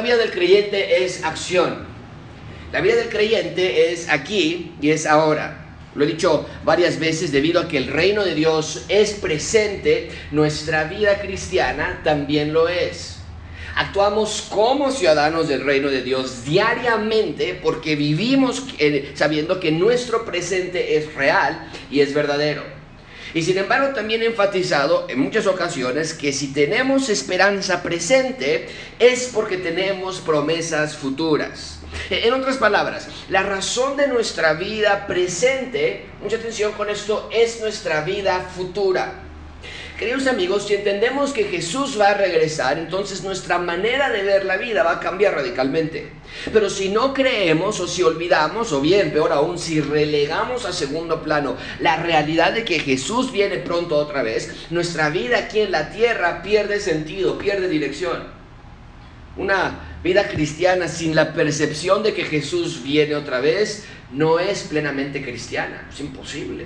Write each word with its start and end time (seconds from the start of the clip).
la 0.00 0.04
vida 0.06 0.16
del 0.16 0.30
creyente 0.30 1.04
es 1.04 1.22
acción. 1.24 1.84
La 2.72 2.80
vida 2.80 2.96
del 2.96 3.10
creyente 3.10 3.92
es 3.92 4.08
aquí 4.08 4.72
y 4.80 4.92
es 4.92 5.04
ahora. 5.04 5.76
Lo 5.94 6.04
he 6.04 6.06
dicho 6.06 6.48
varias 6.64 6.98
veces, 6.98 7.32
debido 7.32 7.60
a 7.60 7.68
que 7.68 7.76
el 7.76 7.88
reino 7.88 8.24
de 8.24 8.34
Dios 8.34 8.86
es 8.88 9.12
presente, 9.12 10.08
nuestra 10.30 10.84
vida 10.84 11.20
cristiana 11.20 12.00
también 12.02 12.54
lo 12.54 12.66
es. 12.66 13.18
Actuamos 13.76 14.48
como 14.48 14.90
ciudadanos 14.90 15.48
del 15.48 15.66
reino 15.66 15.88
de 15.88 16.02
Dios 16.02 16.46
diariamente 16.46 17.60
porque 17.62 17.94
vivimos 17.94 18.64
sabiendo 19.12 19.60
que 19.60 19.70
nuestro 19.70 20.24
presente 20.24 20.96
es 20.96 21.14
real 21.14 21.70
y 21.90 22.00
es 22.00 22.14
verdadero. 22.14 22.79
Y 23.34 23.42
sin 23.42 23.58
embargo 23.58 23.94
también 23.94 24.22
he 24.22 24.26
enfatizado 24.26 25.06
en 25.08 25.20
muchas 25.20 25.46
ocasiones 25.46 26.14
que 26.14 26.32
si 26.32 26.52
tenemos 26.52 27.08
esperanza 27.08 27.82
presente 27.82 28.68
es 28.98 29.30
porque 29.32 29.56
tenemos 29.56 30.20
promesas 30.20 30.96
futuras. 30.96 31.80
En 32.10 32.32
otras 32.34 32.56
palabras, 32.56 33.08
la 33.28 33.42
razón 33.42 33.96
de 33.96 34.08
nuestra 34.08 34.54
vida 34.54 35.06
presente, 35.06 36.06
mucha 36.22 36.36
atención 36.36 36.72
con 36.72 36.88
esto, 36.88 37.28
es 37.32 37.60
nuestra 37.60 38.02
vida 38.02 38.48
futura. 38.54 39.29
Queridos 40.00 40.26
amigos, 40.28 40.66
si 40.66 40.72
entendemos 40.72 41.34
que 41.34 41.44
Jesús 41.44 42.00
va 42.00 42.08
a 42.08 42.14
regresar, 42.14 42.78
entonces 42.78 43.22
nuestra 43.22 43.58
manera 43.58 44.08
de 44.08 44.22
ver 44.22 44.46
la 44.46 44.56
vida 44.56 44.82
va 44.82 44.92
a 44.92 45.00
cambiar 45.00 45.34
radicalmente. 45.34 46.08
Pero 46.54 46.70
si 46.70 46.88
no 46.88 47.12
creemos 47.12 47.80
o 47.80 47.86
si 47.86 48.02
olvidamos, 48.02 48.72
o 48.72 48.80
bien, 48.80 49.12
peor 49.12 49.30
aún, 49.30 49.58
si 49.58 49.78
relegamos 49.82 50.64
a 50.64 50.72
segundo 50.72 51.22
plano 51.22 51.54
la 51.80 51.96
realidad 51.96 52.54
de 52.54 52.64
que 52.64 52.78
Jesús 52.78 53.30
viene 53.30 53.58
pronto 53.58 53.94
otra 53.94 54.22
vez, 54.22 54.68
nuestra 54.70 55.10
vida 55.10 55.36
aquí 55.36 55.60
en 55.60 55.70
la 55.70 55.90
tierra 55.90 56.40
pierde 56.40 56.80
sentido, 56.80 57.36
pierde 57.36 57.68
dirección. 57.68 58.22
Una 59.36 59.98
vida 60.02 60.28
cristiana 60.28 60.88
sin 60.88 61.14
la 61.14 61.34
percepción 61.34 62.02
de 62.02 62.14
que 62.14 62.24
Jesús 62.24 62.82
viene 62.82 63.16
otra 63.16 63.40
vez 63.40 63.84
no 64.10 64.38
es 64.38 64.62
plenamente 64.62 65.22
cristiana, 65.22 65.86
es 65.92 66.00
imposible. 66.00 66.64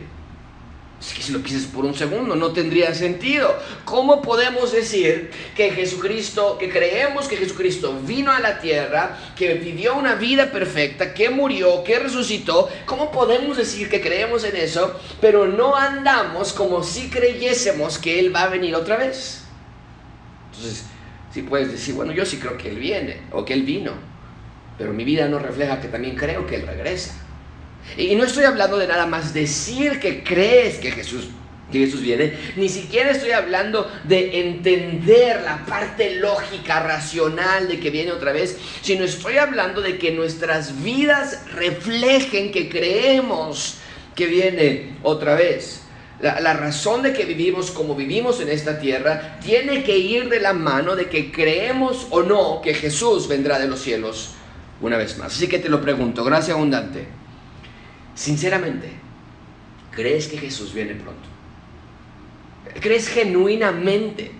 Que 1.13 1.23
si 1.23 1.33
lo 1.33 1.43
piensas 1.43 1.71
por 1.71 1.85
un 1.85 1.95
segundo, 1.95 2.35
no 2.35 2.53
tendría 2.53 2.95
sentido. 2.95 3.55
¿Cómo 3.85 4.23
podemos 4.23 4.73
decir 4.73 5.31
que 5.55 5.71
Jesucristo, 5.71 6.57
que 6.59 6.71
creemos 6.71 7.29
que 7.29 7.37
Jesucristo 7.37 8.01
vino 8.07 8.33
a 8.33 8.41
la 8.41 8.59
tierra, 8.59 9.19
que 9.37 9.55
vivió 9.55 9.97
una 9.97 10.15
vida 10.15 10.51
perfecta, 10.51 11.13
que 11.13 11.29
murió, 11.29 11.85
que 11.85 11.99
resucitó? 11.99 12.69
¿Cómo 12.87 13.11
podemos 13.13 13.59
decir 13.59 13.91
que 13.91 14.01
creemos 14.01 14.45
en 14.45 14.57
eso, 14.57 14.99
pero 15.21 15.47
no 15.47 15.77
andamos 15.77 16.53
como 16.53 16.83
si 16.83 17.11
creyésemos 17.11 17.99
que 17.99 18.19
Él 18.19 18.35
va 18.35 18.45
a 18.45 18.49
venir 18.49 18.75
otra 18.75 18.97
vez? 18.97 19.43
Entonces, 20.53 20.85
si 21.33 21.43
puedes 21.43 21.71
decir, 21.71 21.95
bueno, 21.95 22.13
yo 22.13 22.25
sí 22.25 22.39
creo 22.39 22.57
que 22.57 22.71
Él 22.71 22.79
viene 22.79 23.21
o 23.31 23.45
que 23.45 23.53
Él 23.53 23.65
vino, 23.65 23.93
pero 24.79 24.93
mi 24.93 25.05
vida 25.05 25.29
no 25.29 25.39
refleja 25.39 25.81
que 25.81 25.89
también 25.89 26.17
creo 26.17 26.47
que 26.47 26.57
Él 26.57 26.67
regresa. 26.67 27.24
Y 27.97 28.15
no 28.15 28.25
estoy 28.25 28.45
hablando 28.45 28.77
de 28.77 28.87
nada 28.87 29.07
más 29.07 29.33
decir 29.33 30.01
que 30.01 30.25
crees 30.25 30.79
que 30.79 30.91
Jesús, 30.91 31.29
que 31.71 31.79
Jesús 31.81 32.01
viene, 32.01 32.33
ni 32.57 32.69
siquiera 32.69 33.11
estoy 33.11 33.31
hablando 33.31 33.91
de 34.05 34.41
entender 34.41 35.43
la 35.43 35.65
parte 35.65 36.17
lógica, 36.17 36.81
racional 36.81 37.69
de 37.69 37.79
que 37.79 37.91
viene 37.91 38.13
otra 38.13 38.33
vez, 38.33 38.59
sino 38.83 39.05
estoy 39.05 39.39
hablando 39.39 39.81
de 39.81 39.99
que 39.99 40.11
nuestras 40.11 40.83
vidas 40.83 41.45
reflejen 41.55 42.51
que 42.51 42.69
creemos 42.69 43.77
que 44.15 44.27
viene 44.27 44.97
otra 45.03 45.35
vez. 45.35 45.83
La, 46.21 46.41
la, 46.41 46.55
razón 46.55 47.03
de 47.03 47.13
que 47.13 47.25
vivimos 47.25 47.73
como 47.73 47.97
vivimos 47.97 48.41
en 48.41 48.49
esta 48.49 48.79
tierra 48.79 49.39
tiene 49.45 49.83
que 49.83 49.99
ir 49.99 50.29
de 50.29 50.41
la 50.41 50.53
mano 50.53 50.95
de 50.95 51.09
que 51.09 51.33
creemos 51.33 52.07
o 52.11 52.23
no 52.23 52.63
que 52.63 52.73
Jesús 52.73 53.27
vendrá 53.27 53.59
de 53.59 53.67
los 53.67 53.81
cielos 53.81 54.31
una 54.81 54.97
vez 54.97 55.19
más. 55.19 55.35
Así 55.35 55.49
que 55.49 55.59
te 55.59 55.69
lo 55.69 55.81
pregunto, 55.81 56.25
gracias 56.25 56.57
abundante. 56.57 57.24
Sinceramente, 58.15 58.91
¿crees 59.91 60.29
que 60.29 60.39
Jesús 60.39 60.73
viene 60.73 60.95
pronto? 60.95 61.29
¿Crees 62.81 63.09
genuinamente 63.09 64.31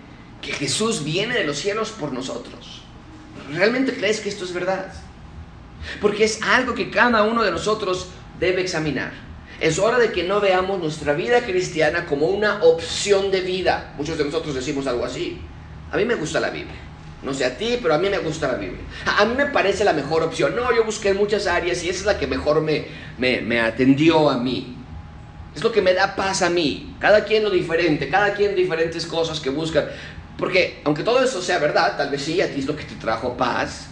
que 0.41 0.51
Jesús 0.51 1.03
viene 1.03 1.33
de 1.33 1.43
los 1.45 1.57
cielos 1.57 1.91
por 1.91 2.13
nosotros? 2.13 2.81
¿Realmente 3.51 3.93
crees 3.93 4.19
que 4.19 4.29
esto 4.29 4.45
es 4.45 4.53
verdad? 4.53 4.93
Porque 6.01 6.23
es 6.23 6.41
algo 6.41 6.73
que 6.73 6.89
cada 6.89 7.23
uno 7.23 7.43
de 7.43 7.51
nosotros 7.51 8.07
debe 8.39 8.61
examinar. 8.61 9.11
Es 9.59 9.79
hora 9.79 9.97
de 9.99 10.11
que 10.11 10.23
no 10.23 10.41
veamos 10.41 10.79
nuestra 10.79 11.13
vida 11.13 11.45
cristiana 11.45 12.05
como 12.05 12.27
una 12.27 12.63
opción 12.63 13.31
de 13.31 13.41
vida. 13.41 13.93
Muchos 13.97 14.17
de 14.17 14.25
nosotros 14.25 14.55
decimos 14.55 14.87
algo 14.87 15.05
así. 15.05 15.39
A 15.91 15.97
mí 15.97 16.05
me 16.05 16.15
gusta 16.15 16.39
la 16.39 16.49
Biblia. 16.49 16.75
No 17.25 17.33
sé 17.33 17.43
a 17.43 17.57
ti, 17.57 17.79
pero 17.81 17.95
a 17.95 17.97
mí 17.97 18.07
me 18.07 18.19
gusta 18.19 18.47
la 18.47 18.53
Biblia. 18.55 18.81
A 19.17 19.25
mí 19.25 19.33
me 19.35 19.47
parece 19.47 19.83
la 19.83 19.93
mejor 19.93 20.21
opción. 20.21 20.55
No, 20.55 20.73
yo 20.73 20.83
busqué 20.83 21.09
en 21.09 21.17
muchas 21.17 21.47
áreas 21.47 21.83
y 21.83 21.89
esa 21.89 21.99
es 21.99 22.05
la 22.05 22.19
que 22.19 22.27
mejor 22.27 22.61
me, 22.61 22.85
me, 23.17 23.59
atendió 23.59 24.29
a 24.29 24.37
mí. 24.37 24.77
Es 25.55 25.63
lo 25.63 25.71
que 25.71 25.81
me 25.81 25.95
da 25.95 26.15
paz 26.15 26.43
a 26.43 26.51
mí. 26.51 26.95
Cada 26.99 27.25
quien 27.25 27.43
lo 27.43 27.49
diferente, 27.49 28.09
cada 28.09 28.35
quien 28.35 28.55
diferentes 28.55 29.07
cosas 29.07 29.39
que 29.39 29.49
buscan. 29.49 29.85
Porque 30.37 30.81
aunque 30.83 31.01
todo 31.01 31.23
eso 31.23 31.41
sea 31.41 31.57
verdad, 31.57 31.97
tal 31.97 32.11
vez 32.11 32.21
sí, 32.21 32.39
a 32.41 32.53
ti 32.53 32.59
es 32.59 32.67
lo 32.67 32.75
que 32.75 32.83
te 32.83 32.95
trajo 32.95 33.35
paz. 33.35 33.87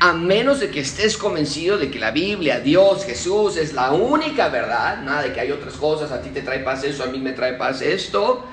A 0.00 0.12
menos 0.12 0.58
de 0.58 0.70
que 0.70 0.80
estés 0.80 1.16
convencido 1.16 1.78
de 1.78 1.88
que 1.88 2.00
la 2.00 2.10
Biblia, 2.10 2.58
Dios, 2.58 3.04
Jesús 3.04 3.56
es 3.56 3.72
la 3.74 3.92
única 3.92 4.48
verdad, 4.48 5.02
nada 5.02 5.22
de 5.22 5.32
que 5.32 5.40
hay 5.40 5.52
otras 5.52 5.74
cosas, 5.74 6.10
a 6.10 6.20
ti 6.20 6.30
te 6.30 6.42
trae 6.42 6.58
paz 6.58 6.84
eso, 6.84 7.04
a 7.04 7.06
mí 7.06 7.18
me 7.18 7.32
trae 7.32 7.54
paz 7.54 7.80
esto, 7.80 8.44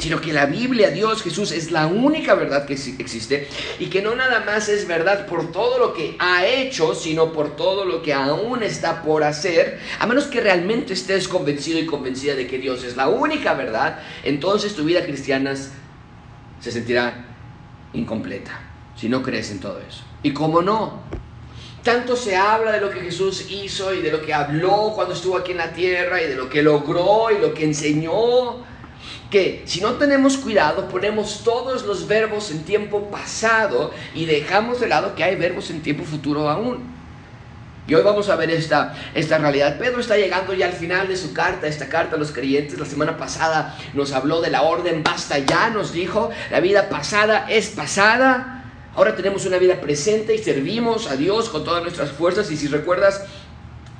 sino 0.00 0.20
que 0.20 0.32
la 0.32 0.46
Biblia, 0.46 0.90
Dios, 0.90 1.22
Jesús 1.22 1.52
es 1.52 1.70
la 1.70 1.86
única 1.86 2.34
verdad 2.34 2.64
que 2.64 2.72
existe 2.72 3.48
y 3.78 3.86
que 3.86 4.00
no 4.00 4.14
nada 4.14 4.40
más 4.46 4.70
es 4.70 4.88
verdad 4.88 5.26
por 5.26 5.52
todo 5.52 5.78
lo 5.78 5.92
que 5.92 6.16
ha 6.18 6.46
hecho, 6.46 6.94
sino 6.94 7.32
por 7.32 7.54
todo 7.54 7.84
lo 7.84 8.00
que 8.00 8.14
aún 8.14 8.62
está 8.62 9.02
por 9.02 9.22
hacer, 9.22 9.78
a 9.98 10.06
menos 10.06 10.24
que 10.24 10.40
realmente 10.40 10.94
estés 10.94 11.28
convencido 11.28 11.78
y 11.78 11.84
convencida 11.84 12.34
de 12.34 12.46
que 12.46 12.58
Dios 12.58 12.82
es 12.82 12.96
la 12.96 13.08
única 13.08 13.52
verdad, 13.52 14.00
entonces 14.24 14.74
tu 14.74 14.84
vida 14.84 15.04
cristiana 15.04 15.54
se 15.54 16.72
sentirá 16.72 17.26
incompleta 17.92 18.58
si 18.96 19.08
no 19.08 19.22
crees 19.22 19.50
en 19.50 19.60
todo 19.60 19.80
eso. 19.86 20.02
Y 20.22 20.32
cómo 20.32 20.62
no, 20.62 21.02
tanto 21.82 22.16
se 22.16 22.36
habla 22.36 22.72
de 22.72 22.80
lo 22.80 22.90
que 22.90 23.00
Jesús 23.00 23.50
hizo 23.50 23.94
y 23.94 24.00
de 24.00 24.12
lo 24.12 24.22
que 24.22 24.32
habló 24.32 24.92
cuando 24.94 25.12
estuvo 25.12 25.36
aquí 25.36 25.52
en 25.52 25.58
la 25.58 25.72
tierra 25.72 26.22
y 26.22 26.26
de 26.26 26.36
lo 26.36 26.48
que 26.48 26.62
logró 26.62 27.30
y 27.30 27.38
lo 27.38 27.52
que 27.52 27.64
enseñó 27.64 28.70
que 29.30 29.62
si 29.64 29.80
no 29.80 29.94
tenemos 29.94 30.36
cuidado 30.36 30.88
ponemos 30.88 31.42
todos 31.44 31.84
los 31.84 32.06
verbos 32.08 32.50
en 32.50 32.64
tiempo 32.64 33.10
pasado 33.10 33.92
y 34.14 34.26
dejamos 34.26 34.80
de 34.80 34.88
lado 34.88 35.14
que 35.14 35.24
hay 35.24 35.36
verbos 35.36 35.70
en 35.70 35.82
tiempo 35.82 36.04
futuro 36.04 36.48
aún. 36.48 37.00
Y 37.86 37.94
hoy 37.94 38.02
vamos 38.02 38.28
a 38.28 38.36
ver 38.36 38.50
esta, 38.50 38.94
esta 39.14 39.38
realidad. 39.38 39.78
Pedro 39.78 40.00
está 40.00 40.16
llegando 40.16 40.54
ya 40.54 40.66
al 40.66 40.74
final 40.74 41.08
de 41.08 41.16
su 41.16 41.32
carta, 41.32 41.66
esta 41.66 41.88
carta 41.88 42.14
a 42.14 42.18
los 42.18 42.30
creyentes. 42.30 42.78
La 42.78 42.86
semana 42.86 43.16
pasada 43.16 43.76
nos 43.94 44.12
habló 44.12 44.40
de 44.40 44.50
la 44.50 44.62
orden, 44.62 45.02
basta 45.02 45.38
ya, 45.38 45.70
nos 45.70 45.92
dijo, 45.92 46.30
la 46.52 46.60
vida 46.60 46.88
pasada 46.88 47.46
es 47.48 47.70
pasada. 47.70 48.64
Ahora 48.94 49.16
tenemos 49.16 49.44
una 49.46 49.58
vida 49.58 49.80
presente 49.80 50.34
y 50.34 50.38
servimos 50.38 51.10
a 51.10 51.16
Dios 51.16 51.48
con 51.48 51.64
todas 51.64 51.82
nuestras 51.82 52.10
fuerzas. 52.10 52.50
Y 52.52 52.56
si 52.56 52.68
recuerdas, 52.68 53.24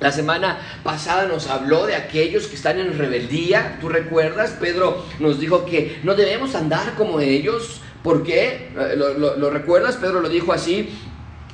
la 0.01 0.11
semana 0.11 0.59
pasada 0.83 1.27
nos 1.27 1.47
habló 1.47 1.85
de 1.85 1.95
aquellos 1.95 2.47
que 2.47 2.55
están 2.55 2.79
en 2.79 2.97
rebeldía. 2.97 3.77
¿Tú 3.79 3.87
recuerdas? 3.87 4.57
Pedro 4.59 5.05
nos 5.19 5.39
dijo 5.39 5.63
que 5.63 5.99
no 6.01 6.15
debemos 6.15 6.55
andar 6.55 6.95
como 6.95 7.19
ellos. 7.19 7.81
¿Por 8.03 8.23
qué? 8.23 8.71
Eh, 8.75 8.95
¿Lo, 8.95 9.49
recuerdas? 9.51 9.97
Pedro 9.97 10.19
lo 10.19 10.27
dijo 10.27 10.53
así. 10.53 10.89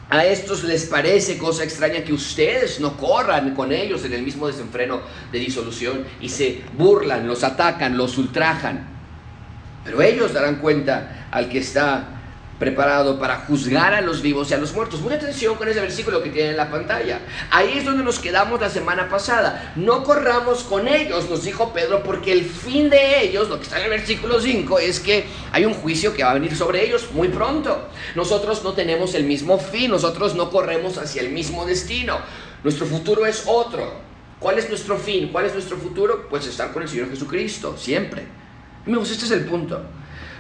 A 0.10 0.26
estos 0.26 0.64
les 0.64 0.86
parece 0.86 1.38
cosa 1.38 1.66
extraña 1.66 2.06
que 2.06 2.14
ustedes 2.14 2.80
no 2.80 2.96
corran 2.96 3.54
con 3.54 3.74
ellos 3.74 4.06
en 4.06 4.14
el 4.14 4.24
mismo 4.24 4.48
desenfreno 4.48 5.02
de 5.34 5.40
disolución 5.40 6.06
y 6.22 6.30
se 6.30 6.62
burlan, 6.78 7.28
los 7.28 7.44
atacan, 7.44 7.98
los 7.98 8.18
ultrajan. 8.18 8.88
Pero 9.84 10.02
ellos 10.02 10.32
darán 10.32 10.62
cuenta 10.62 11.28
al 11.32 11.50
que 11.50 11.58
está 11.58 12.17
preparado 12.60 13.20
para 13.20 13.38
juzgar 13.42 13.94
a 13.94 14.02
los 14.02 14.22
vivos 14.22 14.50
y 14.50 14.54
a 14.54 14.58
los 14.58 14.74
muertos. 14.74 15.02
Mucha 15.02 15.16
atención 15.16 15.56
con 15.56 15.68
ese 15.68 15.80
versículo 15.80 16.24
que 16.24 16.30
tiene 16.30 16.52
en 16.52 16.58
la 16.58 16.70
pantalla. 16.70 17.20
Ahí 17.52 17.78
es 17.78 17.86
donde 17.86 18.04
nos 18.04 18.20
quedamos 18.20 18.60
la 18.60 18.70
semana 18.70 19.10
pasada. 19.10 19.74
No 19.76 20.04
corramos 20.04 20.64
con 20.64 20.88
ellos, 20.88 21.30
nos 21.30 21.44
dijo 21.44 21.72
Pedro, 21.74 22.04
porque 22.04 22.32
el 22.32 22.46
fin 22.46 22.90
de 22.90 23.22
ellos, 23.22 23.50
lo 23.50 23.58
que 23.58 23.64
está 23.64 23.78
en 23.78 23.86
el 23.86 23.90
versículo 23.92 24.40
5, 24.40 24.80
es 24.80 25.00
que 25.00 25.26
hay 25.52 25.66
un 25.66 25.74
juicio 25.74 26.14
que 26.14 26.24
va 26.24 26.32
a 26.32 26.36
venir 26.36 26.56
sobre 26.56 26.86
ellos 26.86 27.10
muy 27.12 27.28
pronto. 27.28 27.88
Nosotros 28.16 28.64
no 28.64 28.74
tenemos 28.74 29.14
el 29.14 29.26
mismo 29.26 29.60
fin, 29.60 29.92
nosotros 29.92 30.36
no 30.36 30.50
corremos 30.50 30.98
hacia 30.98 31.22
el 31.22 31.30
mismo 31.30 31.66
destino. 31.66 32.18
Nuestro 32.64 32.88
futuro 32.88 33.26
es 33.26 33.44
otro. 33.46 34.08
¿Cuál 34.40 34.60
es 34.60 34.70
nuestro 34.70 34.98
fin? 34.98 35.30
¿Cuál 35.32 35.46
es 35.46 35.54
nuestro 35.54 35.78
futuro? 35.78 36.28
Pues 36.30 36.46
estar 36.48 36.72
con 36.72 36.84
el 36.84 36.90
Señor 36.90 37.10
Jesucristo, 37.10 37.76
siempre. 37.78 38.28
Amigos, 38.86 39.12
este 39.12 39.26
es 39.26 39.32
el 39.32 39.46
punto. 39.46 39.82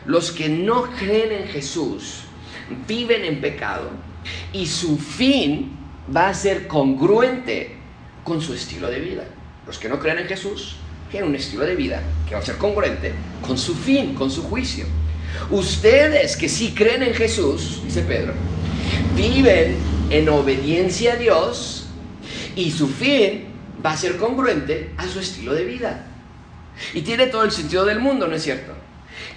Los 0.07 0.31
que 0.31 0.47
no 0.47 0.83
creen 0.97 1.33
en 1.33 1.47
Jesús 1.49 2.21
viven 2.87 3.25
en 3.25 3.41
pecado 3.41 3.89
y 4.53 4.65
su 4.65 4.97
fin 4.97 5.77
va 6.15 6.29
a 6.29 6.33
ser 6.33 6.65
congruente 6.67 7.75
con 8.23 8.41
su 8.41 8.53
estilo 8.53 8.89
de 8.89 9.01
vida. 9.01 9.25
Los 9.65 9.77
que 9.77 9.89
no 9.89 9.99
creen 9.99 10.19
en 10.19 10.27
Jesús 10.27 10.77
tienen 11.11 11.29
un 11.29 11.35
estilo 11.35 11.65
de 11.65 11.75
vida 11.75 12.01
que 12.27 12.35
va 12.35 12.41
a 12.41 12.45
ser 12.45 12.57
congruente 12.57 13.11
con 13.45 13.57
su 13.57 13.75
fin, 13.75 14.13
con 14.13 14.31
su 14.31 14.43
juicio. 14.43 14.85
Ustedes 15.51 16.37
que 16.37 16.47
sí 16.47 16.73
creen 16.73 17.03
en 17.03 17.13
Jesús, 17.13 17.81
dice 17.83 18.01
Pedro, 18.01 18.33
viven 19.13 19.75
en 20.09 20.29
obediencia 20.29 21.13
a 21.13 21.15
Dios 21.17 21.87
y 22.55 22.71
su 22.71 22.87
fin 22.87 23.45
va 23.85 23.91
a 23.91 23.97
ser 23.97 24.15
congruente 24.15 24.91
a 24.97 25.05
su 25.05 25.19
estilo 25.19 25.53
de 25.53 25.65
vida. 25.65 26.05
Y 26.93 27.01
tiene 27.01 27.27
todo 27.27 27.43
el 27.43 27.51
sentido 27.51 27.83
del 27.83 27.99
mundo, 27.99 28.25
¿no 28.27 28.35
es 28.35 28.43
cierto? 28.43 28.86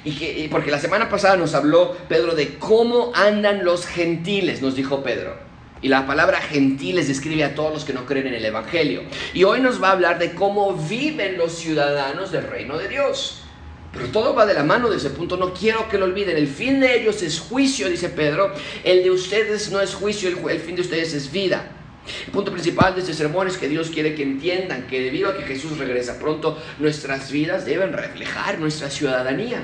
Y 0.05 0.13
que, 0.13 0.49
porque 0.51 0.71
la 0.71 0.79
semana 0.79 1.09
pasada 1.09 1.37
nos 1.37 1.55
habló 1.55 1.97
Pedro 2.09 2.35
de 2.35 2.59
cómo 2.59 3.13
andan 3.15 3.65
los 3.65 3.87
gentiles, 3.87 4.63
nos 4.63 4.75
dijo 4.75 5.03
Pedro. 5.03 5.37
Y 5.83 5.89
la 5.89 6.07
palabra 6.07 6.41
gentiles 6.41 7.09
describe 7.09 7.45
a 7.45 7.55
todos 7.55 7.73
los 7.73 7.85
que 7.85 7.95
no 7.95 8.05
creen 8.05 8.29
en 8.29 8.35
el 8.35 8.45
Evangelio. 8.45 9.03
Y 9.33 9.45
hoy 9.45 9.61
nos 9.61 9.83
va 9.83 9.89
a 9.89 9.93
hablar 9.93 10.19
de 10.19 10.35
cómo 10.35 10.75
viven 10.75 11.39
los 11.39 11.53
ciudadanos 11.53 12.33
del 12.33 12.47
reino 12.47 12.77
de 12.77 12.89
Dios. 12.89 13.43
Pero 13.93 14.07
todo 14.09 14.35
va 14.35 14.47
de 14.47 14.55
la 14.55 14.63
mano 14.63 14.89
de 14.89 14.99
ese 14.99 15.11
punto, 15.11 15.37
no 15.37 15.53
quiero 15.53 15.89
que 15.89 15.99
lo 15.99 16.05
olviden. 16.05 16.37
El 16.37 16.49
fin 16.49 16.81
de 16.81 17.01
ellos 17.01 17.23
es 17.23 17.41
juicio, 17.41 17.89
dice 17.89 18.11
Pedro. 18.11 18.53
El 18.85 19.03
de 19.03 19.11
ustedes 19.11 19.71
no 19.73 19.81
es 19.81 19.95
juicio, 19.95 20.29
el, 20.29 20.39
el 20.51 20.61
fin 20.61 20.77
de 20.77 20.83
ustedes 20.83 21.15
es 21.15 21.33
vida. 21.33 21.73
El 22.27 22.33
punto 22.33 22.53
principal 22.53 22.95
de 22.95 23.01
este 23.01 23.15
sermón 23.15 23.49
es 23.49 23.57
que 23.57 23.69
Dios 23.69 23.91
quiere 23.91 24.15
que 24.15 24.23
entiendan 24.23 24.87
que 24.87 25.01
debido 25.01 25.31
a 25.31 25.37
que 25.37 25.43
Jesús 25.43 25.79
regresa 25.79 26.19
pronto, 26.19 26.59
nuestras 26.79 27.31
vidas 27.33 27.65
deben 27.65 27.93
reflejar 27.93 28.59
nuestra 28.59 28.91
ciudadanía. 28.91 29.63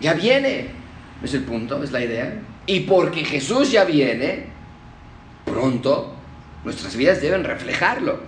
Ya 0.00 0.14
viene, 0.14 0.68
es 1.22 1.34
el 1.34 1.42
punto, 1.42 1.82
es 1.82 1.92
la 1.92 2.02
idea. 2.02 2.40
Y 2.66 2.80
porque 2.80 3.24
Jesús 3.24 3.70
ya 3.70 3.84
viene, 3.84 4.46
pronto, 5.44 6.14
nuestras 6.64 6.96
vidas 6.96 7.20
deben 7.20 7.44
reflejarlo. 7.44 8.20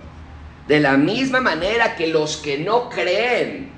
De 0.67 0.79
la 0.79 0.97
misma 0.97 1.41
manera 1.41 1.95
que 1.95 2.07
los 2.07 2.37
que 2.37 2.57
no 2.57 2.89
creen, 2.89 3.69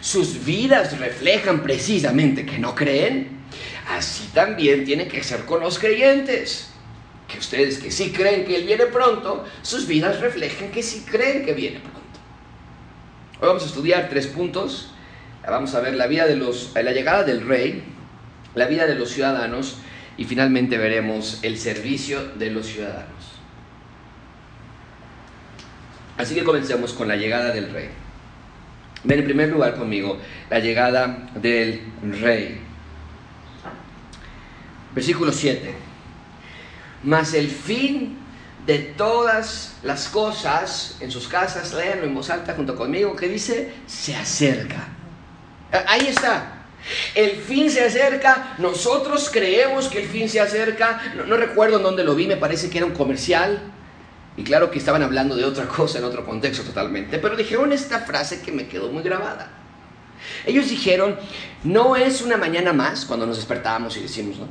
sus 0.00 0.44
vidas 0.44 0.98
reflejan 0.98 1.62
precisamente 1.62 2.44
que 2.44 2.58
no 2.58 2.74
creen, 2.74 3.28
así 3.88 4.28
también 4.34 4.84
tiene 4.84 5.08
que 5.08 5.22
ser 5.22 5.44
con 5.44 5.60
los 5.60 5.78
creyentes. 5.78 6.70
Que 7.26 7.38
ustedes 7.38 7.78
que 7.78 7.90
sí 7.90 8.12
creen 8.12 8.44
que 8.44 8.56
Él 8.56 8.64
viene 8.64 8.86
pronto, 8.86 9.44
sus 9.62 9.86
vidas 9.86 10.20
reflejen 10.20 10.70
que 10.70 10.82
sí 10.82 11.04
creen 11.10 11.44
que 11.44 11.54
viene 11.54 11.80
pronto. 11.80 12.00
Hoy 13.40 13.48
vamos 13.48 13.62
a 13.64 13.66
estudiar 13.66 14.08
tres 14.08 14.26
puntos. 14.26 14.92
Vamos 15.46 15.74
a 15.74 15.80
ver 15.80 15.94
la 15.94 16.08
vida 16.08 16.26
de 16.26 16.36
los, 16.36 16.72
la 16.74 16.92
llegada 16.92 17.22
del 17.22 17.46
rey, 17.46 17.84
la 18.54 18.66
vida 18.66 18.86
de 18.86 18.96
los 18.96 19.10
ciudadanos 19.10 19.78
y 20.16 20.24
finalmente 20.24 20.76
veremos 20.76 21.38
el 21.42 21.58
servicio 21.58 22.32
de 22.34 22.50
los 22.50 22.66
ciudadanos. 22.66 23.36
Así 26.16 26.34
que 26.34 26.42
comencemos 26.42 26.92
con 26.92 27.06
la 27.06 27.16
llegada 27.16 27.52
del 27.52 27.70
rey. 27.70 27.90
Ven 29.04 29.20
en 29.20 29.24
primer 29.24 29.50
lugar 29.50 29.76
conmigo 29.76 30.18
la 30.50 30.58
llegada 30.58 31.28
del 31.34 31.80
rey. 32.20 32.60
Versículo 34.94 35.30
7. 35.30 35.74
Mas 37.04 37.34
el 37.34 37.48
fin 37.48 38.16
de 38.66 38.78
todas 38.78 39.76
las 39.84 40.08
cosas 40.08 40.96
en 41.00 41.10
sus 41.12 41.28
casas, 41.28 41.72
léanlo 41.72 42.06
en 42.06 42.14
voz 42.14 42.30
alta 42.30 42.54
junto 42.54 42.74
conmigo, 42.74 43.14
que 43.14 43.28
dice, 43.28 43.72
se 43.86 44.16
acerca. 44.16 44.95
Ahí 45.72 46.06
está. 46.08 46.52
El 47.14 47.32
fin 47.32 47.70
se 47.70 47.84
acerca, 47.84 48.54
nosotros 48.58 49.28
creemos 49.32 49.88
que 49.88 50.02
el 50.02 50.08
fin 50.08 50.28
se 50.28 50.40
acerca. 50.40 51.00
No, 51.26 51.36
recuerdo 51.36 51.78
en 51.78 51.82
dónde 51.82 52.04
lo 52.04 52.14
vi, 52.14 52.26
me 52.26 52.36
parece 52.36 52.70
que 52.70 52.78
era 52.78 52.86
un 52.86 52.92
comercial. 52.92 53.60
Y 54.36 54.44
claro 54.44 54.70
que 54.70 54.78
estaban 54.78 55.02
hablando 55.02 55.34
de 55.34 55.44
otra 55.44 55.66
cosa 55.66 55.98
en 55.98 56.04
otro 56.04 56.24
contexto 56.24 56.62
totalmente, 56.62 57.18
pero 57.18 57.36
dijeron 57.36 57.72
esta 57.72 58.00
frase 58.00 58.42
que 58.42 58.52
me 58.52 58.68
quedó 58.68 58.88
muy 58.88 59.02
grabada. 59.02 59.50
Ellos 60.44 60.68
dijeron, 60.68 61.16
no 61.64 61.96
es 61.96 62.20
una 62.22 62.36
mañana 62.36 62.72
más, 62.72 63.04
cuando 63.04 63.26
nos 63.26 63.36
despertábamos 63.36 63.96
y 63.96 64.02
decimos, 64.02 64.38
¿no? 64.38 64.46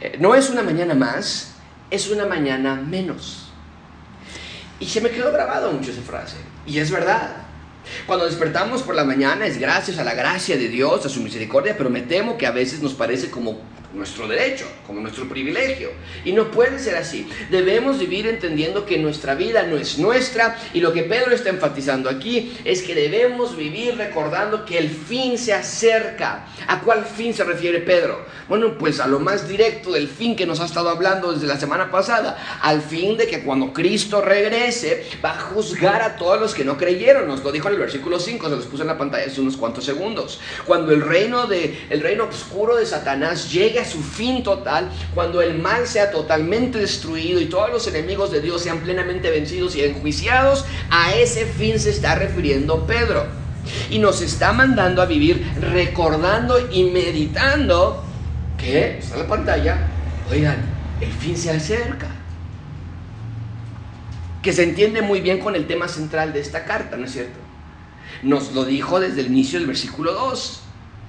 Eh, 0.00 0.18
es 0.38 0.50
una 0.50 0.62
mañana 0.62 0.94
más, 0.94 1.54
es 1.90 2.08
una 2.10 2.26
mañana 2.26 2.76
menos. 2.76 3.48
Y 4.80 4.86
se 4.86 5.00
me 5.00 5.10
quedó 5.10 5.32
grabado 5.32 5.72
mucho 5.72 5.90
esa 5.90 6.02
frase. 6.02 6.36
Y 6.66 6.78
es 6.78 6.90
verdad. 6.90 7.43
Cuando 8.06 8.26
despertamos 8.26 8.82
por 8.82 8.94
la 8.94 9.04
mañana 9.04 9.46
es 9.46 9.58
gracias 9.58 9.98
a 9.98 10.04
la 10.04 10.14
gracia 10.14 10.56
de 10.56 10.68
Dios, 10.68 11.04
a 11.06 11.08
su 11.08 11.20
misericordia, 11.20 11.76
pero 11.76 11.90
me 11.90 12.02
temo 12.02 12.36
que 12.38 12.46
a 12.46 12.50
veces 12.50 12.80
nos 12.80 12.94
parece 12.94 13.30
como 13.30 13.60
nuestro 13.94 14.26
derecho, 14.26 14.66
como 14.86 15.00
nuestro 15.00 15.28
privilegio. 15.28 15.90
Y 16.24 16.32
no 16.32 16.50
puede 16.50 16.78
ser 16.78 16.96
así. 16.96 17.28
Debemos 17.50 17.98
vivir 17.98 18.26
entendiendo 18.26 18.84
que 18.84 18.98
nuestra 18.98 19.34
vida 19.34 19.62
no 19.62 19.76
es 19.76 19.98
nuestra 19.98 20.56
y 20.72 20.80
lo 20.80 20.92
que 20.92 21.04
Pedro 21.04 21.32
está 21.32 21.50
enfatizando 21.50 22.10
aquí 22.10 22.56
es 22.64 22.82
que 22.82 22.94
debemos 22.94 23.56
vivir 23.56 23.96
recordando 23.96 24.64
que 24.64 24.78
el 24.78 24.90
fin 24.90 25.38
se 25.38 25.52
acerca. 25.52 26.46
¿A 26.66 26.80
cuál 26.80 27.04
fin 27.04 27.34
se 27.34 27.44
refiere 27.44 27.80
Pedro? 27.80 28.24
Bueno, 28.48 28.76
pues 28.78 29.00
a 29.00 29.06
lo 29.06 29.20
más 29.20 29.48
directo 29.48 29.92
del 29.92 30.08
fin 30.08 30.36
que 30.36 30.46
nos 30.46 30.60
ha 30.60 30.66
estado 30.66 30.88
hablando 30.88 31.32
desde 31.32 31.46
la 31.46 31.58
semana 31.58 31.90
pasada, 31.90 32.60
al 32.62 32.82
fin 32.82 33.16
de 33.16 33.26
que 33.26 33.42
cuando 33.42 33.72
Cristo 33.72 34.20
regrese 34.20 35.06
va 35.24 35.32
a 35.32 35.40
juzgar 35.40 36.02
a 36.02 36.16
todos 36.16 36.40
los 36.40 36.54
que 36.54 36.64
no 36.64 36.76
creyeron. 36.76 37.26
Nos 37.28 37.42
lo 37.44 37.52
dijo 37.52 37.68
en 37.68 37.74
el 37.74 37.80
versículo 37.80 38.18
5, 38.18 38.48
se 38.48 38.56
los 38.56 38.66
puse 38.66 38.82
en 38.82 38.88
la 38.88 38.98
pantalla 38.98 39.26
hace 39.26 39.40
unos 39.40 39.56
cuantos 39.56 39.84
segundos. 39.84 40.40
Cuando 40.66 40.92
el 40.92 41.00
reino 41.00 41.46
de 41.46 41.86
el 41.90 42.00
reino 42.00 42.24
oscuro 42.24 42.76
de 42.76 42.86
Satanás 42.86 43.52
llegue 43.52 43.83
su 43.84 44.02
fin 44.02 44.42
total, 44.42 44.90
cuando 45.14 45.42
el 45.42 45.58
mal 45.58 45.86
sea 45.86 46.10
totalmente 46.10 46.78
destruido 46.78 47.40
y 47.40 47.46
todos 47.46 47.70
los 47.70 47.86
enemigos 47.86 48.30
de 48.30 48.40
Dios 48.40 48.62
sean 48.62 48.80
plenamente 48.80 49.30
vencidos 49.30 49.76
y 49.76 49.82
enjuiciados, 49.82 50.64
a 50.90 51.14
ese 51.14 51.46
fin 51.46 51.78
se 51.78 51.90
está 51.90 52.14
refiriendo 52.14 52.86
Pedro. 52.86 53.26
Y 53.90 53.98
nos 53.98 54.20
está 54.20 54.52
mandando 54.52 55.00
a 55.00 55.06
vivir 55.06 55.46
recordando 55.60 56.70
y 56.70 56.84
meditando 56.84 58.04
que, 58.58 58.98
está 58.98 59.16
la 59.16 59.26
pantalla, 59.26 59.88
oigan, 60.30 60.56
el 61.00 61.10
fin 61.10 61.36
se 61.36 61.50
acerca. 61.50 62.08
Que 64.42 64.52
se 64.52 64.64
entiende 64.64 65.00
muy 65.00 65.20
bien 65.20 65.38
con 65.38 65.56
el 65.56 65.66
tema 65.66 65.88
central 65.88 66.34
de 66.34 66.40
esta 66.40 66.64
carta, 66.64 66.96
¿no 66.96 67.06
es 67.06 67.12
cierto? 67.12 67.38
Nos 68.22 68.52
lo 68.52 68.64
dijo 68.64 69.00
desde 69.00 69.22
el 69.22 69.28
inicio 69.28 69.58
del 69.58 69.66
versículo 69.66 70.12
2 70.12 70.63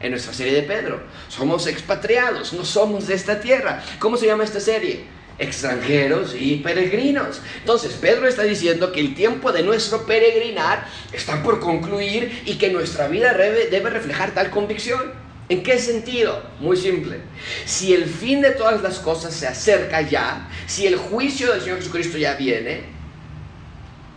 en 0.06 0.12
nuestra 0.12 0.34
serie 0.34 0.54
de 0.54 0.64
Pedro. 0.64 1.04
Somos 1.28 1.68
expatriados, 1.68 2.54
no 2.54 2.64
somos 2.64 3.08
de 3.08 3.16
esta 3.16 3.40
tierra. 3.40 3.84
¿Cómo 4.00 4.18
se 4.18 4.28
llama 4.28 4.44
esta 4.44 4.60
serie? 4.60 5.16
extranjeros 5.38 6.36
y 6.40 6.58
peregrinos. 6.58 7.42
Entonces, 7.60 7.94
Pedro 7.94 8.28
está 8.28 8.44
diciendo 8.44 8.92
que 8.92 9.02
el 9.02 9.16
tiempo 9.16 9.52
de 9.52 9.64
nuestro 9.64 10.06
peregrinar 10.06 10.88
está 11.12 11.44
por 11.44 11.60
concluir 11.60 12.44
y 12.46 12.56
que 12.56 12.70
nuestra 12.72 13.08
vida 13.08 13.34
debe, 13.34 13.90
reflejar 13.90 14.34
tal 14.34 14.50
convicción. 14.50 15.14
¿En 15.48 15.62
qué 15.62 15.78
sentido? 15.78 16.42
Muy 16.60 16.76
simple. 16.76 17.20
Si 17.66 17.94
el 17.94 18.06
fin 18.06 18.42
de 18.42 18.52
todas 18.52 18.82
las 18.82 19.00
cosas 19.00 19.34
se 19.34 19.46
acerca 19.46 20.02
ya, 20.02 20.50
si 20.66 20.88
el 20.88 20.96
juicio 20.96 21.52
del 21.52 21.62
Señor 21.62 21.78
Jesucristo 21.78 22.18
ya 22.18 22.36
viene, 22.36 22.84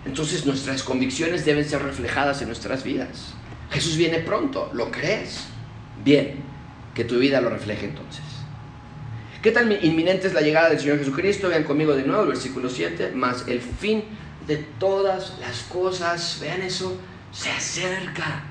entonces 0.06 0.46
nuestras 0.46 0.82
convicciones 0.82 1.44
deben 1.44 1.68
ser 1.68 1.82
reflejadas 1.82 2.40
en 2.40 2.46
nuestras 2.46 2.82
vidas. 2.82 3.34
Jesús 3.70 3.96
viene 3.96 4.20
pronto, 4.20 4.70
¿lo 4.72 4.90
crees? 4.90 5.48
Bien, 6.04 6.34
que 6.94 7.04
tu 7.04 7.18
vida 7.18 7.40
lo 7.40 7.50
refleje 7.50 7.86
entonces. 7.86 8.24
¿Qué 9.42 9.52
tan 9.52 9.70
inminente 9.84 10.26
es 10.26 10.34
la 10.34 10.40
llegada 10.40 10.70
del 10.70 10.80
Señor 10.80 10.98
Jesucristo? 10.98 11.48
Vean 11.48 11.64
conmigo 11.64 11.94
de 11.94 12.02
nuevo 12.02 12.22
el 12.22 12.28
versículo 12.28 12.68
7, 12.68 13.12
más 13.14 13.46
el 13.46 13.60
fin 13.60 14.02
de 14.48 14.56
todas 14.56 15.38
las 15.40 15.62
cosas, 15.62 16.38
vean 16.40 16.62
eso, 16.62 16.98
se 17.30 17.50
acerca. 17.50 18.42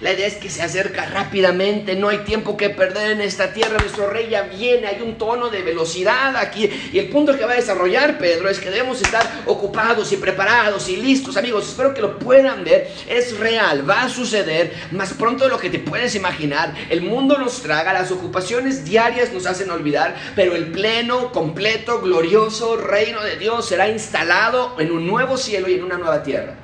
La 0.00 0.12
idea 0.12 0.26
es 0.28 0.34
que 0.34 0.48
se 0.48 0.62
acerca 0.62 1.06
rápidamente, 1.06 1.96
no 1.96 2.08
hay 2.08 2.18
tiempo 2.18 2.56
que 2.56 2.70
perder 2.70 3.12
en 3.12 3.20
esta 3.20 3.52
tierra, 3.52 3.78
nuestro 3.78 4.08
rey 4.08 4.28
ya 4.30 4.42
viene, 4.42 4.86
hay 4.86 5.02
un 5.02 5.18
tono 5.18 5.50
de 5.50 5.62
velocidad 5.62 6.36
aquí. 6.36 6.70
Y 6.92 6.98
el 7.00 7.08
punto 7.08 7.36
que 7.36 7.44
va 7.44 7.52
a 7.52 7.56
desarrollar 7.56 8.16
Pedro 8.18 8.48
es 8.48 8.60
que 8.60 8.70
debemos 8.70 9.02
estar 9.02 9.28
ocupados 9.46 10.12
y 10.12 10.16
preparados 10.16 10.88
y 10.88 10.96
listos, 10.96 11.36
amigos. 11.36 11.68
Espero 11.68 11.94
que 11.94 12.00
lo 12.00 12.18
puedan 12.18 12.62
ver, 12.62 12.88
es 13.08 13.36
real, 13.38 13.88
va 13.88 14.02
a 14.02 14.08
suceder 14.08 14.72
más 14.92 15.14
pronto 15.14 15.44
de 15.44 15.50
lo 15.50 15.58
que 15.58 15.70
te 15.70 15.80
puedes 15.80 16.14
imaginar. 16.14 16.74
El 16.90 17.02
mundo 17.02 17.36
nos 17.36 17.60
traga, 17.62 17.92
las 17.92 18.12
ocupaciones 18.12 18.84
diarias 18.84 19.32
nos 19.32 19.46
hacen 19.46 19.70
olvidar, 19.70 20.14
pero 20.36 20.54
el 20.54 20.70
pleno, 20.70 21.32
completo, 21.32 22.00
glorioso 22.00 22.76
reino 22.76 23.22
de 23.24 23.36
Dios 23.36 23.66
será 23.66 23.88
instalado 23.88 24.76
en 24.78 24.92
un 24.92 25.06
nuevo 25.06 25.36
cielo 25.36 25.68
y 25.68 25.74
en 25.74 25.82
una 25.82 25.98
nueva 25.98 26.22
tierra. 26.22 26.54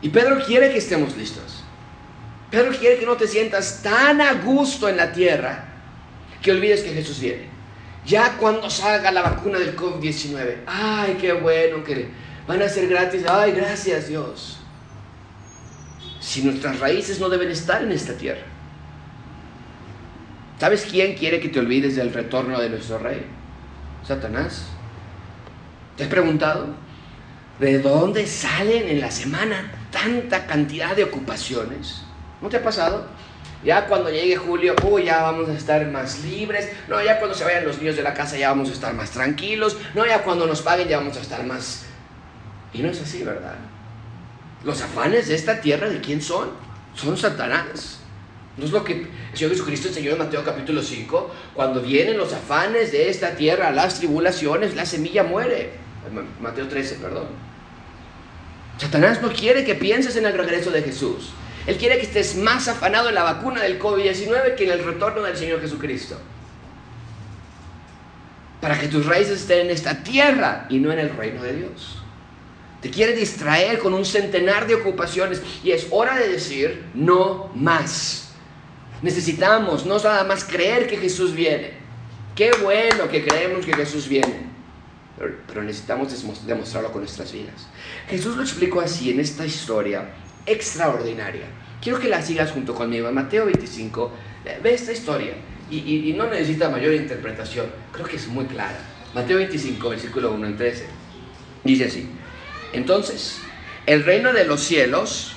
Y 0.00 0.10
Pedro 0.10 0.44
quiere 0.46 0.70
que 0.70 0.78
estemos 0.78 1.16
listos. 1.16 1.57
Pedro 2.50 2.72
quiere 2.78 2.98
que 2.98 3.06
no 3.06 3.16
te 3.16 3.26
sientas 3.26 3.82
tan 3.82 4.20
a 4.20 4.34
gusto 4.34 4.88
en 4.88 4.96
la 4.96 5.12
tierra 5.12 5.64
que 6.40 6.52
olvides 6.52 6.82
que 6.82 6.94
Jesús 6.94 7.20
viene. 7.20 7.48
Ya 8.06 8.38
cuando 8.38 8.70
salga 8.70 9.10
la 9.10 9.22
vacuna 9.22 9.58
del 9.58 9.76
COVID-19, 9.76 10.60
ay, 10.66 11.18
qué 11.20 11.32
bueno 11.32 11.84
que 11.84 12.08
van 12.46 12.62
a 12.62 12.68
ser 12.68 12.88
gratis, 12.88 13.24
ay, 13.28 13.52
gracias 13.52 14.08
Dios. 14.08 14.60
Si 16.20 16.42
nuestras 16.42 16.80
raíces 16.80 17.20
no 17.20 17.28
deben 17.28 17.50
estar 17.50 17.82
en 17.82 17.92
esta 17.92 18.14
tierra. 18.14 18.42
¿Sabes 20.58 20.86
quién 20.90 21.14
quiere 21.14 21.38
que 21.38 21.50
te 21.50 21.60
olvides 21.60 21.96
del 21.96 22.12
retorno 22.12 22.58
de 22.58 22.70
nuestro 22.70 22.98
rey? 22.98 23.24
Satanás. 24.06 24.66
¿Te 25.96 26.04
has 26.04 26.08
preguntado? 26.08 26.74
¿De 27.60 27.78
dónde 27.78 28.26
salen 28.26 28.88
en 28.88 29.00
la 29.00 29.10
semana 29.10 29.70
tanta 29.90 30.46
cantidad 30.46 30.96
de 30.96 31.04
ocupaciones? 31.04 32.07
¿No 32.40 32.48
te 32.48 32.58
ha 32.58 32.62
pasado? 32.62 33.06
Ya 33.64 33.86
cuando 33.86 34.10
llegue 34.10 34.36
julio, 34.36 34.74
uy, 34.84 35.04
ya 35.04 35.22
vamos 35.22 35.48
a 35.48 35.54
estar 35.54 35.84
más 35.88 36.20
libres. 36.20 36.70
No, 36.86 37.02
ya 37.02 37.18
cuando 37.18 37.36
se 37.36 37.44
vayan 37.44 37.64
los 37.64 37.78
niños 37.78 37.96
de 37.96 38.02
la 38.02 38.14
casa 38.14 38.36
ya 38.36 38.50
vamos 38.50 38.68
a 38.68 38.72
estar 38.72 38.94
más 38.94 39.10
tranquilos. 39.10 39.76
No, 39.94 40.06
ya 40.06 40.22
cuando 40.22 40.46
nos 40.46 40.62
paguen 40.62 40.88
ya 40.88 40.98
vamos 40.98 41.16
a 41.16 41.20
estar 41.20 41.44
más... 41.44 41.86
Y 42.72 42.82
no 42.82 42.90
es 42.90 43.00
así, 43.00 43.24
¿verdad? 43.24 43.56
Los 44.64 44.80
afanes 44.82 45.28
de 45.28 45.34
esta 45.34 45.60
tierra, 45.60 45.88
¿de 45.88 46.00
quién 46.00 46.22
son? 46.22 46.50
Son 46.94 47.16
Satanás. 47.16 48.00
No 48.56 48.64
es 48.64 48.72
lo 48.72 48.84
que 48.84 48.92
el 48.92 49.08
Señor 49.34 49.52
Jesucristo 49.52 49.88
enseñó 49.88 50.12
en 50.12 50.18
Mateo 50.18 50.44
capítulo 50.44 50.82
5. 50.82 51.34
Cuando 51.54 51.80
vienen 51.80 52.18
los 52.18 52.32
afanes 52.32 52.92
de 52.92 53.08
esta 53.08 53.36
tierra, 53.36 53.70
las 53.70 53.98
tribulaciones, 53.98 54.74
la 54.74 54.84
semilla 54.84 55.22
muere. 55.22 55.70
Mateo 56.40 56.68
13, 56.68 56.96
perdón. 56.96 57.26
Satanás 58.76 59.22
no 59.22 59.32
quiere 59.32 59.64
que 59.64 59.74
pienses 59.74 60.16
en 60.16 60.26
el 60.26 60.32
regreso 60.32 60.70
de 60.70 60.82
Jesús. 60.82 61.30
Él 61.68 61.76
quiere 61.76 61.98
que 61.98 62.06
estés 62.06 62.34
más 62.34 62.66
afanado 62.66 63.10
en 63.10 63.14
la 63.14 63.22
vacuna 63.22 63.62
del 63.62 63.78
COVID-19 63.78 64.54
que 64.54 64.64
en 64.64 64.70
el 64.70 64.82
retorno 64.82 65.20
del 65.20 65.36
Señor 65.36 65.60
Jesucristo. 65.60 66.18
Para 68.58 68.80
que 68.80 68.88
tus 68.88 69.04
raíces 69.04 69.42
estén 69.42 69.66
en 69.66 69.70
esta 69.72 70.02
tierra 70.02 70.64
y 70.70 70.78
no 70.78 70.90
en 70.90 70.98
el 70.98 71.10
reino 71.14 71.42
de 71.42 71.52
Dios. 71.52 71.98
Te 72.80 72.88
quiere 72.90 73.12
distraer 73.12 73.80
con 73.80 73.92
un 73.92 74.06
centenar 74.06 74.66
de 74.66 74.76
ocupaciones 74.76 75.42
y 75.62 75.72
es 75.72 75.88
hora 75.90 76.16
de 76.16 76.28
decir 76.28 76.86
no 76.94 77.50
más. 77.54 78.30
Necesitamos 79.02 79.84
no 79.84 79.98
nada 79.98 80.24
más 80.24 80.44
creer 80.44 80.86
que 80.86 80.96
Jesús 80.96 81.34
viene. 81.34 81.72
Qué 82.34 82.50
bueno 82.62 83.10
que 83.10 83.22
creemos 83.22 83.66
que 83.66 83.74
Jesús 83.74 84.08
viene. 84.08 84.48
Pero, 85.18 85.62
necesitamos 85.62 86.46
demostrarlo 86.46 86.92
con 86.92 87.02
nuestras 87.02 87.30
vidas. 87.30 87.66
Jesús 88.08 88.36
lo 88.36 88.42
explicó 88.42 88.80
así 88.80 89.10
en 89.10 89.20
esta 89.20 89.44
historia 89.44 90.08
extraordinaria. 90.48 91.46
Quiero 91.80 92.00
que 92.00 92.08
la 92.08 92.22
sigas 92.22 92.50
junto 92.50 92.74
conmigo. 92.74 93.08
En 93.08 93.14
Mateo 93.14 93.46
25, 93.46 94.12
eh, 94.44 94.58
ve 94.62 94.74
esta 94.74 94.92
historia 94.92 95.34
y, 95.70 96.14
no 96.16 96.26
necesita 96.26 96.68
mayor 96.70 96.94
interpretación. 96.94 97.66
Creo 97.92 98.06
que 98.06 98.16
es 98.16 98.26
muy 98.28 98.46
clara. 98.46 98.78
Mateo 99.14 99.36
25, 99.36 99.88
versículo 99.90 100.32
1 100.32 100.46
al 100.46 100.56
13. 100.56 100.86
Dice 101.64 101.84
así. 101.84 102.08
Entonces, 102.72 103.38
el 103.86 104.04
reino 104.04 104.32
de 104.32 104.44
los 104.44 104.62
cielos, 104.62 105.34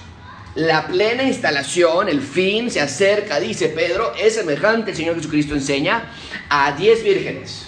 la 0.55 0.87
plena 0.87 1.23
instalación, 1.23 2.09
el 2.09 2.21
fin 2.21 2.69
se 2.71 2.81
acerca, 2.81 3.39
dice 3.39 3.69
Pedro, 3.69 4.13
es 4.19 4.35
semejante, 4.35 4.91
el 4.91 4.97
Señor 4.97 5.15
Jesucristo 5.15 5.53
enseña, 5.53 6.11
a 6.49 6.73
diez 6.73 7.03
vírgenes, 7.03 7.67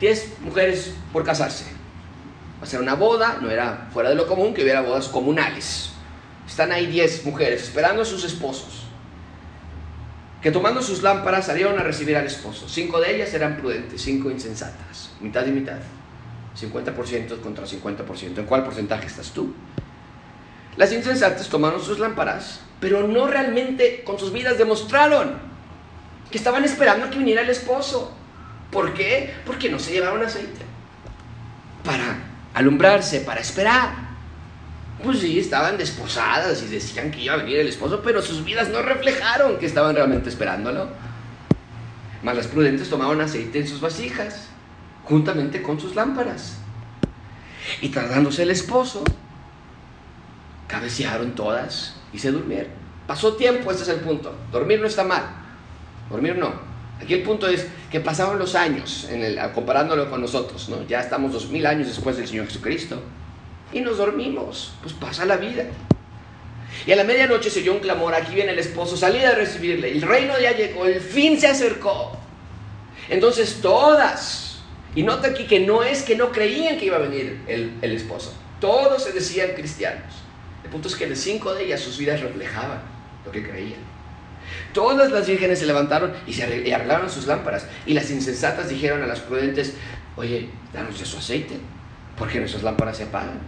diez 0.00 0.32
mujeres 0.40 0.94
por 1.12 1.24
casarse. 1.24 1.66
Ser 2.62 2.80
una 2.80 2.94
boda, 2.94 3.38
no 3.42 3.50
era 3.50 3.88
fuera 3.92 4.08
de 4.08 4.14
lo 4.14 4.26
común 4.26 4.54
que 4.54 4.62
hubiera 4.62 4.80
bodas 4.80 5.08
comunales. 5.08 5.93
Están 6.46 6.72
ahí 6.72 6.86
diez 6.86 7.24
mujeres 7.24 7.62
esperando 7.62 8.02
a 8.02 8.04
sus 8.04 8.24
esposos, 8.24 8.84
que 10.42 10.50
tomando 10.50 10.82
sus 10.82 11.02
lámparas 11.02 11.46
salieron 11.46 11.78
a 11.78 11.82
recibir 11.82 12.16
al 12.16 12.26
esposo. 12.26 12.68
Cinco 12.68 13.00
de 13.00 13.16
ellas 13.16 13.32
eran 13.32 13.56
prudentes, 13.56 14.02
cinco 14.02 14.30
insensatas, 14.30 15.12
mitad 15.20 15.46
y 15.46 15.50
mitad. 15.50 15.78
50% 16.60 17.40
contra 17.40 17.64
50%. 17.64 18.38
¿En 18.38 18.46
cuál 18.46 18.64
porcentaje 18.64 19.06
estás 19.06 19.30
tú? 19.30 19.54
Las 20.76 20.92
insensatas 20.92 21.48
tomaron 21.48 21.82
sus 21.82 21.98
lámparas, 21.98 22.60
pero 22.80 23.06
no 23.06 23.26
realmente 23.26 24.02
con 24.04 24.18
sus 24.18 24.32
vidas 24.32 24.58
demostraron 24.58 25.38
que 26.30 26.38
estaban 26.38 26.64
esperando 26.64 27.06
a 27.06 27.10
que 27.10 27.18
viniera 27.18 27.42
el 27.42 27.50
esposo. 27.50 28.12
¿Por 28.70 28.92
qué? 28.92 29.34
Porque 29.46 29.68
no 29.68 29.78
se 29.78 29.92
llevaron 29.92 30.22
aceite. 30.22 30.62
Para 31.84 32.18
alumbrarse, 32.54 33.20
para 33.20 33.40
esperar. 33.40 34.03
Pues 35.04 35.18
sí, 35.18 35.38
estaban 35.38 35.76
desposadas 35.76 36.62
y 36.62 36.66
decían 36.66 37.10
que 37.10 37.20
iba 37.20 37.34
a 37.34 37.36
venir 37.36 37.58
el 37.58 37.68
esposo, 37.68 38.00
pero 38.02 38.22
sus 38.22 38.42
vidas 38.42 38.70
no 38.70 38.80
reflejaron 38.80 39.58
que 39.58 39.66
estaban 39.66 39.94
realmente 39.94 40.30
esperándolo. 40.30 40.88
Mas 42.22 42.36
las 42.36 42.46
prudentes 42.46 42.88
tomaron 42.88 43.20
aceite 43.20 43.58
en 43.58 43.68
sus 43.68 43.82
vasijas 43.82 44.48
juntamente 45.04 45.60
con 45.60 45.78
sus 45.78 45.94
lámparas. 45.94 46.56
Y 47.82 47.90
tardándose 47.90 48.44
el 48.44 48.50
esposo, 48.50 49.04
cabecearon 50.68 51.34
todas 51.34 51.96
y 52.14 52.18
se 52.18 52.30
durmieron. 52.32 52.72
Pasó 53.06 53.34
tiempo, 53.34 53.70
este 53.70 53.82
es 53.82 53.88
el 53.90 54.00
punto. 54.00 54.34
Dormir 54.50 54.80
no 54.80 54.86
está 54.86 55.04
mal. 55.04 55.22
Dormir 56.08 56.36
no. 56.36 56.52
Aquí 57.02 57.12
el 57.12 57.22
punto 57.22 57.46
es 57.46 57.66
que 57.90 58.00
pasaron 58.00 58.38
los 58.38 58.54
años, 58.54 59.06
en 59.10 59.36
comparándolo 59.52 60.08
con 60.08 60.22
nosotros, 60.22 60.70
¿no? 60.70 60.86
Ya 60.86 61.00
estamos 61.00 61.34
dos 61.34 61.50
mil 61.50 61.66
años 61.66 61.88
después 61.88 62.16
del 62.16 62.26
Señor 62.26 62.46
Jesucristo. 62.46 63.02
Y 63.74 63.80
nos 63.80 63.98
dormimos. 63.98 64.72
Pues 64.80 64.94
pasa 64.94 65.26
la 65.26 65.36
vida. 65.36 65.64
Y 66.86 66.92
a 66.92 66.96
la 66.96 67.04
medianoche 67.04 67.50
se 67.50 67.60
oyó 67.60 67.74
un 67.74 67.80
clamor, 67.80 68.14
aquí 68.14 68.34
viene 68.34 68.52
el 68.52 68.58
esposo, 68.58 68.96
salí 68.96 69.18
a 69.24 69.34
recibirle. 69.34 69.92
El 69.92 70.02
reino 70.02 70.34
ya 70.40 70.56
llegó, 70.56 70.86
el 70.86 71.00
fin 71.00 71.38
se 71.38 71.46
acercó. 71.46 72.16
Entonces 73.08 73.60
todas 73.60 74.54
y 74.94 75.02
nota 75.02 75.28
aquí 75.28 75.44
que 75.44 75.60
no 75.60 75.82
es 75.82 76.02
que 76.02 76.16
no 76.16 76.30
creían 76.30 76.78
que 76.78 76.86
iba 76.86 76.96
a 76.96 77.00
venir 77.00 77.40
el, 77.46 77.92
esposo. 77.92 78.32
Todos 78.60 79.02
se 79.02 79.12
decían 79.12 79.50
cristianos. 79.54 80.12
El 80.62 80.70
punto 80.70 80.88
es 80.88 80.96
que 80.96 81.06
de 81.06 81.16
cinco 81.16 81.52
de 81.54 81.64
ellas 81.64 81.80
sus 81.80 81.98
vidas 81.98 82.20
reflejaban 82.20 82.80
lo 83.24 83.32
que 83.32 83.42
creían. 83.42 83.80
Todas 84.72 85.10
las 85.10 85.26
vírgenes 85.26 85.58
se 85.58 85.66
levantaron 85.66 86.12
y 86.26 86.32
se 86.32 86.44
arreglaron 86.44 87.10
sus 87.10 87.26
lámparas. 87.26 87.66
Y 87.86 87.94
las 87.94 88.10
insensatas 88.10 88.68
dijeron 88.68 89.02
a 89.02 89.06
las 89.06 89.20
prudentes, 89.20 89.74
oye, 90.16 90.48
danos 90.72 90.98
de 90.98 91.06
su 91.06 91.18
aceite, 91.18 91.58
porque 92.16 92.38
nuestras 92.38 92.62
lámparas 92.62 92.96
se 92.96 93.04
apagan. 93.04 93.40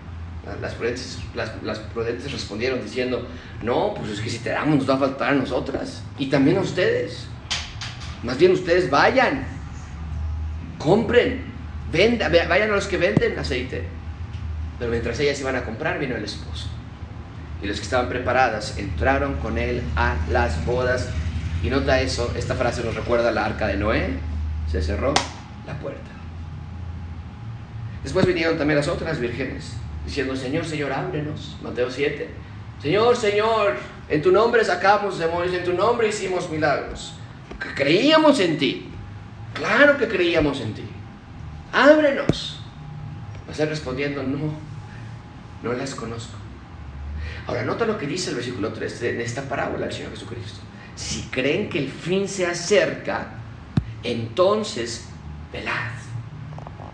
Las 0.60 0.74
prudentes, 0.74 1.18
las, 1.34 1.50
las 1.62 1.78
prudentes 1.80 2.30
respondieron 2.30 2.82
diciendo, 2.82 3.26
no, 3.62 3.94
pues 3.94 4.10
es 4.12 4.20
que 4.20 4.30
si 4.30 4.38
te 4.38 4.50
damos 4.50 4.76
nos 4.76 4.88
va 4.88 4.94
a 4.94 4.98
faltar 4.98 5.30
a 5.30 5.34
nosotras. 5.34 6.02
Y 6.18 6.26
también 6.26 6.56
a 6.56 6.60
ustedes. 6.60 7.26
Más 8.22 8.38
bien 8.38 8.52
ustedes 8.52 8.88
vayan 8.88 9.56
compren, 10.78 11.42
venda, 11.90 12.28
vayan 12.28 12.70
a 12.70 12.74
los 12.76 12.86
que 12.86 12.96
venden 12.96 13.38
aceite. 13.38 13.84
Pero 14.78 14.90
mientras 14.90 15.18
ellas 15.20 15.40
iban 15.40 15.56
a 15.56 15.64
comprar, 15.64 15.98
vino 15.98 16.16
el 16.16 16.24
esposo. 16.24 16.68
Y 17.62 17.66
los 17.66 17.78
que 17.78 17.82
estaban 17.82 18.08
preparadas 18.08 18.78
entraron 18.78 19.34
con 19.36 19.58
él 19.58 19.82
a 19.96 20.16
las 20.30 20.64
bodas. 20.64 21.08
Y 21.62 21.70
nota 21.70 22.00
eso, 22.00 22.32
esta 22.36 22.54
frase 22.54 22.84
nos 22.84 22.94
recuerda 22.94 23.32
la 23.32 23.44
arca 23.44 23.66
de 23.66 23.76
Noé. 23.76 24.10
Se 24.70 24.82
cerró 24.82 25.14
la 25.66 25.78
puerta. 25.78 26.10
Después 28.04 28.26
vinieron 28.26 28.56
también 28.58 28.78
las 28.78 28.88
otras 28.88 29.18
vírgenes, 29.18 29.72
diciendo, 30.06 30.34
Señor, 30.36 30.64
Señor, 30.64 30.92
ábrenos. 30.92 31.56
Mateo 31.62 31.90
7. 31.90 32.28
Señor, 32.80 33.16
Señor, 33.16 33.76
en 34.08 34.22
tu 34.22 34.30
nombre 34.30 34.64
sacamos 34.64 35.18
demonios, 35.18 35.54
en 35.54 35.64
tu 35.64 35.72
nombre 35.72 36.08
hicimos 36.08 36.48
milagros. 36.48 37.14
Creíamos 37.74 38.38
en 38.40 38.56
ti. 38.56 38.88
Claro 39.52 39.98
que 39.98 40.06
creíamos 40.08 40.60
en 40.60 40.74
ti. 40.74 40.84
Ábrenos. 41.72 42.60
Vas 43.48 43.60
a 43.60 43.66
respondiendo, 43.66 44.22
no, 44.22 44.52
no 45.62 45.72
las 45.72 45.94
conozco. 45.94 46.36
Ahora, 47.46 47.64
nota 47.64 47.86
lo 47.86 47.98
que 47.98 48.06
dice 48.06 48.30
el 48.30 48.36
versículo 48.36 48.72
3 48.72 49.02
en 49.02 49.20
esta 49.20 49.42
parábola 49.42 49.86
del 49.86 49.94
Señor 49.94 50.10
Jesucristo. 50.10 50.60
Si 50.94 51.22
creen 51.24 51.68
que 51.68 51.78
el 51.78 51.90
fin 51.90 52.28
se 52.28 52.46
acerca, 52.46 53.34
entonces 54.02 55.08
velad. 55.52 55.92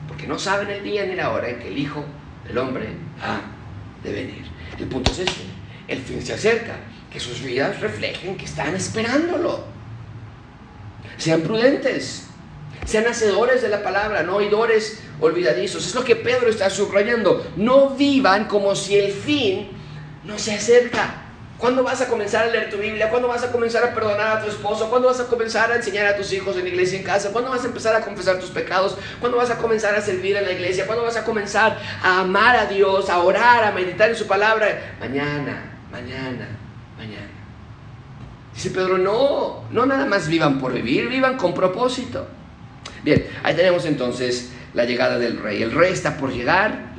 Porque 0.09 0.27
no 0.27 0.39
saben 0.39 0.69
el 0.69 0.85
día 0.85 1.07
ni 1.07 1.15
la 1.15 1.31
hora 1.31 1.49
en 1.49 1.59
que 1.59 1.69
el 1.69 1.79
Hijo 1.79 2.05
del 2.53 2.59
Hombre 2.59 2.89
ha 3.21 3.41
de 4.05 4.13
venir. 4.13 4.45
El 4.79 4.87
punto 4.87 5.11
es 5.11 5.21
este. 5.21 5.43
El 5.89 6.01
fin 6.01 6.23
se 6.23 6.35
acerca. 6.35 6.77
Que 7.11 7.19
sus 7.21 7.43
vidas 7.43 7.81
reflejen 7.81 8.37
que 8.37 8.45
están 8.45 8.75
esperándolo. 8.75 9.65
Sean 11.17 11.43
prudentes. 11.43 12.29
Sean 12.85 13.07
hacedores 13.07 13.63
de 13.63 13.69
la 13.69 13.83
palabra, 13.83 14.23
no 14.23 14.37
oidores 14.37 15.03
olvidadizos. 15.21 15.87
Es 15.87 15.95
lo 15.95 16.05
que 16.05 16.17
Pedro 16.17 16.49
está 16.49 16.69
subrayando. 16.69 17.47
No 17.57 17.91
vivan 17.91 18.47
como 18.47 18.75
si 18.75 18.97
el 18.97 19.13
fin 19.13 19.69
no 20.25 20.39
se 20.39 20.55
acerca. 20.55 21.22
¿Cuándo 21.63 21.85
vas 21.85 22.01
a 22.01 22.09
comenzar 22.09 22.49
a 22.49 22.51
leer 22.51 22.71
tu 22.71 22.77
Biblia? 22.77 23.09
¿Cuándo 23.09 23.29
vas 23.29 23.45
a 23.45 23.53
comenzar 23.53 23.85
a 23.85 23.95
perdonar 23.95 24.39
a 24.39 24.43
tu 24.43 24.49
esposo? 24.51 24.91
¿Cuándo 24.91 25.07
vas 25.07 25.21
a 25.21 25.29
comenzar 25.29 25.71
a 25.71 25.77
enseñar 25.77 26.07
a 26.07 26.17
tus 26.17 26.33
hijos 26.33 26.57
en 26.57 26.65
la 26.65 26.71
iglesia 26.71 26.99
en 26.99 27.05
casa? 27.05 27.31
¿Cuándo 27.31 27.51
vas 27.51 27.63
a 27.63 27.69
empezar 27.69 27.95
a 27.95 28.01
confesar 28.01 28.41
tus 28.41 28.51
pecados? 28.51 28.99
¿Cuándo 29.21 29.39
vas 29.39 29.49
a 29.49 29.59
comenzar 29.59 29.95
a 29.95 30.01
servir 30.01 30.35
en 30.35 30.45
la 30.45 30.51
iglesia? 30.51 30.87
¿Cuándo 30.87 31.05
vas 31.05 31.17
a 31.17 31.25
comenzar 31.25 31.79
a 32.03 32.23
amar 32.23 32.57
a 32.57 32.67
Dios, 32.67 33.09
a 33.09 33.21
orar, 33.21 33.63
a 33.63 33.71
meditar 33.71 34.11
en 34.11 34.17
su 34.17 34.27
palabra? 34.27 34.97
Mañana, 34.99 35.79
mañana, 35.93 36.49
mañana. 36.99 37.31
Dice 38.53 38.71
Pedro, 38.71 38.99
no, 38.99 39.63
no 39.71 39.87
nada 39.87 40.05
más 40.05 40.27
vivan 40.27 40.59
por 40.59 40.73
vivir, 40.73 41.09
vivan 41.09 41.37
con 41.37 41.55
propósito. 41.55 42.27
Bien, 43.05 43.25
ahí 43.45 43.55
tenemos 43.55 43.85
entonces 43.85 44.51
la 44.75 44.85
llegada 44.85 45.17
del 45.17 45.39
rey. 45.39 45.63
El 45.63 45.71
rey 45.71 45.93
está 45.93 46.17
por 46.17 46.33
llegar 46.33 46.92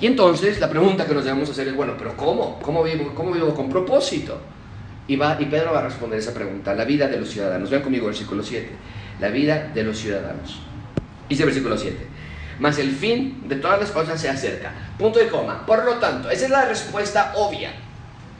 y 0.00 0.06
entonces 0.06 0.60
la 0.60 0.68
pregunta 0.68 1.06
que 1.06 1.14
nos 1.14 1.24
debemos 1.24 1.48
hacer 1.50 1.68
es, 1.68 1.74
bueno, 1.74 1.94
pero 1.96 2.16
¿cómo? 2.16 2.58
¿Cómo 2.60 2.82
vivo, 2.82 3.12
cómo 3.14 3.32
vivo 3.32 3.54
con 3.54 3.68
propósito? 3.68 4.40
Y, 5.06 5.16
va, 5.16 5.36
y 5.38 5.44
Pedro 5.46 5.72
va 5.72 5.80
a 5.80 5.84
responder 5.84 6.18
esa 6.18 6.32
pregunta, 6.32 6.74
la 6.74 6.84
vida 6.84 7.08
de 7.08 7.18
los 7.18 7.28
ciudadanos. 7.28 7.70
Vean 7.70 7.82
conmigo 7.82 8.06
el 8.06 8.12
versículo 8.12 8.42
7, 8.42 8.68
la 9.20 9.28
vida 9.28 9.70
de 9.74 9.84
los 9.84 9.98
ciudadanos. 9.98 10.60
Dice 11.28 11.42
el 11.42 11.46
versículo 11.48 11.76
7, 11.76 11.96
mas 12.58 12.78
el 12.78 12.90
fin 12.90 13.42
de 13.46 13.56
todas 13.56 13.80
las 13.80 13.90
cosas 13.90 14.20
se 14.20 14.28
acerca. 14.28 14.72
Punto 14.98 15.22
y 15.22 15.26
coma. 15.26 15.64
Por 15.66 15.84
lo 15.84 15.94
tanto, 15.94 16.30
esa 16.30 16.44
es 16.44 16.50
la 16.50 16.64
respuesta 16.64 17.32
obvia. 17.36 17.72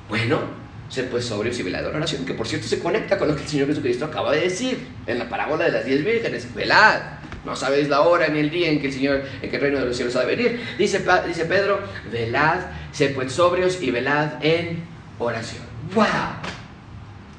Bueno, 0.09 0.65
Ser 0.89 1.09
pues 1.09 1.25
sobrios 1.25 1.59
y 1.59 1.63
velad 1.63 1.87
oración, 1.87 2.27
que 2.27 2.35
por 2.35 2.47
cierto 2.47 2.69
se 2.69 2.79
conecta 2.79 3.17
con 3.17 3.29
lo 3.29 3.35
que 3.35 3.43
el 3.43 3.49
Señor 3.49 3.69
Jesucristo 3.69 4.05
acaba 4.05 4.33
de 4.33 4.43
decir 4.43 4.87
en 5.07 5.19
la 5.19 5.29
parábola 5.29 5.65
de 5.65 5.73
las 5.73 5.85
diez 5.87 6.05
vírgenes. 6.05 6.55
Velad, 6.55 7.01
no 7.45 7.55
sabéis 7.55 7.89
la 7.89 8.01
hora 8.01 8.29
ni 8.29 8.39
el 8.39 8.51
día 8.51 8.71
en 8.71 8.81
que 8.81 8.87
el 8.87 8.93
Señor, 8.93 9.23
en 9.43 9.51
que 9.51 9.57
el 9.57 9.63
reino 9.63 9.79
de 9.79 9.87
los 9.87 9.97
cielos 9.97 10.17
ha 10.17 10.21
de 10.21 10.37
venir. 10.37 10.67
Dice, 10.79 11.05
dice 11.27 11.45
Pedro, 11.45 11.81
velad, 12.11 12.61
sed 12.93 13.15
pues 13.15 13.33
sobrios 13.33 13.83
y 13.83 13.91
velad 13.91 14.45
en 14.45 14.85
oración. 15.19 15.63
¡Wow! 15.95 16.05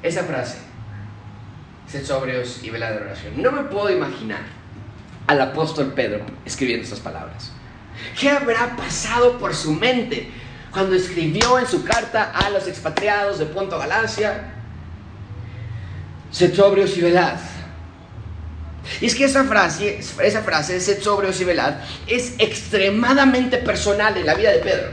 Esa 0.02 0.22
frase, 0.22 0.58
sed 1.88 2.04
sobrios 2.04 2.62
y 2.62 2.70
velad 2.70 2.96
en 2.96 3.02
oración. 3.02 3.42
No 3.42 3.50
me 3.50 3.64
puedo 3.64 3.90
imaginar 3.90 4.42
al 5.26 5.40
apóstol 5.40 5.92
Pedro 5.92 6.24
escribiendo 6.44 6.84
estas 6.84 7.00
palabras. 7.00 7.52
¿Qué 8.18 8.30
habrá 8.30 8.76
pasado 8.76 9.38
por 9.38 9.54
su 9.54 9.72
mente 9.72 10.30
cuando 10.70 10.94
escribió 10.94 11.58
en 11.58 11.66
su 11.66 11.84
carta 11.84 12.30
a 12.32 12.50
los 12.50 12.68
expatriados 12.68 13.38
de 13.38 13.46
Ponto 13.46 13.78
Galacia? 13.78 14.52
Sed 16.30 16.54
sobrios 16.54 16.96
y 16.96 17.00
velad. 17.00 17.38
Y 19.00 19.06
es 19.06 19.14
que 19.14 19.24
esa 19.24 19.44
frase, 19.44 20.00
esa 20.22 20.42
frase, 20.42 20.80
sed 20.80 21.00
sobrios 21.02 21.40
y 21.40 21.44
velad, 21.44 21.74
es 22.06 22.34
extremadamente 22.38 23.58
personal 23.58 24.16
en 24.16 24.26
la 24.26 24.34
vida 24.34 24.52
de 24.52 24.58
Pedro. 24.58 24.90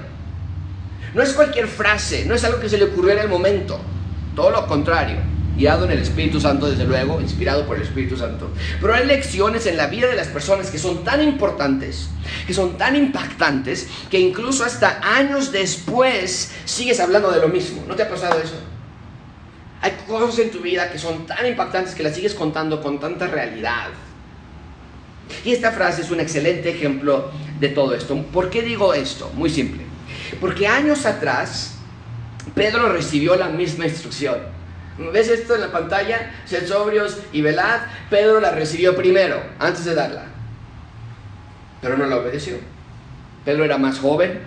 No 1.14 1.22
es 1.22 1.34
cualquier 1.34 1.68
frase, 1.68 2.26
no 2.26 2.34
es 2.36 2.44
algo 2.44 2.60
que 2.60 2.70
se 2.70 2.78
le 2.78 2.86
ocurrió 2.86 3.14
en 3.14 3.20
el 3.20 3.30
momento, 3.30 3.80
todo 4.36 4.50
lo 4.50 4.66
contrario 4.68 5.34
guiado 5.56 5.86
en 5.86 5.92
el 5.92 6.00
Espíritu 6.00 6.40
Santo, 6.40 6.70
desde 6.70 6.86
luego, 6.86 7.22
inspirado 7.22 7.66
por 7.66 7.78
el 7.78 7.84
Espíritu 7.84 8.18
Santo. 8.18 8.52
Pero 8.82 8.94
hay 8.94 9.06
lecciones 9.06 9.66
en 9.66 9.78
la 9.78 9.88
vida 9.88 10.08
de 10.08 10.16
las 10.16 10.28
personas 10.28 10.72
que 10.72 10.80
son 10.80 11.04
tan 11.04 11.22
importantes, 11.22 12.10
que 12.48 12.54
son 12.54 12.78
tan 12.78 12.96
impactantes, 12.96 13.88
que 14.10 14.20
incluso 14.20 14.64
hasta 14.64 15.00
años 15.16 15.52
después 15.52 16.52
sigues 16.66 17.00
hablando 17.00 17.32
de 17.32 17.40
lo 17.40 17.50
mismo. 17.50 17.84
¿No 17.88 17.96
te 17.96 18.04
ha 18.04 18.10
pasado 18.10 18.40
eso? 18.40 18.56
Hay 19.84 19.92
cosas 20.08 20.40
en 20.40 20.50
tu 20.50 20.62
vida 20.62 20.90
que 20.90 20.98
son 20.98 21.26
tan 21.26 21.46
impactantes 21.46 21.94
que 21.94 22.04
las 22.04 22.16
sigues 22.16 22.34
contando 22.34 22.82
con 22.82 23.02
tanta 23.02 23.28
realidad. 23.28 23.90
Y 25.44 25.52
esta 25.52 25.74
frase 25.74 26.04
es 26.04 26.10
un 26.10 26.22
excelente 26.22 26.70
ejemplo 26.70 27.32
de 27.60 27.68
todo 27.68 27.94
esto. 27.94 28.16
¿Por 28.32 28.50
qué 28.50 28.62
digo 28.62 28.94
esto? 28.94 29.30
Muy 29.36 29.50
simple. 29.50 29.84
Porque 30.40 30.68
años 30.68 31.06
atrás, 31.06 31.76
Pedro 32.56 32.94
recibió 32.94 33.36
la 33.36 33.50
misma 33.50 33.86
instrucción. 33.86 34.38
¿Ves 35.12 35.28
esto 35.28 35.56
en 35.56 35.62
la 35.62 35.72
pantalla? 35.74 36.32
Sed 36.46 36.66
sobrios 36.66 37.18
y 37.34 37.42
velad. 37.42 37.82
Pedro 38.10 38.40
la 38.40 38.52
recibió 38.52 38.96
primero, 38.96 39.44
antes 39.60 39.84
de 39.84 39.96
darla. 39.96 40.28
Pero 41.82 41.98
no 41.98 42.06
la 42.06 42.16
obedeció. 42.16 42.56
Pedro 43.44 43.66
era 43.66 43.78
más 43.78 44.00
joven, 44.00 44.40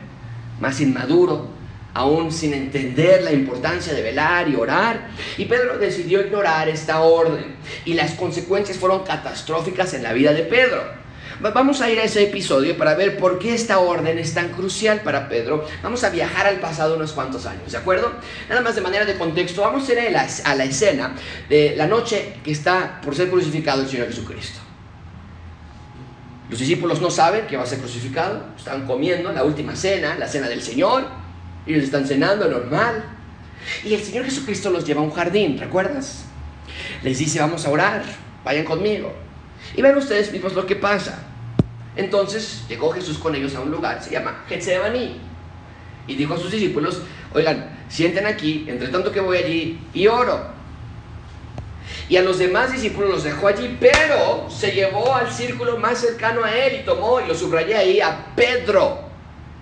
más 0.60 0.80
inmaduro, 0.80 1.55
aún 1.96 2.30
sin 2.30 2.52
entender 2.52 3.22
la 3.22 3.32
importancia 3.32 3.94
de 3.94 4.02
velar 4.02 4.48
y 4.50 4.54
orar. 4.54 5.08
Y 5.38 5.46
Pedro 5.46 5.78
decidió 5.78 6.20
ignorar 6.20 6.68
esta 6.68 7.00
orden. 7.00 7.56
Y 7.86 7.94
las 7.94 8.12
consecuencias 8.12 8.76
fueron 8.76 9.02
catastróficas 9.02 9.94
en 9.94 10.02
la 10.02 10.12
vida 10.12 10.34
de 10.34 10.42
Pedro. 10.42 10.82
Vamos 11.40 11.80
a 11.80 11.90
ir 11.90 11.98
a 11.98 12.04
ese 12.04 12.22
episodio 12.24 12.76
para 12.76 12.94
ver 12.94 13.16
por 13.18 13.38
qué 13.38 13.54
esta 13.54 13.78
orden 13.78 14.18
es 14.18 14.34
tan 14.34 14.50
crucial 14.50 15.00
para 15.00 15.28
Pedro. 15.28 15.66
Vamos 15.82 16.04
a 16.04 16.10
viajar 16.10 16.46
al 16.46 16.60
pasado 16.60 16.96
unos 16.96 17.12
cuantos 17.12 17.46
años, 17.46 17.72
¿de 17.72 17.78
acuerdo? 17.78 18.12
Nada 18.48 18.60
más 18.60 18.74
de 18.74 18.82
manera 18.82 19.06
de 19.06 19.16
contexto, 19.16 19.62
vamos 19.62 19.88
a 19.88 19.92
ir 19.92 19.98
a 20.00 20.10
la, 20.10 20.28
a 20.44 20.54
la 20.54 20.64
escena 20.64 21.14
de 21.48 21.74
la 21.76 21.86
noche 21.86 22.36
que 22.44 22.52
está 22.52 23.00
por 23.02 23.14
ser 23.14 23.30
crucificado 23.30 23.82
el 23.82 23.88
Señor 23.88 24.08
Jesucristo. 24.08 24.60
Los 26.50 26.58
discípulos 26.58 27.00
no 27.00 27.10
saben 27.10 27.46
que 27.46 27.56
va 27.56 27.64
a 27.64 27.66
ser 27.66 27.78
crucificado, 27.78 28.46
están 28.56 28.86
comiendo 28.86 29.32
la 29.32 29.44
última 29.44 29.74
cena, 29.74 30.16
la 30.18 30.28
cena 30.28 30.48
del 30.48 30.62
Señor, 30.62 31.25
ellos 31.66 31.84
están 31.84 32.06
cenando 32.06 32.48
normal. 32.48 33.04
Y 33.84 33.94
el 33.94 34.02
Señor 34.02 34.24
Jesucristo 34.24 34.70
los 34.70 34.84
lleva 34.84 35.00
a 35.00 35.04
un 35.04 35.10
jardín, 35.10 35.58
¿recuerdas? 35.58 36.24
Les 37.02 37.18
dice, 37.18 37.40
vamos 37.40 37.66
a 37.66 37.70
orar, 37.70 38.04
vayan 38.44 38.64
conmigo. 38.64 39.12
Y 39.74 39.82
ven 39.82 39.96
ustedes 39.96 40.32
mismos 40.32 40.54
lo 40.54 40.66
que 40.66 40.76
pasa. 40.76 41.18
Entonces 41.96 42.64
llegó 42.68 42.92
Jesús 42.92 43.18
con 43.18 43.34
ellos 43.34 43.54
a 43.54 43.60
un 43.60 43.70
lugar, 43.70 44.02
se 44.02 44.10
llama 44.10 44.44
Getsemaní. 44.48 45.18
Y 46.06 46.14
dijo 46.14 46.34
a 46.34 46.38
sus 46.38 46.52
discípulos, 46.52 47.02
oigan, 47.32 47.76
sienten 47.88 48.26
aquí, 48.26 48.64
entre 48.68 48.88
tanto 48.88 49.10
que 49.10 49.20
voy 49.20 49.38
allí 49.38 49.80
y 49.92 50.06
oro. 50.06 50.54
Y 52.08 52.16
a 52.16 52.22
los 52.22 52.38
demás 52.38 52.72
discípulos 52.72 53.10
los 53.10 53.24
dejó 53.24 53.48
allí, 53.48 53.76
pero 53.80 54.48
se 54.48 54.70
llevó 54.70 55.14
al 55.14 55.32
círculo 55.32 55.78
más 55.78 55.98
cercano 55.98 56.44
a 56.44 56.54
él 56.54 56.80
y 56.80 56.84
tomó, 56.84 57.20
y 57.20 57.26
lo 57.26 57.34
subrayé 57.34 57.74
ahí, 57.74 58.00
a 58.00 58.26
Pedro. 58.36 59.05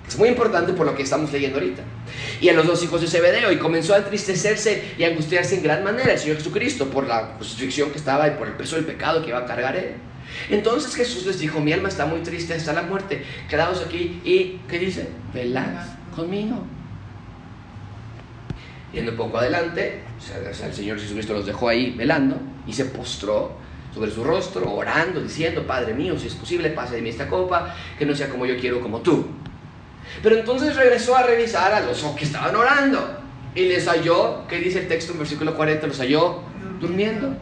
Es 0.06 0.18
muy 0.18 0.28
importante 0.28 0.74
por 0.74 0.86
lo 0.86 0.94
que 0.94 1.02
estamos 1.02 1.32
leyendo 1.32 1.58
ahorita. 1.58 1.82
Y 2.40 2.48
a 2.48 2.52
los 2.52 2.66
dos 2.66 2.82
hijos 2.82 3.00
de 3.00 3.06
Zebedeo, 3.06 3.50
y 3.50 3.58
comenzó 3.58 3.94
a 3.94 3.98
entristecerse 3.98 4.94
y 4.98 5.04
angustiarse 5.04 5.56
en 5.56 5.62
gran 5.62 5.82
manera 5.82 6.12
el 6.12 6.18
Señor 6.18 6.36
Jesucristo 6.36 6.88
por 6.88 7.06
la 7.06 7.36
crucifixión 7.36 7.90
que 7.90 7.98
estaba 7.98 8.28
y 8.28 8.32
por 8.32 8.46
el 8.46 8.54
peso 8.54 8.76
del 8.76 8.84
pecado 8.84 9.22
que 9.22 9.30
iba 9.30 9.38
a 9.38 9.46
cargar 9.46 9.76
él. 9.76 9.94
Entonces 10.50 10.94
Jesús 10.94 11.26
les 11.26 11.38
dijo, 11.38 11.60
mi 11.60 11.72
alma 11.72 11.88
está 11.88 12.06
muy 12.06 12.20
triste 12.20 12.54
hasta 12.54 12.72
la 12.72 12.82
muerte, 12.82 13.24
quedaos 13.48 13.82
aquí 13.84 14.20
y, 14.24 14.60
¿qué 14.68 14.78
dice? 14.78 15.08
Velad 15.32 15.86
conmigo. 16.14 16.64
Yendo 18.92 19.12
un 19.12 19.16
poco 19.16 19.38
adelante, 19.38 20.02
el 20.46 20.74
Señor 20.74 21.00
Jesucristo 21.00 21.32
los 21.32 21.46
dejó 21.46 21.68
ahí 21.68 21.94
velando 21.96 22.38
y 22.66 22.72
se 22.72 22.84
postró 22.86 23.56
sobre 23.92 24.10
su 24.10 24.24
rostro, 24.24 24.72
orando, 24.72 25.20
diciendo, 25.20 25.66
Padre 25.66 25.94
mío, 25.94 26.18
si 26.18 26.26
es 26.26 26.34
posible, 26.34 26.70
pase 26.70 26.96
de 26.96 27.02
mí 27.02 27.08
esta 27.10 27.28
copa, 27.28 27.74
que 27.98 28.06
no 28.06 28.14
sea 28.14 28.28
como 28.28 28.46
yo 28.46 28.56
quiero, 28.58 28.80
como 28.80 29.00
tú. 29.00 29.26
Pero 30.22 30.36
entonces 30.36 30.76
regresó 30.76 31.16
a 31.16 31.22
revisar 31.22 31.72
a 31.72 31.80
los 31.80 32.02
que 32.16 32.24
estaban 32.24 32.54
orando 32.56 33.18
y 33.54 33.66
les 33.66 33.86
halló, 33.86 34.46
¿qué 34.48 34.58
dice 34.58 34.80
el 34.80 34.88
texto 34.88 35.12
en 35.12 35.18
versículo 35.18 35.54
40? 35.54 35.86
Los 35.86 35.98
halló 35.98 36.40
durmiendo. 36.80 37.36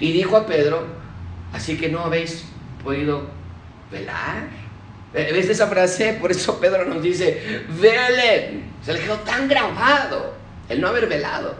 Y 0.00 0.12
dijo 0.12 0.36
a 0.36 0.46
Pedro, 0.46 0.86
así 1.52 1.76
que 1.76 1.88
no 1.88 2.00
habéis 2.00 2.44
podido 2.82 3.28
velar. 3.90 4.48
¿Ves 5.12 5.50
esa 5.50 5.66
frase? 5.66 6.14
Por 6.14 6.30
eso 6.30 6.58
Pedro 6.58 6.84
nos 6.86 7.02
dice, 7.02 7.64
velen. 7.80 8.72
Se 8.82 8.92
le 8.92 9.00
quedó 9.00 9.16
tan 9.16 9.46
grabado 9.48 10.34
el 10.68 10.80
no 10.80 10.88
haber 10.88 11.06
velado. 11.06 11.54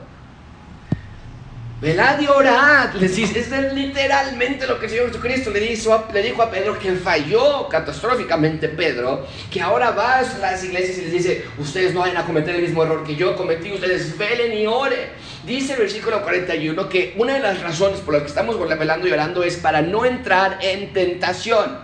Velad 1.82 2.20
y 2.20 2.28
orad. 2.28 2.94
Les 2.94 3.16
dice, 3.16 3.40
es 3.40 3.74
literalmente 3.74 4.68
lo 4.68 4.78
que 4.78 4.84
el 4.86 4.90
Señor 4.92 5.08
Jesucristo 5.08 5.50
le 5.50 5.58
dijo, 5.58 6.06
le 6.12 6.22
dijo 6.22 6.40
a 6.40 6.48
Pedro, 6.48 6.78
que 6.78 6.92
falló 6.92 7.68
catastróficamente 7.68 8.68
Pedro, 8.68 9.26
que 9.50 9.60
ahora 9.60 9.90
va 9.90 10.18
a 10.18 10.22
las 10.38 10.62
iglesias 10.62 10.98
y 10.98 11.00
les 11.00 11.12
dice, 11.12 11.44
ustedes 11.58 11.92
no 11.92 11.98
vayan 11.98 12.18
a 12.18 12.24
cometer 12.24 12.54
el 12.54 12.62
mismo 12.62 12.84
error 12.84 13.02
que 13.02 13.16
yo 13.16 13.34
cometí, 13.34 13.72
ustedes 13.72 14.16
velen 14.16 14.56
y 14.56 14.64
oren. 14.64 15.08
Dice 15.44 15.72
el 15.72 15.80
versículo 15.80 16.22
41 16.22 16.88
que 16.88 17.14
una 17.16 17.34
de 17.34 17.40
las 17.40 17.60
razones 17.60 17.98
por 17.98 18.14
las 18.14 18.22
que 18.22 18.28
estamos 18.28 18.56
velando 18.78 19.08
y 19.08 19.10
orando 19.10 19.42
es 19.42 19.56
para 19.56 19.82
no 19.82 20.04
entrar 20.04 20.60
en 20.62 20.92
tentación. 20.92 21.80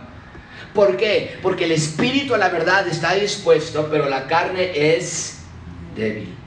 ¿Por 0.75 0.97
qué? 0.97 1.39
Porque 1.43 1.65
el 1.65 1.73
espíritu 1.73 2.37
a 2.37 2.39
la 2.39 2.51
verdad 2.51 2.87
está 2.87 3.15
dispuesto, 3.15 3.89
pero 3.91 4.09
la 4.09 4.29
carne 4.29 4.71
es 4.95 5.41
débil. 5.97 6.38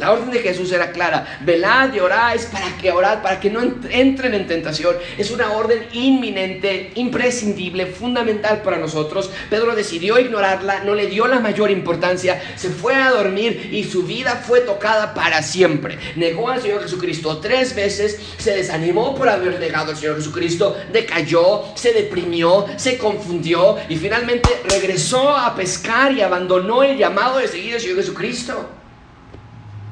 La 0.00 0.12
orden 0.12 0.30
de 0.30 0.38
Jesús 0.38 0.72
era 0.72 0.92
clara, 0.92 1.40
velad 1.44 1.92
y 1.92 2.00
oráis 2.00 2.46
para 2.46 2.74
que 2.78 2.90
orad, 2.90 3.20
para 3.20 3.38
que 3.38 3.50
no 3.50 3.60
entren 3.90 4.32
en 4.32 4.46
tentación. 4.46 4.96
Es 5.18 5.30
una 5.30 5.52
orden 5.52 5.86
inminente, 5.92 6.90
imprescindible, 6.94 7.84
fundamental 7.84 8.62
para 8.62 8.78
nosotros. 8.78 9.30
Pedro 9.50 9.76
decidió 9.76 10.18
ignorarla, 10.18 10.84
no 10.84 10.94
le 10.94 11.06
dio 11.06 11.26
la 11.26 11.38
mayor 11.38 11.70
importancia, 11.70 12.40
se 12.56 12.70
fue 12.70 12.94
a 12.94 13.10
dormir 13.10 13.68
y 13.72 13.84
su 13.84 14.04
vida 14.04 14.42
fue 14.46 14.60
tocada 14.60 15.12
para 15.12 15.42
siempre. 15.42 15.98
Negó 16.16 16.48
al 16.48 16.62
Señor 16.62 16.80
Jesucristo 16.80 17.36
tres 17.36 17.74
veces, 17.74 18.18
se 18.38 18.56
desanimó 18.56 19.14
por 19.14 19.28
haber 19.28 19.60
negado 19.60 19.90
al 19.90 19.98
Señor 19.98 20.16
Jesucristo, 20.16 20.78
decayó, 20.90 21.64
se 21.74 21.92
deprimió, 21.92 22.64
se 22.76 22.96
confundió 22.96 23.76
y 23.90 23.96
finalmente 23.96 24.48
regresó 24.64 25.36
a 25.36 25.54
pescar 25.54 26.14
y 26.14 26.22
abandonó 26.22 26.82
el 26.82 26.96
llamado 26.96 27.36
de 27.36 27.48
seguir 27.48 27.74
al 27.74 27.80
Señor 27.82 27.96
Jesucristo. 27.96 28.79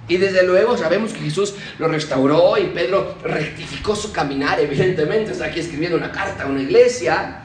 Y 0.08 0.16
desde 0.16 0.42
luego 0.42 0.76
sabemos 0.76 1.12
que 1.12 1.20
Jesús 1.20 1.54
lo 1.78 1.86
restauró 1.86 2.56
y 2.56 2.64
Pedro 2.68 3.16
rectificó 3.22 3.94
su 3.94 4.10
caminar, 4.10 4.58
evidentemente, 4.58 5.32
está 5.32 5.46
aquí 5.46 5.60
escribiendo 5.60 5.98
una 5.98 6.10
carta 6.10 6.44
a 6.44 6.46
una 6.46 6.62
iglesia. 6.62 7.42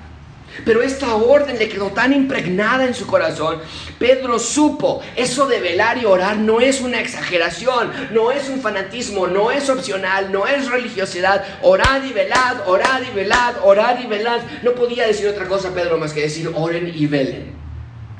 Pero 0.66 0.84
esta 0.84 1.16
orden 1.16 1.58
le 1.58 1.68
quedó 1.68 1.88
tan 1.88 2.14
impregnada 2.14 2.86
en 2.86 2.94
su 2.94 3.08
corazón. 3.08 3.60
Pedro 3.98 4.38
supo, 4.38 5.02
eso 5.16 5.48
de 5.48 5.60
velar 5.60 5.98
y 5.98 6.06
orar 6.06 6.38
no 6.38 6.62
es 6.62 6.80
una 6.80 7.00
exageración, 7.00 7.92
no 8.12 8.32
es 8.32 8.50
un 8.50 8.62
fanatismo, 8.62 9.28
no 9.28 9.52
es 9.52 9.70
opcional, 9.70 10.32
no 10.32 10.46
es 10.46 10.70
religiosidad. 10.70 11.44
Orad 11.64 12.04
y 12.04 12.14
velad, 12.14 12.68
orad 12.68 13.02
y 13.02 13.16
velad, 13.16 13.56
orad 13.64 14.00
y 14.00 14.08
velad. 14.08 14.42
No 14.62 14.74
podía 14.74 15.08
decir 15.08 15.28
otra 15.28 15.48
cosa 15.48 15.74
Pedro 15.74 15.98
más 15.98 16.14
que 16.14 16.22
decir 16.22 16.52
oren 16.54 16.92
y 16.94 17.08
velen. 17.08 17.54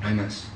No 0.02 0.08
hay 0.08 0.16
más. 0.16 0.53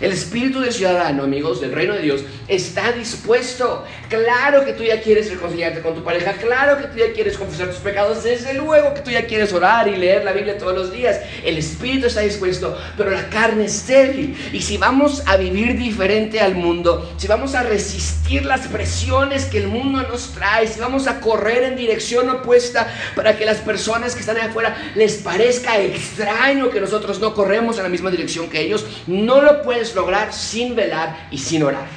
El 0.00 0.12
espíritu 0.12 0.60
del 0.60 0.72
ciudadano, 0.72 1.22
amigos, 1.22 1.60
del 1.60 1.72
reino 1.72 1.94
de 1.94 2.02
Dios, 2.02 2.20
está 2.48 2.92
dispuesto. 2.92 3.84
Claro 4.10 4.64
que 4.64 4.74
tú 4.74 4.82
ya 4.82 5.00
quieres 5.00 5.30
reconciliarte 5.30 5.80
con 5.80 5.94
tu 5.94 6.04
pareja, 6.04 6.34
claro 6.34 6.76
que 6.78 6.88
tú 6.88 6.98
ya 6.98 7.12
quieres 7.14 7.38
confesar 7.38 7.68
tus 7.68 7.78
pecados, 7.78 8.22
desde 8.22 8.52
luego 8.54 8.92
que 8.92 9.00
tú 9.00 9.10
ya 9.10 9.26
quieres 9.26 9.52
orar 9.54 9.88
y 9.88 9.96
leer 9.96 10.22
la 10.24 10.32
Biblia 10.32 10.58
todos 10.58 10.74
los 10.74 10.92
días. 10.92 11.20
El 11.42 11.56
espíritu 11.56 12.08
está 12.08 12.20
dispuesto, 12.20 12.76
pero 12.96 13.10
la 13.10 13.28
carne 13.30 13.64
es 13.64 13.86
débil. 13.86 14.36
Y 14.52 14.60
si 14.60 14.76
vamos 14.76 15.22
a 15.26 15.36
vivir 15.38 15.78
diferente 15.78 16.40
al 16.40 16.54
mundo, 16.54 17.10
si 17.16 17.26
vamos 17.26 17.54
a 17.54 17.62
resistir 17.62 18.44
las 18.44 18.66
presiones 18.68 19.46
que 19.46 19.58
el 19.58 19.68
mundo 19.68 20.02
nos 20.02 20.32
trae, 20.34 20.68
si 20.68 20.78
vamos 20.78 21.06
a 21.06 21.20
correr 21.20 21.64
en 21.64 21.76
dirección 21.76 22.28
opuesta 22.28 22.92
para 23.14 23.36
que 23.38 23.46
las 23.46 23.58
personas 23.58 24.14
que 24.14 24.20
están 24.20 24.36
afuera 24.36 24.76
les 24.94 25.14
parezca 25.14 25.80
extraño 25.80 26.70
que 26.70 26.80
nosotros 26.80 27.18
no 27.18 27.34
corremos 27.34 27.78
en 27.78 27.84
la 27.84 27.88
misma 27.88 28.10
dirección 28.10 28.50
que 28.50 28.60
ellos, 28.60 28.84
no 29.06 29.40
lo 29.40 29.62
puedes 29.62 29.85
lograr 29.94 30.32
sin 30.32 30.74
velar 30.74 31.28
y 31.30 31.38
sin 31.38 31.62
orar. 31.62 31.88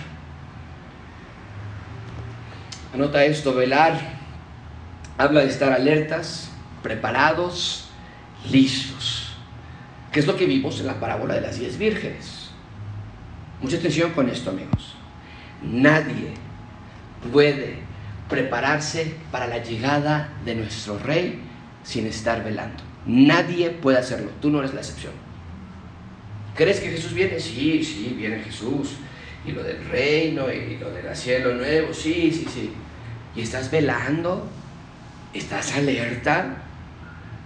Anota 2.93 3.23
esto, 3.23 3.53
velar 3.53 4.19
habla 5.19 5.41
de 5.41 5.49
estar 5.49 5.73
alertas, 5.73 6.49
preparados, 6.81 7.89
listos. 8.49 9.35
¿Qué 10.13 10.21
es 10.21 10.27
lo 10.27 10.37
que 10.37 10.45
vimos 10.45 10.79
en 10.79 10.87
la 10.87 10.99
parábola 10.99 11.35
de 11.35 11.41
las 11.41 11.59
diez 11.59 11.77
vírgenes? 11.77 12.49
Mucha 13.61 13.75
atención 13.75 14.11
con 14.11 14.29
esto, 14.29 14.49
amigos. 14.49 14.95
Nadie 15.61 16.33
puede 17.33 17.79
prepararse 18.29 19.13
para 19.29 19.47
la 19.47 19.57
llegada 19.61 20.29
de 20.45 20.55
nuestro 20.55 20.97
rey 20.97 21.41
sin 21.83 22.07
estar 22.07 22.41
velando. 22.41 22.81
Nadie 23.05 23.71
puede 23.71 23.97
hacerlo. 23.97 24.31
Tú 24.41 24.49
no 24.49 24.59
eres 24.59 24.73
la 24.73 24.79
excepción. 24.79 25.13
¿Crees 26.59 26.81
que 26.81 26.89
Jesús 26.89 27.13
viene? 27.13 27.39
Sí, 27.39 27.81
sí, 27.81 28.13
viene 28.17 28.43
Jesús. 28.43 28.97
Y 29.45 29.53
lo 29.53 29.63
del 29.63 29.81
reino 29.87 30.51
y 30.51 30.75
lo 30.75 30.91
del 30.91 31.15
cielo 31.15 31.53
nuevo, 31.53 31.93
sí, 31.93 32.33
sí, 32.33 32.45
sí. 32.53 32.73
¿Y 33.33 33.43
estás 33.43 33.71
velando? 33.71 34.45
¿Estás 35.33 35.77
alerta? 35.77 36.57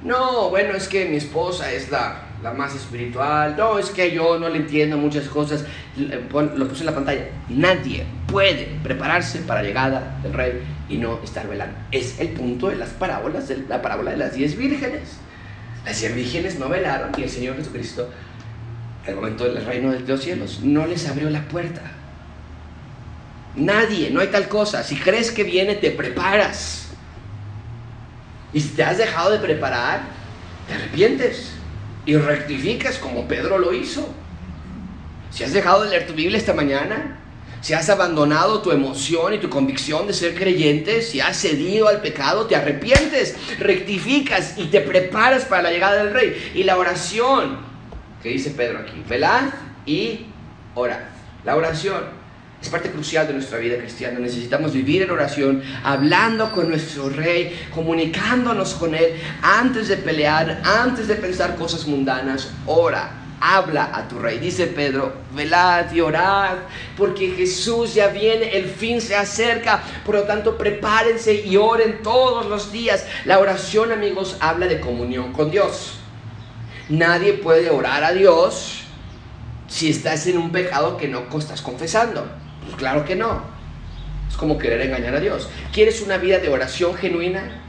No, 0.03 0.49
bueno, 0.49 0.75
es 0.75 0.87
que 0.87 1.05
mi 1.05 1.17
esposa 1.17 1.71
es 1.71 1.91
la, 1.91 2.23
la 2.41 2.53
más 2.53 2.73
espiritual. 2.73 3.55
No, 3.55 3.77
es 3.77 3.91
que 3.91 4.09
yo 4.09 4.39
no 4.39 4.49
le 4.49 4.57
entiendo 4.57 4.97
muchas 4.97 5.27
cosas. 5.27 5.63
Lo 5.95 6.67
puse 6.67 6.79
en 6.79 6.85
la 6.87 6.95
pantalla. 6.95 7.27
Nadie 7.49 8.05
puede 8.25 8.67
prepararse 8.81 9.41
para 9.41 9.61
la 9.61 9.67
llegada 9.67 10.19
del 10.23 10.33
rey 10.33 10.53
y 10.89 10.97
no 10.97 11.21
estar 11.23 11.47
velando. 11.47 11.77
Es 11.91 12.19
el 12.19 12.29
punto 12.29 12.69
de 12.69 12.77
las 12.77 12.89
parábolas, 12.89 13.47
de 13.47 13.57
la 13.69 13.79
parábola 13.79 14.09
de 14.09 14.17
las 14.17 14.33
diez 14.33 14.57
vírgenes. 14.57 15.17
Las 15.85 15.99
diez 15.99 16.15
vírgenes 16.15 16.57
no 16.57 16.67
velaron 16.67 17.11
y 17.15 17.21
el 17.21 17.29
Señor 17.29 17.57
Jesucristo 17.57 18.09
el 19.05 19.15
momento 19.15 19.43
del 19.43 19.65
reino 19.65 19.91
de 19.91 19.99
los 19.99 20.21
cielos, 20.21 20.61
no 20.63 20.85
les 20.87 21.07
abrió 21.07 21.29
la 21.29 21.43
puerta. 21.47 21.81
Nadie, 23.55 24.09
no 24.09 24.21
hay 24.21 24.27
tal 24.27 24.47
cosa. 24.47 24.83
Si 24.83 24.95
crees 24.95 25.31
que 25.31 25.43
viene, 25.43 25.75
te 25.75 25.91
preparas. 25.91 26.87
Y 28.53 28.61
si 28.61 28.69
te 28.69 28.83
has 28.83 28.97
dejado 28.97 29.31
de 29.31 29.39
preparar, 29.39 30.01
te 30.67 30.73
arrepientes 30.73 31.51
y 32.05 32.15
rectificas 32.15 32.97
como 32.97 33.27
Pedro 33.27 33.57
lo 33.57 33.73
hizo. 33.73 34.07
Si 35.31 35.43
has 35.43 35.53
dejado 35.53 35.83
de 35.83 35.89
leer 35.89 36.07
tu 36.07 36.13
Biblia 36.13 36.37
esta 36.37 36.53
mañana, 36.53 37.19
si 37.61 37.73
has 37.73 37.89
abandonado 37.89 38.61
tu 38.61 38.71
emoción 38.71 39.33
y 39.33 39.39
tu 39.39 39.49
convicción 39.49 40.05
de 40.05 40.13
ser 40.13 40.35
creyente, 40.35 41.01
si 41.01 41.19
has 41.19 41.37
cedido 41.37 41.87
al 41.87 42.01
pecado, 42.01 42.45
te 42.45 42.55
arrepientes, 42.55 43.35
rectificas 43.57 44.55
y 44.57 44.65
te 44.65 44.81
preparas 44.81 45.45
para 45.45 45.63
la 45.63 45.71
llegada 45.71 46.03
del 46.03 46.13
rey. 46.13 46.51
Y 46.55 46.63
la 46.63 46.77
oración 46.77 47.72
que 48.23 48.29
dice 48.29 48.51
Pedro 48.51 48.79
aquí. 48.79 49.03
Velad 49.07 49.49
y 49.85 50.25
orad. 50.73 51.01
La 51.43 51.57
oración 51.57 52.01
es 52.61 52.69
parte 52.69 52.89
crucial 52.89 53.27
de 53.27 53.33
nuestra 53.33 53.57
vida 53.57 53.77
cristiana. 53.77 54.17
Necesitamos 54.19 54.71
vivir 54.71 55.01
en 55.01 55.11
oración, 55.11 55.61
hablando 55.83 56.53
con 56.53 56.69
nuestro 56.69 57.09
Rey, 57.09 57.67
comunicándonos 57.75 58.75
con 58.75 58.95
Él 58.95 59.19
antes 59.41 59.89
de 59.89 59.97
pelear, 59.97 60.61
antes 60.63 61.09
de 61.09 61.15
pensar 61.15 61.57
cosas 61.57 61.85
mundanas. 61.85 62.51
Ora, 62.65 63.11
habla 63.41 63.91
a 63.93 64.07
tu 64.07 64.17
Rey. 64.19 64.39
Dice 64.39 64.67
Pedro, 64.67 65.13
velad 65.35 65.91
y 65.91 65.99
orad, 65.99 66.59
porque 66.95 67.31
Jesús 67.31 67.93
ya 67.93 68.07
viene, 68.07 68.55
el 68.55 68.69
fin 68.69 69.01
se 69.01 69.17
acerca. 69.17 69.83
Por 70.05 70.15
lo 70.15 70.23
tanto, 70.23 70.57
prepárense 70.57 71.45
y 71.45 71.57
oren 71.57 72.01
todos 72.01 72.45
los 72.45 72.71
días. 72.71 73.05
La 73.25 73.39
oración, 73.39 73.91
amigos, 73.91 74.37
habla 74.39 74.67
de 74.67 74.79
comunión 74.79 75.33
con 75.33 75.51
Dios. 75.51 75.99
Nadie 76.89 77.33
puede 77.33 77.69
orar 77.69 78.03
a 78.03 78.11
Dios 78.11 78.83
si 79.67 79.89
estás 79.89 80.27
en 80.27 80.37
un 80.37 80.51
pecado 80.51 80.97
que 80.97 81.07
no 81.07 81.25
estás 81.37 81.61
confesando. 81.61 82.29
Pues 82.63 82.75
claro 82.75 83.05
que 83.05 83.15
no. 83.15 83.41
Es 84.29 84.37
como 84.37 84.57
querer 84.57 84.81
engañar 84.81 85.15
a 85.15 85.19
Dios. 85.19 85.47
¿Quieres 85.71 86.01
una 86.01 86.17
vida 86.17 86.39
de 86.39 86.49
oración 86.49 86.95
genuina? 86.95 87.61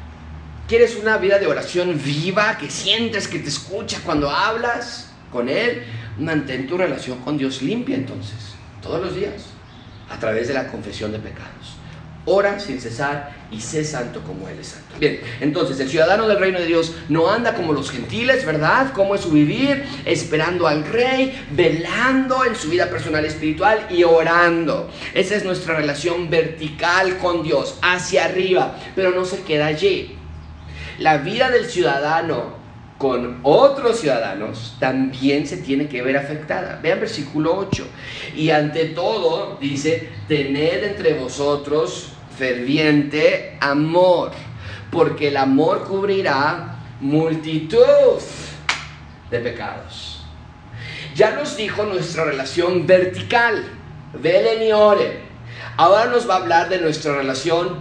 ¿Quieres 0.67 0.97
una 0.97 1.19
vida 1.19 1.39
de 1.39 1.47
oración 1.47 2.01
viva, 2.03 2.57
que 2.57 2.71
sientes 2.71 3.29
que 3.29 3.39
te 3.39 3.49
escucha 3.49 4.01
cuando 4.05 4.31
hablas 4.31 5.11
con 5.31 5.49
Él? 5.49 5.83
Mantén 6.19 6.67
tu 6.67 6.79
relación 6.79 7.19
con 7.19 7.37
Dios 7.37 7.61
limpia 7.61 7.97
entonces, 7.97 8.55
todos 8.81 9.03
los 9.03 9.15
días, 9.15 9.45
a 10.09 10.19
través 10.19 10.49
de 10.49 10.55
la 10.55 10.69
confesión 10.69 11.13
de 11.13 11.19
pecados. 11.19 11.74
Ora 12.27 12.59
sin 12.59 12.81
cesar 12.81 13.35
y 13.51 13.61
sé 13.61 13.85
santo 13.85 14.23
como 14.23 14.49
Él 14.49 14.59
es 14.59 14.69
santo. 14.69 14.95
Bien, 14.99 15.21
entonces 15.41 15.79
el 15.81 15.91
ciudadano 15.91 16.27
del 16.27 16.39
reino 16.39 16.59
de 16.59 16.67
Dios 16.67 16.95
no 17.11 17.31
anda 17.31 17.55
como 17.55 17.75
los 17.75 17.91
gentiles, 17.91 18.47
¿verdad? 18.47 18.93
¿Cómo 18.95 19.15
es 19.15 19.21
su 19.21 19.31
vivir? 19.31 19.85
Esperando 20.07 20.67
al 20.67 20.87
rey, 20.87 21.39
velando 21.51 22.47
en 22.47 22.57
su 22.57 22.71
vida 22.71 22.89
personal 22.89 23.27
espiritual 23.27 23.87
y 23.91 24.05
orando. 24.05 24.91
Esa 25.13 25.37
es 25.37 25.45
nuestra 25.45 25.77
relación 25.77 26.31
vertical 26.31 27.19
con 27.19 27.43
Dios, 27.43 27.79
hacia 27.83 28.25
arriba, 28.25 28.75
pero 28.95 29.11
no 29.11 29.27
se 29.27 29.43
queda 29.43 29.67
allí. 29.67 30.17
La 30.99 31.19
vida 31.19 31.51
del 31.51 31.67
ciudadano 31.67 32.65
con 32.97 33.41
otros 33.43 34.01
ciudadanos 34.01 34.77
también 34.81 35.47
se 35.47 35.59
tiene 35.59 35.89
que 35.89 36.01
ver 36.01 36.17
afectada. 36.17 36.81
Vean 36.83 37.01
versículo 37.01 37.55
8. 37.55 37.87
Y 38.35 38.49
ante 38.49 38.87
todo, 38.87 39.59
dice, 39.61 40.09
tened 40.27 40.85
entre 40.85 41.13
vosotros 41.13 42.14
ferviente 42.37 43.57
amor, 43.61 44.33
porque 44.91 45.29
el 45.29 45.37
amor 45.37 45.85
cubrirá 45.85 46.77
multitud 47.01 48.21
de 49.31 49.39
pecados. 49.41 50.25
Ya 51.15 51.31
nos 51.33 51.57
dijo 51.57 51.85
nuestra 51.85 52.25
relación 52.25 52.87
vertical, 52.87 53.65
velen 54.21 54.63
y 54.63 54.73
oren. 54.73 55.13
Ahora 55.77 56.07
nos 56.07 56.29
va 56.29 56.35
a 56.35 56.39
hablar 56.39 56.69
de 56.69 56.81
nuestra 56.81 57.17
relación 57.17 57.79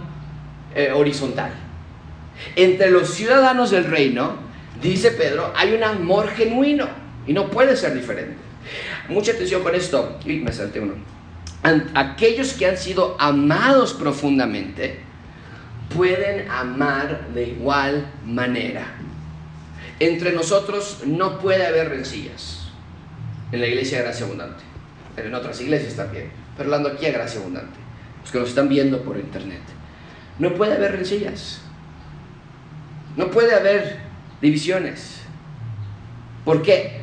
eh, 0.74 0.92
horizontal. 0.92 1.52
Entre 2.56 2.90
los 2.90 3.10
ciudadanos 3.10 3.70
del 3.70 3.84
reino, 3.84 4.36
dice 4.82 5.12
Pedro, 5.12 5.52
hay 5.56 5.72
un 5.72 5.84
amor 5.84 6.28
genuino 6.30 6.88
y 7.26 7.32
no 7.32 7.50
puede 7.50 7.76
ser 7.76 7.94
diferente. 7.94 8.36
Mucha 9.08 9.32
atención 9.32 9.62
con 9.62 9.74
esto. 9.74 10.18
Y 10.24 10.34
me 10.36 10.52
salté 10.52 10.80
uno 10.80 11.13
aquellos 11.94 12.52
que 12.52 12.66
han 12.66 12.76
sido 12.76 13.16
amados 13.18 13.94
profundamente 13.94 15.00
pueden 15.94 16.50
amar 16.50 17.28
de 17.34 17.48
igual 17.48 18.06
manera. 18.26 18.86
Entre 19.98 20.32
nosotros 20.32 21.02
no 21.06 21.38
puede 21.38 21.66
haber 21.66 21.88
rencillas. 21.88 22.68
En 23.52 23.60
la 23.60 23.66
iglesia 23.66 23.98
de 23.98 24.04
Gracia 24.04 24.26
Abundante. 24.26 24.62
Pero 25.14 25.28
en 25.28 25.34
otras 25.34 25.60
iglesias 25.60 25.94
también. 25.94 26.30
Pero 26.56 26.68
hablando 26.68 26.90
aquí 26.90 27.06
a 27.06 27.12
Gracia 27.12 27.40
Abundante. 27.40 27.78
Los 28.22 28.30
que 28.30 28.38
nos 28.40 28.48
están 28.48 28.68
viendo 28.68 29.02
por 29.02 29.16
internet. 29.16 29.62
No 30.38 30.54
puede 30.54 30.74
haber 30.74 30.92
rencillas. 30.92 31.60
No 33.16 33.30
puede 33.30 33.54
haber 33.54 33.98
divisiones. 34.42 35.20
¿Por 36.44 36.62
qué? 36.62 37.00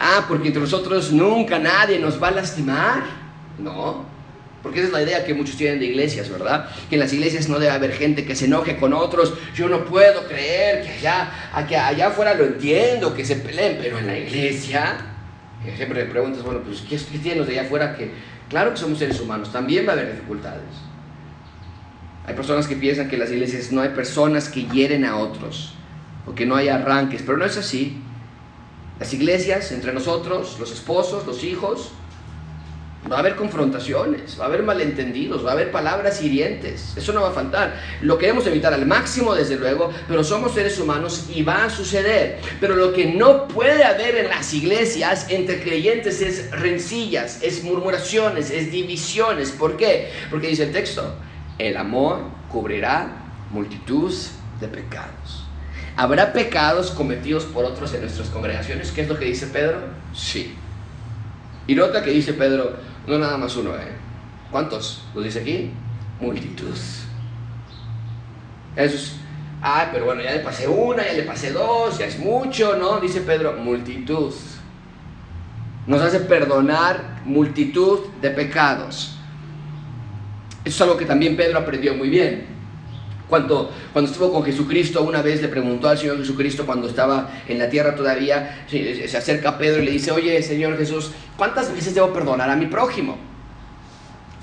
Ah, 0.00 0.24
porque 0.26 0.48
entre 0.48 0.62
nosotros 0.62 1.12
nunca 1.12 1.58
nadie 1.58 1.98
nos 1.98 2.20
va 2.22 2.28
a 2.28 2.32
lastimar. 2.32 3.27
No, 3.58 4.04
porque 4.62 4.80
esa 4.80 4.88
es 4.88 4.92
la 4.92 5.02
idea 5.02 5.24
que 5.24 5.34
muchos 5.34 5.56
tienen 5.56 5.78
de 5.78 5.86
iglesias, 5.86 6.28
¿verdad? 6.28 6.68
Que 6.88 6.96
en 6.96 7.00
las 7.00 7.12
iglesias 7.12 7.48
no 7.48 7.58
debe 7.58 7.72
haber 7.72 7.92
gente 7.92 8.24
que 8.24 8.34
se 8.34 8.46
enoje 8.46 8.76
con 8.76 8.92
otros. 8.92 9.34
Yo 9.54 9.68
no 9.68 9.84
puedo 9.84 10.26
creer 10.26 10.84
que 10.84 10.90
allá, 10.90 11.30
que 11.68 11.76
allá 11.76 12.08
afuera 12.08 12.34
lo 12.34 12.44
entiendo, 12.44 13.14
que 13.14 13.24
se 13.24 13.36
peleen, 13.36 13.78
pero 13.80 13.98
en 13.98 14.06
la 14.08 14.18
iglesia, 14.18 14.96
que 15.64 15.76
siempre 15.76 16.04
me 16.04 16.10
preguntas, 16.10 16.42
bueno, 16.42 16.60
pues 16.64 16.80
¿qué, 16.80 16.96
qué 16.96 17.18
tienen 17.18 17.38
los 17.38 17.46
de 17.46 17.58
allá 17.58 17.66
afuera? 17.66 17.96
Que 17.96 18.10
claro 18.48 18.72
que 18.72 18.78
somos 18.78 18.98
seres 18.98 19.20
humanos, 19.20 19.52
también 19.52 19.86
va 19.86 19.90
a 19.90 19.92
haber 19.94 20.12
dificultades. 20.12 20.62
Hay 22.26 22.34
personas 22.34 22.66
que 22.66 22.76
piensan 22.76 23.08
que 23.08 23.14
en 23.14 23.20
las 23.20 23.30
iglesias 23.30 23.70
no 23.72 23.80
hay 23.80 23.90
personas 23.90 24.48
que 24.48 24.64
hieren 24.64 25.04
a 25.04 25.16
otros, 25.16 25.74
o 26.26 26.34
que 26.34 26.44
no 26.44 26.56
hay 26.56 26.68
arranques, 26.68 27.22
pero 27.24 27.38
no 27.38 27.44
es 27.44 27.56
así. 27.56 28.02
Las 28.98 29.14
iglesias, 29.14 29.70
entre 29.70 29.92
nosotros, 29.92 30.56
los 30.58 30.72
esposos, 30.72 31.24
los 31.26 31.44
hijos, 31.44 31.92
Va 33.10 33.16
a 33.16 33.18
haber 33.20 33.36
confrontaciones, 33.36 34.38
va 34.38 34.44
a 34.44 34.48
haber 34.48 34.62
malentendidos, 34.62 35.44
va 35.44 35.50
a 35.50 35.52
haber 35.54 35.70
palabras 35.70 36.22
hirientes. 36.22 36.94
Eso 36.96 37.12
no 37.12 37.22
va 37.22 37.30
a 37.30 37.32
faltar. 37.32 37.80
Lo 38.02 38.18
queremos 38.18 38.46
evitar 38.46 38.74
al 38.74 38.86
máximo, 38.86 39.34
desde 39.34 39.56
luego, 39.56 39.90
pero 40.06 40.22
somos 40.22 40.52
seres 40.52 40.78
humanos 40.78 41.26
y 41.34 41.42
va 41.42 41.64
a 41.64 41.70
suceder. 41.70 42.40
Pero 42.60 42.76
lo 42.76 42.92
que 42.92 43.06
no 43.06 43.48
puede 43.48 43.84
haber 43.84 44.16
en 44.16 44.28
las 44.28 44.52
iglesias 44.52 45.26
entre 45.30 45.62
creyentes 45.62 46.20
es 46.20 46.50
rencillas, 46.50 47.42
es 47.42 47.64
murmuraciones, 47.64 48.50
es 48.50 48.70
divisiones. 48.70 49.50
¿Por 49.52 49.76
qué? 49.76 50.10
Porque 50.30 50.48
dice 50.48 50.64
el 50.64 50.72
texto, 50.72 51.14
el 51.58 51.76
amor 51.76 52.20
cubrirá 52.50 53.10
multitud 53.50 54.12
de 54.60 54.68
pecados. 54.68 55.44
¿Habrá 55.96 56.32
pecados 56.32 56.92
cometidos 56.92 57.44
por 57.44 57.64
otros 57.64 57.92
en 57.94 58.02
nuestras 58.02 58.28
congregaciones? 58.28 58.92
¿Qué 58.92 59.00
es 59.00 59.08
lo 59.08 59.18
que 59.18 59.24
dice 59.24 59.48
Pedro? 59.48 59.80
Sí. 60.14 60.54
Y 61.66 61.74
nota 61.74 62.02
que 62.02 62.10
dice 62.10 62.34
Pedro, 62.34 62.76
no 63.08 63.18
nada 63.18 63.38
más 63.38 63.56
uno, 63.56 63.74
¿eh? 63.74 63.92
¿Cuántos? 64.50 65.02
Lo 65.14 65.20
dice 65.20 65.40
aquí. 65.40 65.70
Multitud. 66.20 66.74
Eso 68.76 68.94
es, 68.94 69.16
ah, 69.62 69.88
pero 69.92 70.04
bueno, 70.04 70.22
ya 70.22 70.32
le 70.32 70.40
pasé 70.40 70.68
una, 70.68 71.04
ya 71.04 71.14
le 71.14 71.22
pasé 71.22 71.52
dos, 71.52 71.98
ya 71.98 72.06
es 72.06 72.18
mucho, 72.18 72.76
¿no? 72.76 73.00
Dice 73.00 73.22
Pedro, 73.22 73.54
multitud. 73.54 74.32
Nos 75.86 76.02
hace 76.02 76.20
perdonar 76.20 77.22
multitud 77.24 78.00
de 78.20 78.30
pecados. 78.30 79.16
Eso 80.64 80.76
es 80.76 80.80
algo 80.82 80.96
que 80.96 81.06
también 81.06 81.36
Pedro 81.36 81.58
aprendió 81.58 81.94
muy 81.94 82.08
bien. 82.08 82.57
Cuando, 83.28 83.70
cuando 83.92 84.10
estuvo 84.10 84.32
con 84.32 84.42
Jesucristo, 84.42 85.02
una 85.02 85.20
vez 85.20 85.42
le 85.42 85.48
preguntó 85.48 85.88
al 85.88 85.98
Señor 85.98 86.18
Jesucristo 86.18 86.64
cuando 86.64 86.88
estaba 86.88 87.30
en 87.46 87.58
la 87.58 87.68
tierra 87.68 87.94
todavía, 87.94 88.64
se 88.68 89.16
acerca 89.16 89.50
a 89.50 89.58
Pedro 89.58 89.82
y 89.82 89.86
le 89.86 89.90
dice, 89.92 90.10
oye 90.12 90.42
Señor 90.42 90.78
Jesús, 90.78 91.12
¿cuántas 91.36 91.72
veces 91.74 91.94
debo 91.94 92.12
perdonar 92.12 92.48
a 92.48 92.56
mi 92.56 92.66
prójimo? 92.66 93.18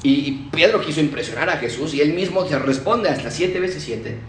Y, 0.03 0.49
Pedro 0.51 0.81
quiso 0.81 1.01
impresionar 1.01 1.49
a 1.49 1.57
Jesús 1.57 1.95
y 1.95 2.01
él 2.01 2.13
mismo 2.13 2.47
se 2.47 2.59
responde 2.59 3.09
hasta 3.09 3.31
siete 3.31 3.59
veces 3.59 3.81
siete, 3.83 4.19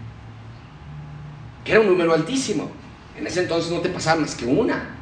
que 1.63 1.71
era 1.71 1.81
un 1.81 1.87
número 1.87 2.13
altísimo. 2.13 2.71
En 3.15 3.27
ese 3.27 3.41
entonces 3.41 3.71
no 3.71 3.79
te 3.79 3.89
pasaba 3.89 4.21
más 4.21 4.33
que 4.33 4.45
una 4.45 4.96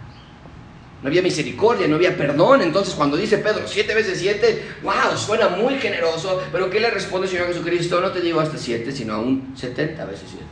no 1.06 1.10
había 1.10 1.22
misericordia, 1.22 1.88
no 1.88 1.98
había 1.98 2.18
perdón. 2.18 2.64
Entonces 2.64 2.96
cuando 2.96 3.16
dice 3.16 3.38
Pedro 3.38 3.68
siete 3.68 3.94
veces 3.94 4.18
siete, 4.18 4.66
wow, 4.82 5.16
suena 5.16 5.50
muy 5.50 5.76
generoso, 5.76 6.42
pero 6.52 6.68
¿qué 6.68 6.80
le 6.80 6.90
responde 6.90 7.28
el 7.28 7.32
Señor 7.32 7.46
Jesucristo? 7.46 8.02
No 8.02 8.10
te 8.10 8.22
digo 8.22 8.40
hasta 8.40 8.58
siete, 8.58 8.92
sino 8.92 9.14
aún 9.14 9.54
setenta 9.56 10.04
veces 10.06 10.26
siete. 10.30 10.46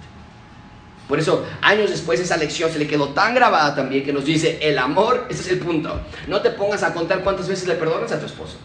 Por 1.08 1.20
eso, 1.20 1.44
años 1.62 1.90
después, 1.90 2.20
esa 2.20 2.38
lección 2.38 2.72
se 2.72 2.78
le 2.78 2.86
quedó 2.86 3.10
tan 3.10 3.34
grabada 3.34 3.74
también 3.74 4.04
que 4.06 4.14
nos 4.14 4.26
dice, 4.26 4.60
el 4.62 4.78
amor, 4.78 5.26
ese 5.28 5.42
es 5.42 5.48
el 5.54 5.58
punto. 5.58 6.00
No 6.28 6.40
te 6.42 6.52
pongas 6.52 6.84
a 6.84 6.94
contar 6.94 7.24
cuántas 7.24 7.48
veces 7.48 7.68
le 7.68 7.74
perdonas 7.74 8.12
a 8.12 8.20
tu 8.20 8.28
esposo. 8.28 8.58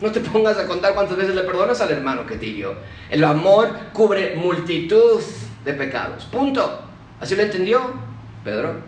No 0.00 0.10
te 0.10 0.18
pongas 0.18 0.58
a 0.58 0.66
contar 0.66 0.94
cuántas 0.94 1.16
veces 1.16 1.36
le 1.36 1.42
perdonas 1.42 1.80
al 1.80 1.92
hermano 1.92 2.26
que 2.26 2.36
te 2.36 2.46
hirió. 2.46 2.74
El 3.08 3.22
amor 3.22 3.70
cubre 3.92 4.34
multitud 4.34 5.22
de 5.64 5.72
pecados. 5.74 6.24
Punto. 6.24 6.82
¿Así 7.20 7.36
lo 7.36 7.42
entendió 7.42 7.94
Pedro? 8.42 8.80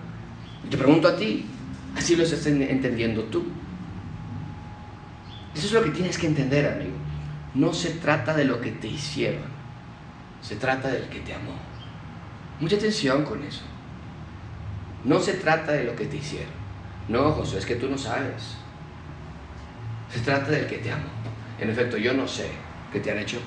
Te 0.68 0.76
pregunto 0.76 1.06
a 1.06 1.14
ti, 1.14 1.46
Así 1.96 2.16
lo 2.16 2.24
estás 2.24 2.46
entendiendo 2.46 3.24
tú. 3.24 3.44
Eso 5.54 5.66
es 5.66 5.72
lo 5.72 5.82
que 5.82 5.90
tienes 5.90 6.18
que 6.18 6.26
entender, 6.26 6.66
amigo. 6.66 6.96
No 7.54 7.72
se 7.72 7.90
trata 7.90 8.34
de 8.34 8.44
lo 8.44 8.60
que 8.60 8.70
te 8.72 8.86
hicieron, 8.86 9.42
se 10.40 10.56
trata 10.56 10.88
del 10.88 11.08
que 11.08 11.20
te 11.20 11.34
amó. 11.34 11.54
Mucha 12.60 12.76
atención 12.76 13.24
con 13.24 13.42
eso. 13.42 13.62
No 15.04 15.20
se 15.20 15.34
trata 15.34 15.72
de 15.72 15.84
lo 15.84 15.96
que 15.96 16.06
te 16.06 16.16
hicieron. 16.16 16.52
No, 17.08 17.32
José, 17.32 17.58
es 17.58 17.66
que 17.66 17.76
tú 17.76 17.88
no 17.88 17.96
sabes. 17.96 18.56
Se 20.12 20.20
trata 20.20 20.50
del 20.50 20.66
que 20.66 20.78
te 20.78 20.92
amó. 20.92 21.08
En 21.58 21.70
efecto, 21.70 21.96
yo 21.96 22.12
no 22.14 22.28
sé 22.28 22.48
qué 22.92 23.00
te 23.00 23.10
han 23.10 23.18
hecho, 23.18 23.38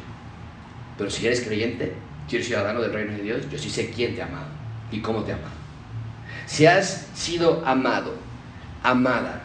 pero 0.98 1.10
si 1.10 1.26
eres 1.26 1.42
creyente, 1.42 1.94
si 2.28 2.36
eres 2.36 2.48
ciudadano 2.48 2.82
del 2.82 2.94
reino 2.94 3.14
de 3.14 3.24
Dios, 3.24 3.50
yo 3.50 3.58
sí 3.58 3.70
sé 3.70 3.90
quién 3.90 4.16
te 4.16 4.22
ha 4.22 4.26
amado 4.26 4.50
y 4.92 5.00
cómo 5.00 5.24
te 5.24 5.32
ha 5.32 5.36
amado. 5.36 5.54
Si 6.46 6.66
has 6.66 7.08
sido 7.14 7.66
amado 7.66 8.16
amada. 8.84 9.42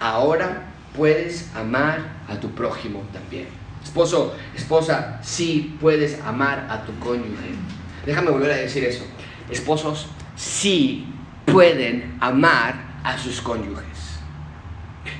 Ahora 0.00 0.62
puedes 0.96 1.54
amar 1.54 2.00
a 2.28 2.38
tu 2.40 2.50
prójimo 2.50 3.02
también. 3.12 3.48
Esposo, 3.82 4.34
esposa, 4.54 5.20
sí 5.22 5.76
puedes 5.80 6.20
amar 6.22 6.66
a 6.70 6.82
tu 6.84 6.98
cónyuge. 6.98 7.54
Déjame 8.04 8.30
volver 8.30 8.50
a 8.50 8.56
decir 8.56 8.84
eso. 8.84 9.04
Esposos 9.50 10.08
sí 10.34 11.06
pueden 11.44 12.16
amar 12.20 12.74
a 13.04 13.16
sus 13.18 13.40
cónyuges. 13.40 13.84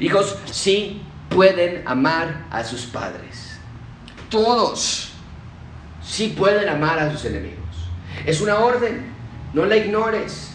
Hijos 0.00 0.36
sí 0.50 1.02
pueden 1.28 1.86
amar 1.86 2.44
a 2.50 2.64
sus 2.64 2.82
padres. 2.82 3.58
Todos 4.28 5.12
sí 6.02 6.34
pueden 6.36 6.68
amar 6.68 6.98
a 6.98 7.12
sus 7.12 7.24
enemigos. 7.24 7.56
Es 8.24 8.40
una 8.40 8.58
orden, 8.58 9.06
no 9.52 9.64
la 9.64 9.76
ignores. 9.76 10.52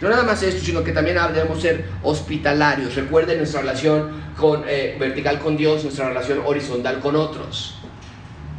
No 0.00 0.08
nada 0.08 0.24
más 0.24 0.42
esto, 0.42 0.64
sino 0.64 0.84
que 0.84 0.92
también 0.92 1.16
debemos 1.32 1.60
ser 1.60 1.84
hospitalarios. 2.02 2.94
Recuerden 2.94 3.38
nuestra 3.38 3.60
relación 3.60 4.10
con, 4.36 4.64
eh, 4.66 4.96
vertical 4.98 5.38
con 5.38 5.56
Dios, 5.56 5.82
nuestra 5.84 6.08
relación 6.08 6.42
horizontal 6.44 7.00
con 7.00 7.16
otros. 7.16 7.78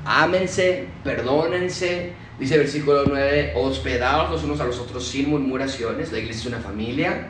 Ámense, 0.06 0.88
perdónense. 1.04 2.14
Dice 2.40 2.54
el 2.56 2.62
versículo 2.62 3.04
9, 3.08 3.54
hospedados 3.56 4.30
los 4.30 4.44
unos 4.44 4.60
a 4.60 4.66
los 4.66 4.80
otros 4.80 5.08
sin 5.08 5.30
murmuraciones. 5.30 6.12
La 6.12 6.20
iglesia 6.20 6.42
es 6.42 6.46
una 6.46 6.60
familia. 6.60 7.30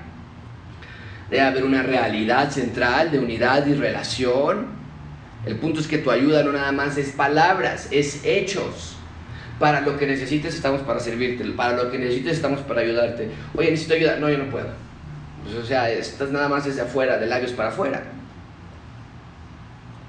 Debe 1.29 1.41
haber 1.41 1.63
una 1.63 1.81
realidad 1.81 2.51
central 2.51 3.11
de 3.11 3.19
unidad 3.19 3.65
y 3.67 3.73
relación. 3.73 4.67
El 5.45 5.57
punto 5.57 5.79
es 5.79 5.87
que 5.87 5.97
tu 5.97 6.11
ayuda 6.11 6.43
no 6.43 6.51
nada 6.51 6.71
más 6.71 6.97
es 6.97 7.11
palabras, 7.11 7.87
es 7.91 8.25
hechos. 8.25 8.96
Para 9.59 9.81
lo 9.81 9.97
que 9.97 10.05
necesites 10.05 10.55
estamos 10.55 10.81
para 10.81 10.99
servirte. 10.99 11.43
Para 11.45 11.75
lo 11.75 11.91
que 11.91 11.97
necesites 11.97 12.33
estamos 12.33 12.61
para 12.61 12.81
ayudarte. 12.81 13.29
Oye, 13.55 13.71
necesito 13.71 13.95
ayuda. 13.95 14.17
No, 14.17 14.29
yo 14.29 14.37
no 14.37 14.49
puedo. 14.49 14.67
Pues, 15.43 15.55
o 15.55 15.65
sea, 15.65 15.91
estás 15.91 16.29
nada 16.29 16.47
más 16.47 16.65
desde 16.65 16.81
afuera, 16.81 17.17
de 17.17 17.25
labios 17.25 17.51
para 17.51 17.69
afuera. 17.69 18.03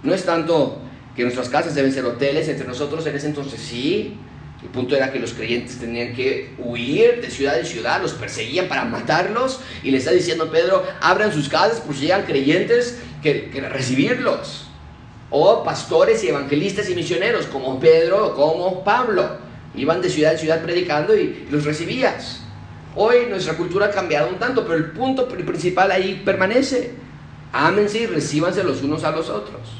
No 0.02 0.14
es 0.14 0.24
tanto 0.24 0.80
que 1.16 1.22
nuestras 1.22 1.48
casas 1.48 1.74
deben 1.74 1.92
ser 1.92 2.04
hoteles 2.04 2.48
entre 2.48 2.66
nosotros. 2.66 3.06
En 3.06 3.16
ese 3.16 3.26
entonces 3.26 3.60
sí. 3.60 4.18
El 4.62 4.70
punto 4.70 4.96
era 4.96 5.12
que 5.12 5.20
los 5.20 5.34
creyentes 5.34 5.78
tenían 5.78 6.14
que 6.14 6.52
huir 6.58 7.20
de 7.20 7.30
ciudad 7.30 7.60
en 7.60 7.64
ciudad, 7.64 8.02
los 8.02 8.14
perseguían 8.14 8.66
para 8.66 8.84
matarlos 8.84 9.60
y 9.84 9.92
le 9.92 9.98
está 9.98 10.10
diciendo 10.10 10.50
Pedro, 10.50 10.84
abran 11.00 11.32
sus 11.32 11.48
casas 11.48 11.78
por 11.78 11.94
si 11.94 12.02
llegan 12.02 12.24
creyentes 12.24 12.98
que, 13.22 13.50
que 13.50 13.60
recibirlos 13.60 14.67
o 15.30 15.62
pastores 15.62 16.24
y 16.24 16.28
evangelistas 16.28 16.88
y 16.88 16.94
misioneros 16.94 17.46
como 17.46 17.78
Pedro 17.78 18.28
o 18.28 18.34
como 18.34 18.84
Pablo. 18.84 19.38
Iban 19.74 20.00
de 20.00 20.10
ciudad 20.10 20.32
en 20.32 20.38
ciudad 20.38 20.62
predicando 20.62 21.16
y 21.16 21.46
los 21.50 21.64
recibías. 21.64 22.42
Hoy 22.96 23.26
nuestra 23.28 23.56
cultura 23.56 23.86
ha 23.86 23.90
cambiado 23.90 24.28
un 24.28 24.38
tanto, 24.38 24.64
pero 24.64 24.76
el 24.76 24.90
punto 24.92 25.28
principal 25.28 25.90
ahí 25.90 26.22
permanece. 26.24 26.94
Ámense 27.52 28.00
y 28.00 28.06
recíbanse 28.06 28.64
los 28.64 28.82
unos 28.82 29.04
a 29.04 29.10
los 29.10 29.28
otros. 29.28 29.77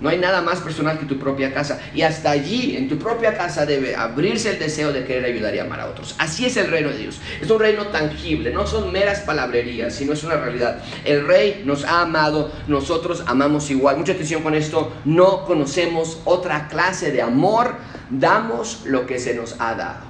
No 0.00 0.08
hay 0.08 0.18
nada 0.18 0.42
más 0.42 0.60
personal 0.60 0.98
que 0.98 1.06
tu 1.06 1.18
propia 1.18 1.54
casa. 1.54 1.80
Y 1.94 2.02
hasta 2.02 2.30
allí, 2.30 2.76
en 2.76 2.88
tu 2.88 2.98
propia 2.98 3.36
casa, 3.36 3.64
debe 3.64 3.94
abrirse 3.94 4.50
el 4.50 4.58
deseo 4.58 4.92
de 4.92 5.04
querer 5.04 5.24
ayudar 5.24 5.54
y 5.54 5.60
amar 5.60 5.80
a 5.80 5.86
otros. 5.86 6.14
Así 6.18 6.44
es 6.44 6.56
el 6.56 6.68
reino 6.68 6.90
de 6.90 6.98
Dios. 6.98 7.20
Es 7.40 7.48
un 7.48 7.60
reino 7.60 7.86
tangible, 7.86 8.52
no 8.52 8.66
son 8.66 8.92
meras 8.92 9.20
palabrerías, 9.20 9.94
sino 9.94 10.12
es 10.12 10.24
una 10.24 10.36
realidad. 10.36 10.82
El 11.04 11.26
rey 11.26 11.62
nos 11.64 11.84
ha 11.84 12.00
amado, 12.00 12.50
nosotros 12.66 13.22
amamos 13.26 13.70
igual. 13.70 13.96
Mucha 13.96 14.12
atención 14.12 14.42
con 14.42 14.54
esto. 14.54 14.92
No 15.04 15.44
conocemos 15.44 16.20
otra 16.24 16.68
clase 16.68 17.12
de 17.12 17.22
amor. 17.22 17.76
Damos 18.10 18.82
lo 18.84 19.06
que 19.06 19.18
se 19.18 19.34
nos 19.34 19.60
ha 19.60 19.74
dado. 19.74 20.04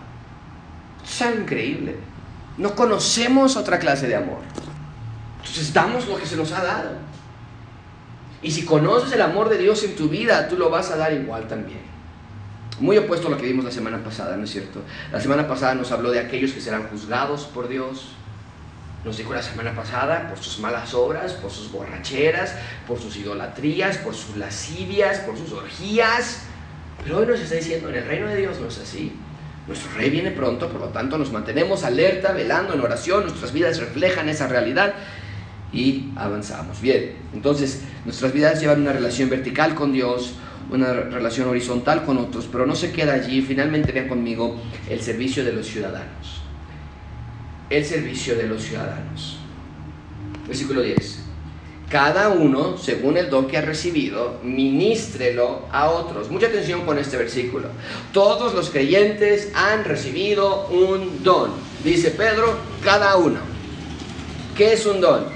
Es 1.04 1.20
increíble. 1.20 1.96
No 2.56 2.74
conocemos 2.74 3.56
otra 3.56 3.78
clase 3.78 4.08
de 4.08 4.16
amor. 4.16 4.38
Entonces 5.38 5.72
damos 5.74 6.08
lo 6.08 6.16
que 6.16 6.26
se 6.26 6.36
nos 6.36 6.50
ha 6.52 6.64
dado. 6.64 7.03
Y 8.44 8.50
si 8.50 8.66
conoces 8.66 9.10
el 9.12 9.22
amor 9.22 9.48
de 9.48 9.56
Dios 9.56 9.82
en 9.84 9.96
tu 9.96 10.10
vida, 10.10 10.48
tú 10.48 10.58
lo 10.58 10.68
vas 10.68 10.90
a 10.90 10.96
dar 10.96 11.14
igual 11.14 11.48
también. 11.48 11.80
Muy 12.78 12.98
opuesto 12.98 13.28
a 13.28 13.30
lo 13.30 13.38
que 13.38 13.46
vimos 13.46 13.64
la 13.64 13.70
semana 13.70 14.04
pasada, 14.04 14.36
¿no 14.36 14.44
es 14.44 14.50
cierto? 14.50 14.80
La 15.10 15.18
semana 15.18 15.48
pasada 15.48 15.74
nos 15.74 15.90
habló 15.92 16.10
de 16.10 16.20
aquellos 16.20 16.52
que 16.52 16.60
serán 16.60 16.88
juzgados 16.88 17.46
por 17.46 17.68
Dios. 17.68 18.10
Nos 19.02 19.16
dijo 19.16 19.32
la 19.32 19.42
semana 19.42 19.74
pasada 19.74 20.28
por 20.28 20.36
sus 20.36 20.58
malas 20.58 20.92
obras, 20.92 21.32
por 21.32 21.50
sus 21.50 21.72
borracheras, 21.72 22.54
por 22.86 23.00
sus 23.00 23.16
idolatrías, 23.16 23.96
por 23.96 24.14
sus 24.14 24.36
lascivias, 24.36 25.20
por 25.20 25.38
sus 25.38 25.50
orgías. 25.52 26.42
Pero 27.02 27.20
hoy 27.20 27.26
nos 27.26 27.40
está 27.40 27.54
diciendo, 27.54 27.88
en 27.88 27.94
el 27.94 28.04
reino 28.04 28.26
de 28.26 28.36
Dios 28.36 28.60
no 28.60 28.68
es 28.68 28.78
así. 28.78 29.16
Nuestro 29.66 29.90
rey 29.96 30.10
viene 30.10 30.32
pronto, 30.32 30.68
por 30.68 30.82
lo 30.82 30.88
tanto 30.88 31.16
nos 31.16 31.32
mantenemos 31.32 31.82
alerta, 31.82 32.32
velando 32.32 32.74
en 32.74 32.80
oración, 32.82 33.22
nuestras 33.22 33.54
vidas 33.54 33.78
reflejan 33.78 34.28
esa 34.28 34.48
realidad 34.48 34.92
y 35.74 36.12
avanzamos. 36.16 36.80
Bien, 36.80 37.12
entonces 37.34 37.82
nuestras 38.04 38.32
vidas 38.32 38.60
llevan 38.60 38.82
una 38.82 38.92
relación 38.92 39.28
vertical 39.28 39.74
con 39.74 39.92
Dios, 39.92 40.34
una 40.70 40.92
relación 40.92 41.48
horizontal 41.48 42.04
con 42.04 42.16
otros, 42.18 42.48
pero 42.50 42.64
no 42.64 42.74
se 42.76 42.92
queda 42.92 43.14
allí. 43.14 43.42
Finalmente 43.42 43.92
vean 43.92 44.08
conmigo 44.08 44.56
el 44.88 45.00
servicio 45.00 45.44
de 45.44 45.52
los 45.52 45.66
ciudadanos. 45.66 46.42
El 47.68 47.84
servicio 47.84 48.36
de 48.36 48.46
los 48.46 48.62
ciudadanos. 48.62 49.38
Versículo 50.46 50.82
10. 50.82 51.20
cada 51.88 52.28
uno, 52.30 52.76
según 52.76 53.16
el 53.16 53.30
don 53.30 53.46
que 53.46 53.56
ha 53.56 53.60
recibido, 53.60 54.40
ministrelo 54.42 55.66
a 55.70 55.90
otros. 55.90 56.28
Mucha 56.30 56.46
atención 56.48 56.84
con 56.84 56.98
este 56.98 57.16
versículo. 57.16 57.68
Todos 58.12 58.52
los 58.52 58.70
creyentes 58.70 59.50
han 59.54 59.84
recibido 59.84 60.66
un 60.68 61.22
don. 61.22 61.52
Dice 61.84 62.10
Pedro, 62.10 62.56
cada 62.82 63.16
uno. 63.16 63.38
¿Qué 64.56 64.72
es 64.72 64.86
un 64.86 65.00
don? 65.00 65.33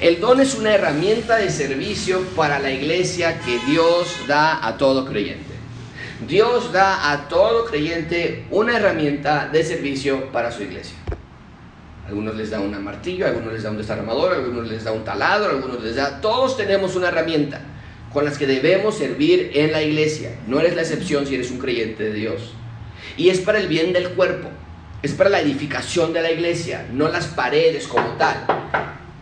El 0.00 0.20
don 0.20 0.40
es 0.40 0.54
una 0.54 0.74
herramienta 0.74 1.36
de 1.36 1.48
servicio 1.48 2.20
para 2.36 2.58
la 2.58 2.70
iglesia 2.70 3.40
que 3.40 3.58
Dios 3.66 4.14
da 4.28 4.66
a 4.66 4.76
todo 4.76 5.06
creyente. 5.06 5.54
Dios 6.28 6.70
da 6.70 7.12
a 7.12 7.28
todo 7.28 7.64
creyente 7.64 8.44
una 8.50 8.76
herramienta 8.76 9.48
de 9.50 9.64
servicio 9.64 10.30
para 10.32 10.52
su 10.52 10.64
iglesia. 10.64 10.96
Algunos 12.06 12.36
les 12.36 12.50
da 12.50 12.60
un 12.60 12.84
martillo, 12.84 13.26
algunos 13.26 13.54
les 13.54 13.62
da 13.62 13.70
un 13.70 13.78
desarmador, 13.78 14.34
algunos 14.34 14.68
les 14.68 14.84
da 14.84 14.92
un 14.92 15.02
taladro, 15.02 15.52
algunos 15.52 15.82
les 15.82 15.96
da... 15.96 16.20
Todos 16.20 16.58
tenemos 16.58 16.94
una 16.94 17.08
herramienta 17.08 17.62
con 18.12 18.26
las 18.26 18.36
que 18.36 18.46
debemos 18.46 18.98
servir 18.98 19.52
en 19.54 19.72
la 19.72 19.82
iglesia. 19.82 20.32
No 20.46 20.60
eres 20.60 20.76
la 20.76 20.82
excepción 20.82 21.26
si 21.26 21.36
eres 21.36 21.50
un 21.50 21.58
creyente 21.58 22.04
de 22.04 22.12
Dios. 22.12 22.52
Y 23.16 23.30
es 23.30 23.40
para 23.40 23.58
el 23.58 23.66
bien 23.66 23.94
del 23.94 24.10
cuerpo, 24.10 24.50
es 25.02 25.14
para 25.14 25.30
la 25.30 25.40
edificación 25.40 26.12
de 26.12 26.20
la 26.20 26.30
iglesia, 26.30 26.86
no 26.92 27.08
las 27.08 27.28
paredes 27.28 27.86
como 27.88 28.08
tal 28.18 28.44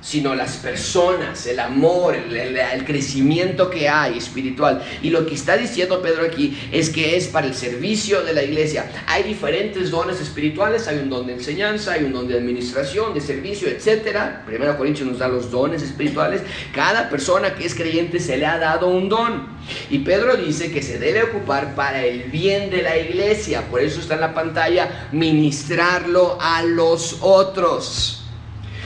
sino 0.04 0.34
las 0.34 0.58
personas, 0.58 1.46
el 1.46 1.58
amor, 1.58 2.14
el, 2.14 2.84
crecimiento 2.84 3.70
que 3.70 3.88
hay 3.88 4.18
espiritual. 4.18 4.84
Y 5.02 5.08
lo 5.08 5.24
que 5.24 5.34
está 5.34 5.56
diciendo 5.56 6.02
Pedro 6.02 6.26
aquí 6.26 6.58
es 6.70 6.90
que 6.90 7.16
es 7.16 7.28
para 7.28 7.46
el 7.46 7.54
servicio 7.54 8.22
de 8.22 8.34
la 8.34 8.42
iglesia. 8.42 8.92
Hay 9.06 9.22
diferentes 9.22 9.90
dones 9.90 10.20
espirituales, 10.20 10.86
hay 10.88 10.98
un 10.98 11.08
don 11.08 11.26
de 11.26 11.32
enseñanza, 11.32 11.92
hay 11.92 12.04
un 12.04 12.12
don 12.12 12.28
de 12.28 12.36
administración, 12.36 13.14
de 13.14 13.22
servicio, 13.22 13.66
etc. 13.66 14.18
Primero 14.44 14.76
Corintios 14.76 15.08
nos 15.08 15.18
da 15.18 15.28
los 15.28 15.50
dones 15.50 15.82
espirituales. 15.82 16.42
Cada 16.74 17.08
persona 17.08 17.54
que 17.54 17.64
es 17.64 17.74
creyente 17.74 18.20
se 18.20 18.36
le 18.36 18.44
ha 18.44 18.58
dado 18.58 18.88
un 18.88 19.08
don. 19.08 19.54
Y 19.88 20.00
Pedro 20.00 20.36
dice 20.36 20.70
que 20.70 20.82
se 20.82 20.98
debe 20.98 21.22
ocupar 21.22 21.74
para 21.74 22.04
el 22.04 22.24
bien 22.24 22.68
de 22.68 22.82
la 22.82 22.98
iglesia. 22.98 23.62
Por 23.70 23.80
eso 23.80 24.00
está 24.00 24.14
en 24.14 24.20
la 24.20 24.34
pantalla, 24.34 25.08
ministrarlo 25.12 26.36
a 26.38 26.62
los 26.62 27.18
otros. 27.22 28.23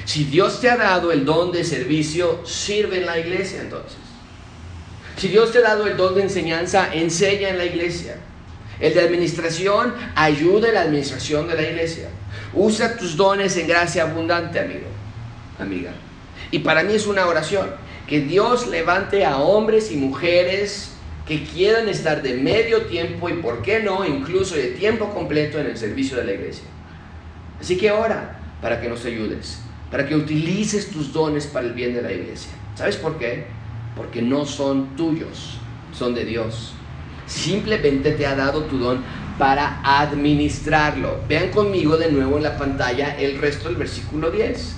Si 0.09 0.25
Dios 0.25 0.63
te 0.63 0.71
ha 0.71 0.77
dado 0.79 1.13
el 1.13 1.27
don 1.27 1.53
de 1.53 1.63
servicio, 1.65 2.41
sirve 2.47 2.97
en 2.97 3.05
la 3.05 3.19
iglesia 3.19 3.61
entonces. 3.61 3.99
Si 5.19 5.29
Dios 5.29 5.53
te 5.53 5.59
ha 5.59 5.61
dado 5.61 5.87
el 5.87 5.99
don 5.99 6.15
de 6.15 6.23
enseñanza, 6.23 6.95
enseña 6.95 7.51
en 7.51 7.59
la 7.59 7.67
iglesia. 7.67 8.17
El 8.81 8.95
de 8.95 9.03
administración, 9.03 9.93
ayuda 10.15 10.69
en 10.69 10.75
la 10.75 10.81
administración 10.81 11.47
de 11.47 11.57
la 11.57 11.63
iglesia. 11.63 12.09
Usa 12.55 12.97
tus 12.97 13.19
dones 13.19 13.55
en 13.59 13.69
gracia 13.69 14.05
abundante, 14.05 14.59
amigo, 14.59 14.87
amiga. 15.59 15.91
Y 16.51 16.61
para 16.61 16.85
mí 16.85 16.95
es 16.95 17.07
una 17.07 17.27
oración, 17.27 17.69
que 18.07 18.21
Dios 18.21 18.67
levante 18.67 19.27
a 19.27 19.37
hombres 19.37 19.93
y 19.93 19.97
mujeres 19.97 20.93
que 21.27 21.45
quieran 21.45 21.87
estar 21.87 22.23
de 22.23 22.33
medio 22.33 22.87
tiempo 22.87 23.29
y, 23.29 23.35
por 23.35 23.61
qué 23.61 23.81
no, 23.81 24.07
incluso 24.07 24.55
de 24.55 24.69
tiempo 24.69 25.13
completo 25.13 25.59
en 25.59 25.67
el 25.67 25.77
servicio 25.77 26.17
de 26.17 26.25
la 26.25 26.33
iglesia. 26.33 26.65
Así 27.61 27.77
que 27.77 27.91
ora 27.91 28.39
para 28.63 28.81
que 28.81 28.89
nos 28.89 29.05
ayudes 29.05 29.68
para 29.91 30.07
que 30.07 30.17
utilices 30.17 30.91
tus 30.91 31.13
dones 31.13 31.47
para 31.47 31.67
el 31.67 31.73
bien 31.73 31.95
de 31.95 32.03
la 32.03 32.13
iglesia. 32.13 32.53
¿Sabes 32.75 32.97
por 32.97 33.19
qué? 33.19 33.47
Porque 33.97 34.23
no 34.23 34.47
son 34.47 34.97
tuyos, 34.97 35.59
son 35.93 36.15
de 36.15 36.25
Dios. 36.25 36.75
Simplemente 37.27 38.13
te 38.13 38.27
ha 38.27 38.35
dado 38.35 38.65
tu 38.65 38.79
don 38.79 39.03
para 39.39 39.81
administrarlo. 39.83 41.21
Vean 41.29 41.51
conmigo 41.51 41.97
de 41.97 42.11
nuevo 42.11 42.37
en 42.37 42.43
la 42.43 42.57
pantalla 42.57 43.17
el 43.19 43.39
resto 43.39 43.69
del 43.69 43.77
versículo 43.77 44.31
10 44.31 44.78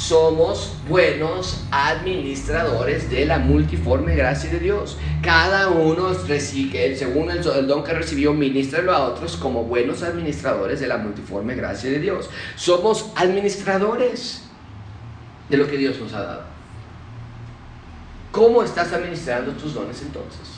somos 0.00 0.72
buenos 0.88 1.62
administradores 1.70 3.10
de 3.10 3.26
la 3.26 3.38
multiforme 3.38 4.16
gracia 4.16 4.50
de 4.50 4.58
Dios. 4.58 4.96
Cada 5.22 5.68
uno 5.68 6.14
según 6.14 7.30
el, 7.30 7.66
don 7.66 7.84
que 7.84 7.92
recibió, 7.92 8.32
ministralo 8.32 8.92
a 8.92 9.04
otros 9.04 9.36
como 9.36 9.64
buenos 9.64 10.02
administradores 10.02 10.80
de 10.80 10.88
la 10.88 10.96
multiforme 10.96 11.54
gracia 11.54 11.90
de 11.90 11.98
Dios. 11.98 12.30
Somos 12.56 13.10
administradores 13.14 14.44
de 15.50 15.58
lo 15.58 15.66
que 15.66 15.76
Dios 15.76 16.00
nos 16.00 16.14
ha 16.14 16.22
dado. 16.22 16.44
¿Cómo 18.32 18.62
estás 18.62 18.92
administrando 18.94 19.52
tus 19.52 19.74
dones 19.74 20.00
entonces? 20.00 20.48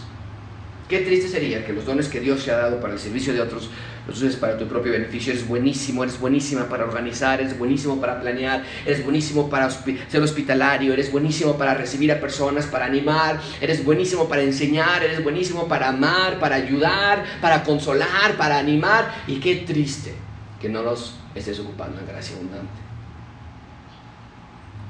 Qué 0.88 1.00
triste 1.00 1.28
sería 1.28 1.66
que 1.66 1.72
los 1.72 1.84
dones 1.84 2.08
que 2.08 2.20
Dios 2.20 2.44
te 2.44 2.52
ha 2.52 2.58
dado 2.58 2.80
para 2.80 2.92
el 2.92 3.00
servicio 3.00 3.32
de 3.32 3.40
otros 3.40 3.70
los 4.06 4.36
para 4.36 4.58
tu 4.58 4.66
propio 4.66 4.92
beneficio. 4.92 5.32
Eres 5.32 5.46
buenísimo, 5.46 6.02
eres 6.02 6.18
buenísima 6.18 6.68
para 6.68 6.84
organizar, 6.84 7.40
eres 7.40 7.56
buenísimo 7.56 8.00
para 8.00 8.20
planear, 8.20 8.64
eres 8.84 9.04
buenísimo 9.04 9.48
para 9.48 9.70
ser 9.70 10.22
hospitalario, 10.22 10.92
eres 10.92 11.10
buenísimo 11.10 11.56
para 11.56 11.74
recibir 11.74 12.10
a 12.10 12.20
personas, 12.20 12.66
para 12.66 12.86
animar, 12.86 13.40
eres 13.60 13.84
buenísimo 13.84 14.28
para 14.28 14.42
enseñar, 14.42 15.04
eres 15.04 15.22
buenísimo 15.22 15.68
para 15.68 15.88
amar, 15.88 16.40
para 16.40 16.56
ayudar, 16.56 17.24
para 17.40 17.62
consolar, 17.62 18.36
para 18.36 18.58
animar. 18.58 19.14
Y 19.26 19.36
qué 19.36 19.56
triste 19.56 20.14
que 20.60 20.68
no 20.68 20.82
los 20.82 21.14
estés 21.34 21.60
ocupando 21.60 22.00
en 22.00 22.06
gracia 22.06 22.36
abundante. 22.36 22.82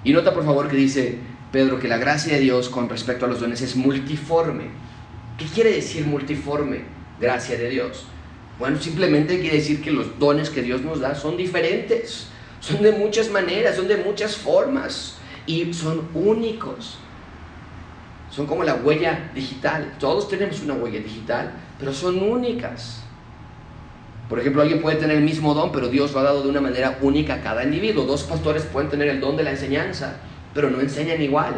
Y 0.05 0.13
nota 0.13 0.35
por 0.35 0.45
favor 0.45 0.69
que 0.69 0.77
dice 0.77 1.19
Pedro 1.53 1.79
que 1.79 1.87
la 1.87 1.99
gracia 1.99 2.35
de 2.35 2.41
Dios 2.41 2.69
con 2.69 2.89
respecto 2.89 3.27
a 3.27 3.29
los 3.29 3.41
dones 3.41 3.61
es 3.61 3.77
multiforme. 3.77 4.65
¿Qué 5.39 5.45
quiere 5.45 5.73
decir 5.73 6.07
multiforme? 6.07 6.85
Gracia 7.21 7.57
de 7.57 7.69
Dios. 7.69 8.07
Bueno, 8.59 8.81
simplemente 8.81 9.41
quiere 9.41 9.57
decir 9.57 9.83
que 9.83 9.91
los 9.91 10.19
dones 10.19 10.51
que 10.51 10.63
Dios 10.63 10.83
nos 10.83 11.01
da 11.01 11.15
son 11.15 11.37
diferentes, 11.37 12.29
son 12.61 12.83
de 12.83 12.93
muchas 12.93 13.31
maneras, 13.31 13.77
son 13.77 13.89
de 13.89 13.97
muchas 13.97 14.37
formas 14.37 15.17
y 15.47 15.73
son 15.73 16.09
únicos. 16.15 16.99
Son 18.31 18.47
como 18.47 18.65
la 18.65 18.77
huella 18.77 19.31
digital. 19.35 19.95
Todos 19.99 20.29
tenemos 20.29 20.63
una 20.63 20.75
huella 20.75 21.01
digital, 21.01 21.53
pero 21.79 21.93
son 21.93 22.23
únicas. 22.23 23.03
Por 24.29 24.41
ejemplo, 24.41 24.63
alguien 24.63 24.81
puede 24.81 24.97
tener 24.97 25.19
el 25.19 25.25
mismo 25.25 25.53
don, 25.53 25.73
pero 25.73 25.89
Dios 25.89 26.13
lo 26.13 26.21
ha 26.21 26.23
dado 26.23 26.43
de 26.43 26.49
una 26.49 26.61
manera 26.61 26.99
única 27.03 27.35
a 27.35 27.41
cada 27.43 27.65
individuo. 27.65 28.05
Dos 28.05 28.23
pastores 28.23 28.63
pueden 28.63 28.89
tener 28.89 29.09
el 29.09 29.21
don 29.21 29.37
de 29.37 29.43
la 29.43 29.51
enseñanza, 29.51 30.17
pero 30.55 30.71
no 30.71 30.81
enseñan 30.81 31.21
igual. 31.21 31.55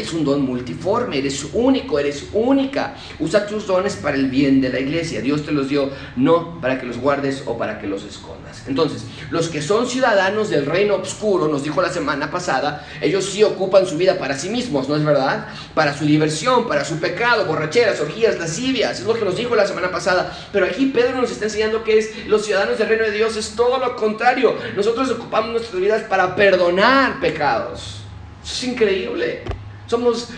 Es 0.00 0.12
un 0.12 0.24
don 0.24 0.42
multiforme, 0.42 1.18
eres 1.18 1.46
único, 1.52 1.98
eres 1.98 2.24
única. 2.32 2.94
Usa 3.18 3.46
tus 3.46 3.66
dones 3.66 3.96
para 3.96 4.16
el 4.16 4.30
bien 4.30 4.60
de 4.60 4.70
la 4.70 4.80
iglesia. 4.80 5.20
Dios 5.20 5.44
te 5.44 5.52
los 5.52 5.68
dio 5.68 5.90
no 6.16 6.60
para 6.60 6.80
que 6.80 6.86
los 6.86 6.98
guardes 6.98 7.42
o 7.46 7.58
para 7.58 7.78
que 7.78 7.86
los 7.86 8.04
escondas. 8.04 8.64
Entonces, 8.66 9.04
los 9.30 9.48
que 9.48 9.60
son 9.60 9.86
ciudadanos 9.86 10.48
del 10.48 10.66
reino 10.66 10.96
oscuro, 10.96 11.48
nos 11.48 11.62
dijo 11.62 11.82
la 11.82 11.90
semana 11.90 12.30
pasada, 12.30 12.86
ellos 13.00 13.26
sí 13.26 13.42
ocupan 13.44 13.86
su 13.86 13.96
vida 13.96 14.18
para 14.18 14.38
sí 14.38 14.48
mismos, 14.48 14.88
¿no 14.88 14.96
es 14.96 15.04
verdad? 15.04 15.48
Para 15.74 15.96
su 15.96 16.04
diversión, 16.04 16.66
para 16.66 16.84
su 16.84 16.98
pecado, 16.98 17.44
borracheras, 17.44 18.00
orgías, 18.00 18.38
lascivias. 18.38 19.00
Es 19.00 19.06
lo 19.06 19.14
que 19.14 19.24
nos 19.24 19.36
dijo 19.36 19.54
la 19.54 19.66
semana 19.66 19.90
pasada. 19.90 20.36
Pero 20.52 20.66
aquí 20.66 20.86
Pedro 20.86 21.20
nos 21.20 21.30
está 21.30 21.44
enseñando 21.44 21.84
que 21.84 21.98
es 21.98 22.26
los 22.26 22.44
ciudadanos 22.44 22.78
del 22.78 22.88
reino 22.88 23.04
de 23.04 23.12
Dios 23.12 23.36
es 23.36 23.50
todo 23.50 23.78
lo 23.78 23.96
contrario. 23.96 24.54
Nosotros 24.74 25.10
ocupamos 25.10 25.50
nuestras 25.50 25.80
vidas 25.80 26.02
para 26.04 26.34
perdonar 26.34 27.20
pecados. 27.20 28.00
Eso 28.42 28.54
es 28.54 28.64
increíble. 28.64 29.59
Somos, 29.90 30.28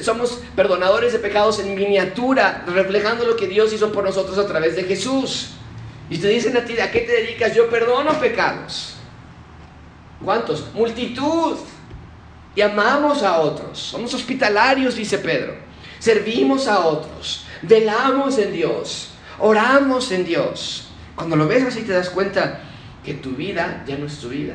somos 0.00 0.40
perdonadores 0.56 1.12
de 1.12 1.18
pecados 1.18 1.58
en 1.58 1.74
miniatura, 1.74 2.64
reflejando 2.66 3.26
lo 3.26 3.36
que 3.36 3.46
Dios 3.46 3.70
hizo 3.74 3.92
por 3.92 4.02
nosotros 4.02 4.38
a 4.38 4.46
través 4.46 4.76
de 4.76 4.84
Jesús. 4.84 5.50
Y 6.08 6.16
te 6.16 6.28
dicen 6.28 6.56
a 6.56 6.64
ti, 6.64 6.80
¿a 6.80 6.90
qué 6.90 7.00
te 7.00 7.12
dedicas? 7.12 7.54
Yo 7.54 7.68
perdono 7.68 8.18
pecados. 8.18 8.94
¿Cuántos? 10.24 10.72
Multitud. 10.72 11.58
Y 12.56 12.62
amamos 12.62 13.22
a 13.22 13.40
otros. 13.40 13.78
Somos 13.78 14.14
hospitalarios, 14.14 14.96
dice 14.96 15.18
Pedro. 15.18 15.54
Servimos 15.98 16.66
a 16.66 16.86
otros. 16.86 17.44
Velamos 17.60 18.38
en 18.38 18.54
Dios. 18.54 19.10
Oramos 19.38 20.12
en 20.12 20.24
Dios. 20.24 20.88
Cuando 21.14 21.36
lo 21.36 21.46
ves 21.46 21.62
así 21.64 21.82
te 21.82 21.92
das 21.92 22.08
cuenta 22.08 22.62
que 23.04 23.12
tu 23.12 23.32
vida 23.32 23.84
ya 23.86 23.98
no 23.98 24.06
es 24.06 24.18
tu 24.18 24.30
vida. 24.30 24.54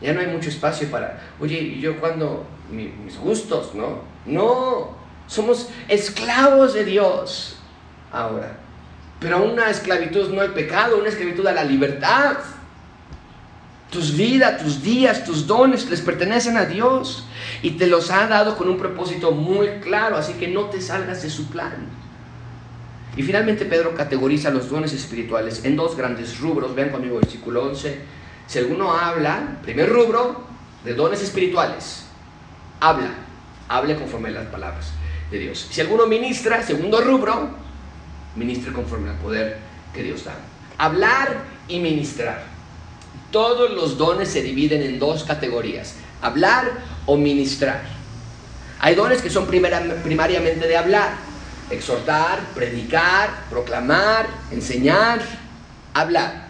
Ya 0.00 0.12
no 0.12 0.20
hay 0.20 0.28
mucho 0.28 0.50
espacio 0.50 0.88
para, 0.88 1.20
oye, 1.40 1.58
¿y 1.58 1.80
yo 1.80 1.98
cuando 1.98 2.46
mis 2.70 3.18
gustos? 3.18 3.74
No, 3.74 4.02
no, 4.26 4.90
somos 5.26 5.68
esclavos 5.88 6.74
de 6.74 6.84
Dios 6.84 7.56
ahora. 8.12 8.58
Pero 9.20 9.42
una 9.42 9.70
esclavitud 9.70 10.30
no 10.30 10.42
es 10.42 10.50
pecado, 10.50 10.98
una 10.98 11.08
esclavitud 11.08 11.46
a 11.46 11.52
la 11.52 11.64
libertad. 11.64 12.36
Tus 13.90 14.16
vidas, 14.16 14.62
tus 14.62 14.82
días, 14.82 15.24
tus 15.24 15.46
dones 15.46 15.88
les 15.88 16.02
pertenecen 16.02 16.56
a 16.56 16.66
Dios 16.66 17.24
y 17.62 17.72
te 17.72 17.86
los 17.86 18.10
ha 18.10 18.26
dado 18.26 18.56
con 18.56 18.68
un 18.68 18.76
propósito 18.76 19.32
muy 19.32 19.66
claro, 19.80 20.16
así 20.16 20.34
que 20.34 20.46
no 20.46 20.66
te 20.66 20.80
salgas 20.80 21.22
de 21.22 21.30
su 21.30 21.46
plan. 21.48 21.88
Y 23.16 23.22
finalmente 23.22 23.64
Pedro 23.64 23.94
categoriza 23.94 24.50
los 24.50 24.68
dones 24.68 24.92
espirituales 24.92 25.64
en 25.64 25.74
dos 25.74 25.96
grandes 25.96 26.38
rubros. 26.38 26.74
Vean 26.74 26.90
conmigo 26.90 27.18
versículo 27.18 27.64
11 27.64 28.18
si 28.48 28.58
alguno 28.58 28.94
habla, 28.94 29.58
primer 29.62 29.90
rubro, 29.90 30.40
de 30.82 30.94
dones 30.94 31.22
espirituales, 31.22 32.06
habla, 32.80 33.10
hable 33.68 33.96
conforme 33.96 34.28
a 34.28 34.32
las 34.32 34.46
palabras 34.46 34.92
de 35.30 35.38
Dios. 35.38 35.68
Si 35.70 35.80
alguno 35.80 36.06
ministra, 36.06 36.62
segundo 36.62 37.00
rubro, 37.00 37.50
ministre 38.36 38.72
conforme 38.72 39.10
al 39.10 39.16
poder 39.16 39.58
que 39.92 40.02
Dios 40.02 40.24
da. 40.24 40.34
Hablar 40.78 41.44
y 41.66 41.80
ministrar. 41.80 42.44
Todos 43.30 43.70
los 43.70 43.98
dones 43.98 44.28
se 44.28 44.42
dividen 44.42 44.82
en 44.82 44.98
dos 44.98 45.24
categorías, 45.24 45.96
hablar 46.22 46.70
o 47.04 47.16
ministrar. 47.16 47.82
Hay 48.80 48.94
dones 48.94 49.20
que 49.20 49.28
son 49.28 49.46
primariamente 49.46 50.66
de 50.66 50.76
hablar, 50.76 51.10
exhortar, 51.68 52.40
predicar, 52.54 53.30
proclamar, 53.50 54.26
enseñar, 54.50 55.20
hablar, 55.92 56.48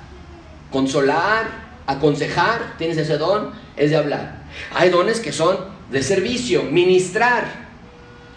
consolar, 0.70 1.46
aconsejar, 1.86 2.74
tienes 2.76 2.98
ese 2.98 3.16
don, 3.16 3.52
es 3.76 3.90
de 3.90 3.96
hablar. 3.96 4.42
Hay 4.74 4.90
dones 4.90 5.20
que 5.20 5.32
son 5.32 5.77
de 5.90 6.02
servicio, 6.02 6.64
ministrar, 6.64 7.44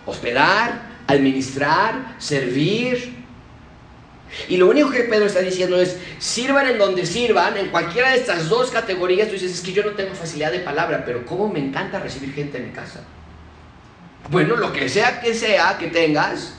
hospedar, 0.06 0.90
administrar, 1.08 2.16
servir, 2.18 3.22
y 4.48 4.58
lo 4.58 4.70
único 4.70 4.90
que 4.90 5.04
Pedro 5.04 5.26
está 5.26 5.42
diciendo 5.42 5.80
es, 5.80 5.98
sirvan 6.20 6.68
en 6.68 6.78
donde 6.78 7.06
sirvan, 7.06 7.58
en 7.58 7.68
cualquiera 7.68 8.12
de 8.12 8.18
estas 8.18 8.48
dos 8.48 8.72
categorías, 8.72 9.28
tú 9.28 9.34
dices, 9.34 9.52
es 9.52 9.62
que 9.62 9.74
yo 9.74 9.84
no 9.84 9.92
tengo 9.92 10.16
facilidad 10.16 10.52
de 10.52 10.60
palabra, 10.60 11.04
pero 11.06 11.26
¿cómo 11.26 11.50
me 11.50 11.60
encanta 11.60 12.00
recibir 12.00 12.34
gente 12.34 12.58
en 12.58 12.68
mi 12.68 12.72
casa? 12.72 13.02
Bueno, 14.30 14.56
lo 14.56 14.72
que 14.72 14.88
sea 14.88 15.20
que 15.20 15.34
sea 15.34 15.78
que 15.78 15.88
tengas, 15.88 16.56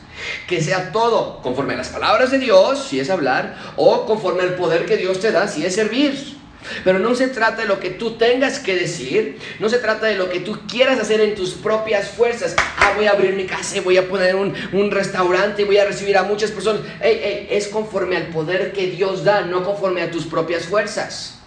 que 0.46 0.60
sea 0.60 0.92
todo 0.92 1.40
conforme 1.42 1.74
a 1.74 1.78
las 1.78 1.88
palabras 1.88 2.30
de 2.30 2.38
Dios, 2.38 2.86
si 2.88 3.00
es 3.00 3.08
hablar, 3.08 3.56
o 3.76 4.04
conforme 4.04 4.42
al 4.42 4.54
poder 4.54 4.84
que 4.84 4.98
Dios 4.98 5.20
te 5.20 5.32
da, 5.32 5.48
si 5.48 5.64
es 5.64 5.74
servir. 5.74 6.41
Pero 6.84 6.98
no 6.98 7.14
se 7.14 7.28
trata 7.28 7.62
de 7.62 7.68
lo 7.68 7.80
que 7.80 7.90
tú 7.90 8.16
tengas 8.16 8.58
que 8.58 8.74
decir, 8.74 9.38
no 9.58 9.68
se 9.68 9.78
trata 9.78 10.06
de 10.06 10.16
lo 10.16 10.30
que 10.30 10.40
tú 10.40 10.60
quieras 10.68 10.98
hacer 10.98 11.20
en 11.20 11.34
tus 11.34 11.50
propias 11.50 12.10
fuerzas. 12.10 12.54
Ah, 12.78 12.92
voy 12.96 13.06
a 13.06 13.12
abrir 13.12 13.34
mi 13.34 13.46
casa 13.46 13.80
voy 13.80 13.96
a 13.96 14.08
poner 14.08 14.34
un, 14.34 14.54
un 14.72 14.90
restaurante 14.90 15.64
voy 15.64 15.78
a 15.78 15.84
recibir 15.84 16.16
a 16.16 16.22
muchas 16.22 16.50
personas. 16.50 16.82
es 17.00 17.68
conforme 17.68 18.16
al 18.16 18.28
poder 18.28 18.72
que 18.72 18.88
Dios 18.88 19.24
da, 19.24 19.42
no 19.42 19.64
conforme 19.64 20.02
a 20.02 20.10
tus 20.10 20.26
propias 20.26 20.64
fuerzas. 20.64 21.38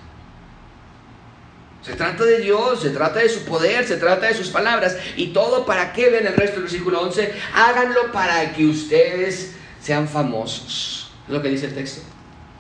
Se 1.86 1.94
trata 1.94 2.26
de 2.26 2.40
Dios, 2.40 2.82
se 2.82 2.90
trata 2.90 3.20
de 3.20 3.30
su 3.30 3.42
poder, 3.42 3.86
se 3.86 3.98
trata 3.98 4.26
de 4.26 4.34
sus 4.34 4.50
palabras. 4.50 4.98
Y 5.16 5.28
todo 5.28 5.68
para 5.68 5.94
qué 5.94 6.10
ven 6.10 6.26
el 6.26 6.34
resto 6.34 6.56
del 6.56 6.64
versículo 6.64 7.02
11. 7.02 7.32
Háganlo 7.54 8.12
para 8.12 8.54
que 8.54 8.66
ustedes 8.66 9.54
sean 9.80 10.08
famosos. 10.08 11.12
¿Es 11.28 11.34
lo 11.34 11.44
que 11.44 11.50
dice 11.50 11.68
el 11.68 11.76
texto? 11.76 12.02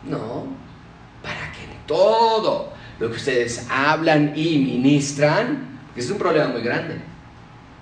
No, 0.04 0.46
que 0.46 0.65
todo 1.86 2.74
lo 3.00 3.10
que 3.10 3.18
ustedes 3.18 3.66
hablan 3.70 4.34
y 4.36 4.58
ministran, 4.58 5.80
es 5.96 6.10
un 6.10 6.18
problema 6.18 6.48
muy 6.48 6.62
grande. 6.62 6.96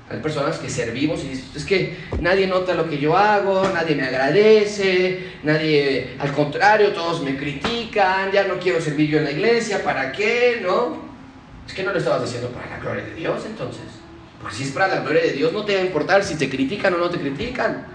Hay 0.09 0.19
personas 0.19 0.57
que 0.59 0.69
servimos 0.69 1.23
y 1.23 1.29
dicen, 1.29 1.45
es 1.55 1.65
que 1.65 1.97
nadie 2.19 2.45
nota 2.45 2.73
lo 2.75 2.89
que 2.89 2.97
yo 2.97 3.17
hago, 3.17 3.67
nadie 3.73 3.95
me 3.95 4.03
agradece, 4.03 5.31
nadie, 5.43 6.15
al 6.19 6.31
contrario, 6.33 6.91
todos 6.91 7.23
me 7.23 7.37
critican, 7.37 8.31
ya 8.31 8.43
no 8.43 8.59
quiero 8.59 8.81
servir 8.81 9.09
yo 9.09 9.17
en 9.19 9.23
la 9.23 9.31
iglesia, 9.31 9.83
¿para 9.83 10.11
qué? 10.11 10.59
¿No? 10.61 10.97
Es 11.65 11.73
que 11.73 11.83
no 11.83 11.91
lo 11.91 11.97
estabas 11.97 12.21
diciendo 12.21 12.49
para 12.49 12.69
la 12.69 12.79
gloria 12.79 13.05
de 13.05 13.15
Dios 13.15 13.43
entonces. 13.45 13.83
Porque 14.41 14.55
si 14.55 14.63
es 14.63 14.71
para 14.71 14.87
la 14.87 15.01
gloria 15.01 15.21
de 15.21 15.31
Dios 15.31 15.53
no 15.53 15.63
te 15.63 15.75
va 15.75 15.81
a 15.81 15.85
importar 15.85 16.23
si 16.23 16.35
te 16.35 16.49
critican 16.49 16.93
o 16.93 16.97
no 16.97 17.09
te 17.09 17.17
critican. 17.17 17.87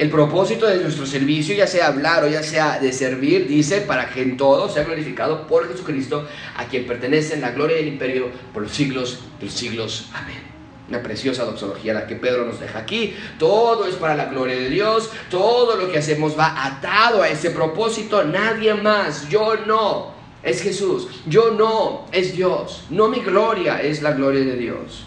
El 0.00 0.08
propósito 0.08 0.66
de 0.66 0.78
nuestro 0.78 1.04
servicio, 1.04 1.54
ya 1.54 1.66
sea 1.66 1.88
hablar 1.88 2.24
o 2.24 2.26
ya 2.26 2.42
sea 2.42 2.78
de 2.78 2.90
servir, 2.90 3.46
dice, 3.46 3.82
para 3.82 4.08
que 4.08 4.22
en 4.22 4.38
todo 4.38 4.66
sea 4.70 4.84
glorificado 4.84 5.46
por 5.46 5.70
Jesucristo, 5.70 6.26
a 6.56 6.64
quien 6.64 6.86
pertenece 6.86 7.34
en 7.34 7.42
la 7.42 7.50
gloria 7.50 7.76
del 7.76 7.88
imperio 7.88 8.30
por 8.54 8.62
los 8.62 8.72
siglos 8.72 9.18
de 9.38 9.44
los 9.44 9.54
siglos. 9.54 10.08
Amén. 10.14 10.40
Una 10.88 11.02
preciosa 11.02 11.44
doxología 11.44 11.92
la 11.92 12.06
que 12.06 12.16
Pedro 12.16 12.46
nos 12.46 12.58
deja 12.60 12.78
aquí. 12.78 13.14
Todo 13.38 13.86
es 13.86 13.96
para 13.96 14.14
la 14.14 14.24
gloria 14.24 14.56
de 14.56 14.70
Dios. 14.70 15.10
Todo 15.30 15.76
lo 15.76 15.92
que 15.92 15.98
hacemos 15.98 16.32
va 16.34 16.64
atado 16.64 17.20
a 17.20 17.28
ese 17.28 17.50
propósito. 17.50 18.24
Nadie 18.24 18.72
más. 18.72 19.28
Yo 19.28 19.54
no. 19.66 20.14
Es 20.42 20.62
Jesús. 20.62 21.08
Yo 21.26 21.50
no. 21.50 22.06
Es 22.10 22.34
Dios. 22.34 22.84
No 22.88 23.08
mi 23.08 23.20
gloria. 23.20 23.82
Es 23.82 24.00
la 24.00 24.12
gloria 24.12 24.40
de 24.40 24.56
Dios. 24.56 25.04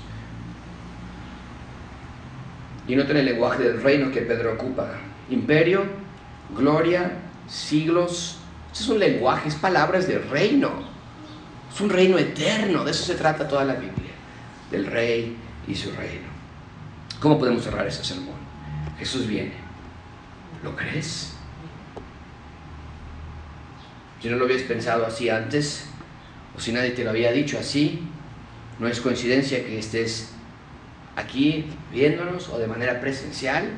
Y 2.87 2.95
noten 2.95 3.17
el 3.17 3.25
lenguaje 3.25 3.63
del 3.63 3.81
reino 3.81 4.11
que 4.11 4.21
Pedro 4.21 4.53
ocupa. 4.53 4.91
Imperio, 5.29 5.83
gloria, 6.55 7.11
siglos. 7.47 8.37
Este 8.71 8.83
es 8.83 8.89
un 8.89 8.99
lenguaje, 8.99 9.49
es 9.49 9.55
palabras 9.55 10.07
del 10.07 10.27
reino. 10.29 10.71
Es 11.73 11.79
un 11.79 11.89
reino 11.89 12.17
eterno. 12.17 12.83
De 12.83 12.91
eso 12.91 13.03
se 13.05 13.15
trata 13.15 13.47
toda 13.47 13.63
la 13.63 13.75
Biblia. 13.75 14.11
Del 14.69 14.85
rey 14.87 15.37
y 15.67 15.75
su 15.75 15.91
reino. 15.91 16.27
¿Cómo 17.19 17.39
podemos 17.39 17.63
cerrar 17.63 17.87
ese 17.87 18.03
sermón? 18.03 18.35
Jesús 18.99 19.27
viene. 19.27 19.53
¿Lo 20.63 20.75
crees? 20.75 21.33
Si 24.21 24.29
no 24.29 24.37
lo 24.37 24.45
habías 24.45 24.63
pensado 24.63 25.05
así 25.05 25.29
antes, 25.29 25.85
o 26.55 26.59
si 26.59 26.71
nadie 26.71 26.91
te 26.91 27.03
lo 27.03 27.09
había 27.09 27.31
dicho 27.31 27.57
así, 27.59 28.01
no 28.79 28.87
es 28.87 29.01
coincidencia 29.01 29.63
que 29.65 29.79
estés 29.79 30.32
aquí 31.15 31.65
viéndonos 31.91 32.49
o 32.49 32.57
de 32.57 32.67
manera 32.67 32.99
presencial, 32.99 33.69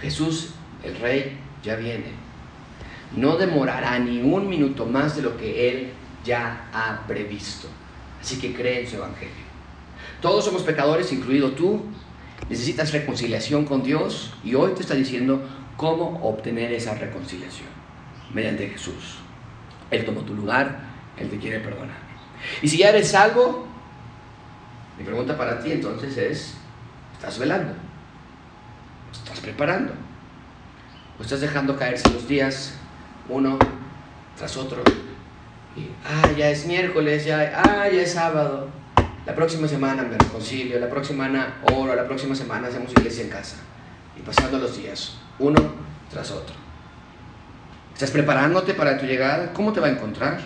Jesús, 0.00 0.50
el 0.82 0.96
Rey, 0.96 1.38
ya 1.62 1.76
viene. 1.76 2.12
No 3.16 3.36
demorará 3.36 3.98
ni 3.98 4.20
un 4.20 4.48
minuto 4.48 4.86
más 4.86 5.16
de 5.16 5.22
lo 5.22 5.36
que 5.36 5.70
Él 5.70 5.92
ya 6.24 6.68
ha 6.72 7.06
previsto. 7.06 7.68
Así 8.20 8.38
que 8.38 8.54
cree 8.54 8.82
en 8.82 8.88
su 8.88 8.96
Evangelio. 8.96 9.44
Todos 10.20 10.44
somos 10.44 10.62
pecadores, 10.62 11.12
incluido 11.12 11.52
tú. 11.52 11.82
Necesitas 12.48 12.92
reconciliación 12.92 13.64
con 13.64 13.82
Dios 13.82 14.34
y 14.42 14.54
hoy 14.54 14.72
te 14.72 14.82
está 14.82 14.94
diciendo 14.94 15.42
cómo 15.76 16.20
obtener 16.22 16.72
esa 16.72 16.94
reconciliación. 16.94 17.68
Mediante 18.32 18.68
Jesús. 18.68 19.18
Él 19.90 20.04
tomó 20.04 20.22
tu 20.22 20.34
lugar, 20.34 20.80
Él 21.16 21.28
te 21.28 21.38
quiere 21.38 21.60
perdonar. 21.60 21.96
Y 22.62 22.68
si 22.68 22.78
ya 22.78 22.90
eres 22.90 23.08
salvo, 23.08 23.66
mi 24.98 25.04
pregunta 25.04 25.36
para 25.36 25.60
ti 25.60 25.72
entonces 25.72 26.16
es, 26.16 26.54
¿estás 27.14 27.38
velando? 27.38 27.72
¿Estás 29.12 29.40
preparando? 29.40 29.92
¿O 31.18 31.22
estás 31.22 31.40
dejando 31.40 31.76
caerse 31.76 32.08
los 32.10 32.28
días 32.28 32.74
uno 33.28 33.58
tras 34.36 34.56
otro? 34.56 34.82
Y, 35.76 35.88
ah, 36.06 36.30
ya 36.36 36.50
es 36.50 36.66
miércoles, 36.66 37.24
ya, 37.24 37.62
ah, 37.64 37.88
ya 37.88 38.02
es 38.02 38.12
sábado. 38.12 38.68
La 39.26 39.34
próxima 39.34 39.66
semana 39.66 40.02
me 40.02 40.18
reconcilio, 40.18 40.78
la 40.78 40.88
próxima 40.88 41.24
semana 41.24 41.54
oro, 41.72 41.94
la 41.94 42.06
próxima 42.06 42.34
semana 42.34 42.68
hacemos 42.68 42.92
iglesia 42.92 43.24
en 43.24 43.30
casa. 43.30 43.56
Y 44.16 44.20
pasando 44.20 44.58
los 44.58 44.76
días, 44.76 45.16
uno 45.38 45.60
tras 46.10 46.30
otro. 46.30 46.54
¿Estás 47.92 48.10
preparándote 48.10 48.74
para 48.74 48.98
tu 48.98 49.06
llegada? 49.06 49.52
¿Cómo 49.52 49.72
te 49.72 49.80
va 49.80 49.86
a 49.86 49.90
encontrar? 49.90 50.40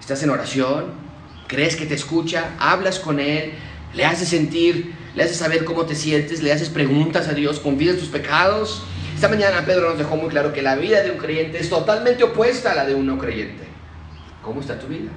¿Estás 0.00 0.22
en 0.22 0.30
oración? 0.30 1.07
Crees 1.48 1.74
que 1.74 1.86
te 1.86 1.94
escucha, 1.94 2.54
hablas 2.60 3.00
con 3.00 3.18
Él, 3.18 3.52
le 3.94 4.04
haces 4.04 4.28
sentir, 4.28 4.94
le 5.16 5.24
haces 5.24 5.38
saber 5.38 5.64
cómo 5.64 5.86
te 5.86 5.96
sientes, 5.96 6.42
le 6.42 6.52
haces 6.52 6.68
preguntas 6.68 7.26
a 7.26 7.32
Dios, 7.32 7.58
confides 7.58 7.98
tus 7.98 8.08
pecados. 8.08 8.82
Esta 9.14 9.28
mañana 9.28 9.64
Pedro 9.66 9.88
nos 9.88 9.98
dejó 9.98 10.16
muy 10.16 10.28
claro 10.28 10.52
que 10.52 10.62
la 10.62 10.76
vida 10.76 11.02
de 11.02 11.10
un 11.10 11.18
creyente 11.18 11.58
es 11.58 11.68
totalmente 11.68 12.22
opuesta 12.22 12.70
a 12.70 12.74
la 12.74 12.84
de 12.84 12.94
un 12.94 13.06
no 13.06 13.18
creyente. 13.18 13.64
¿Cómo 14.44 14.60
está 14.60 14.78
tu 14.78 14.86
vida? 14.86 15.10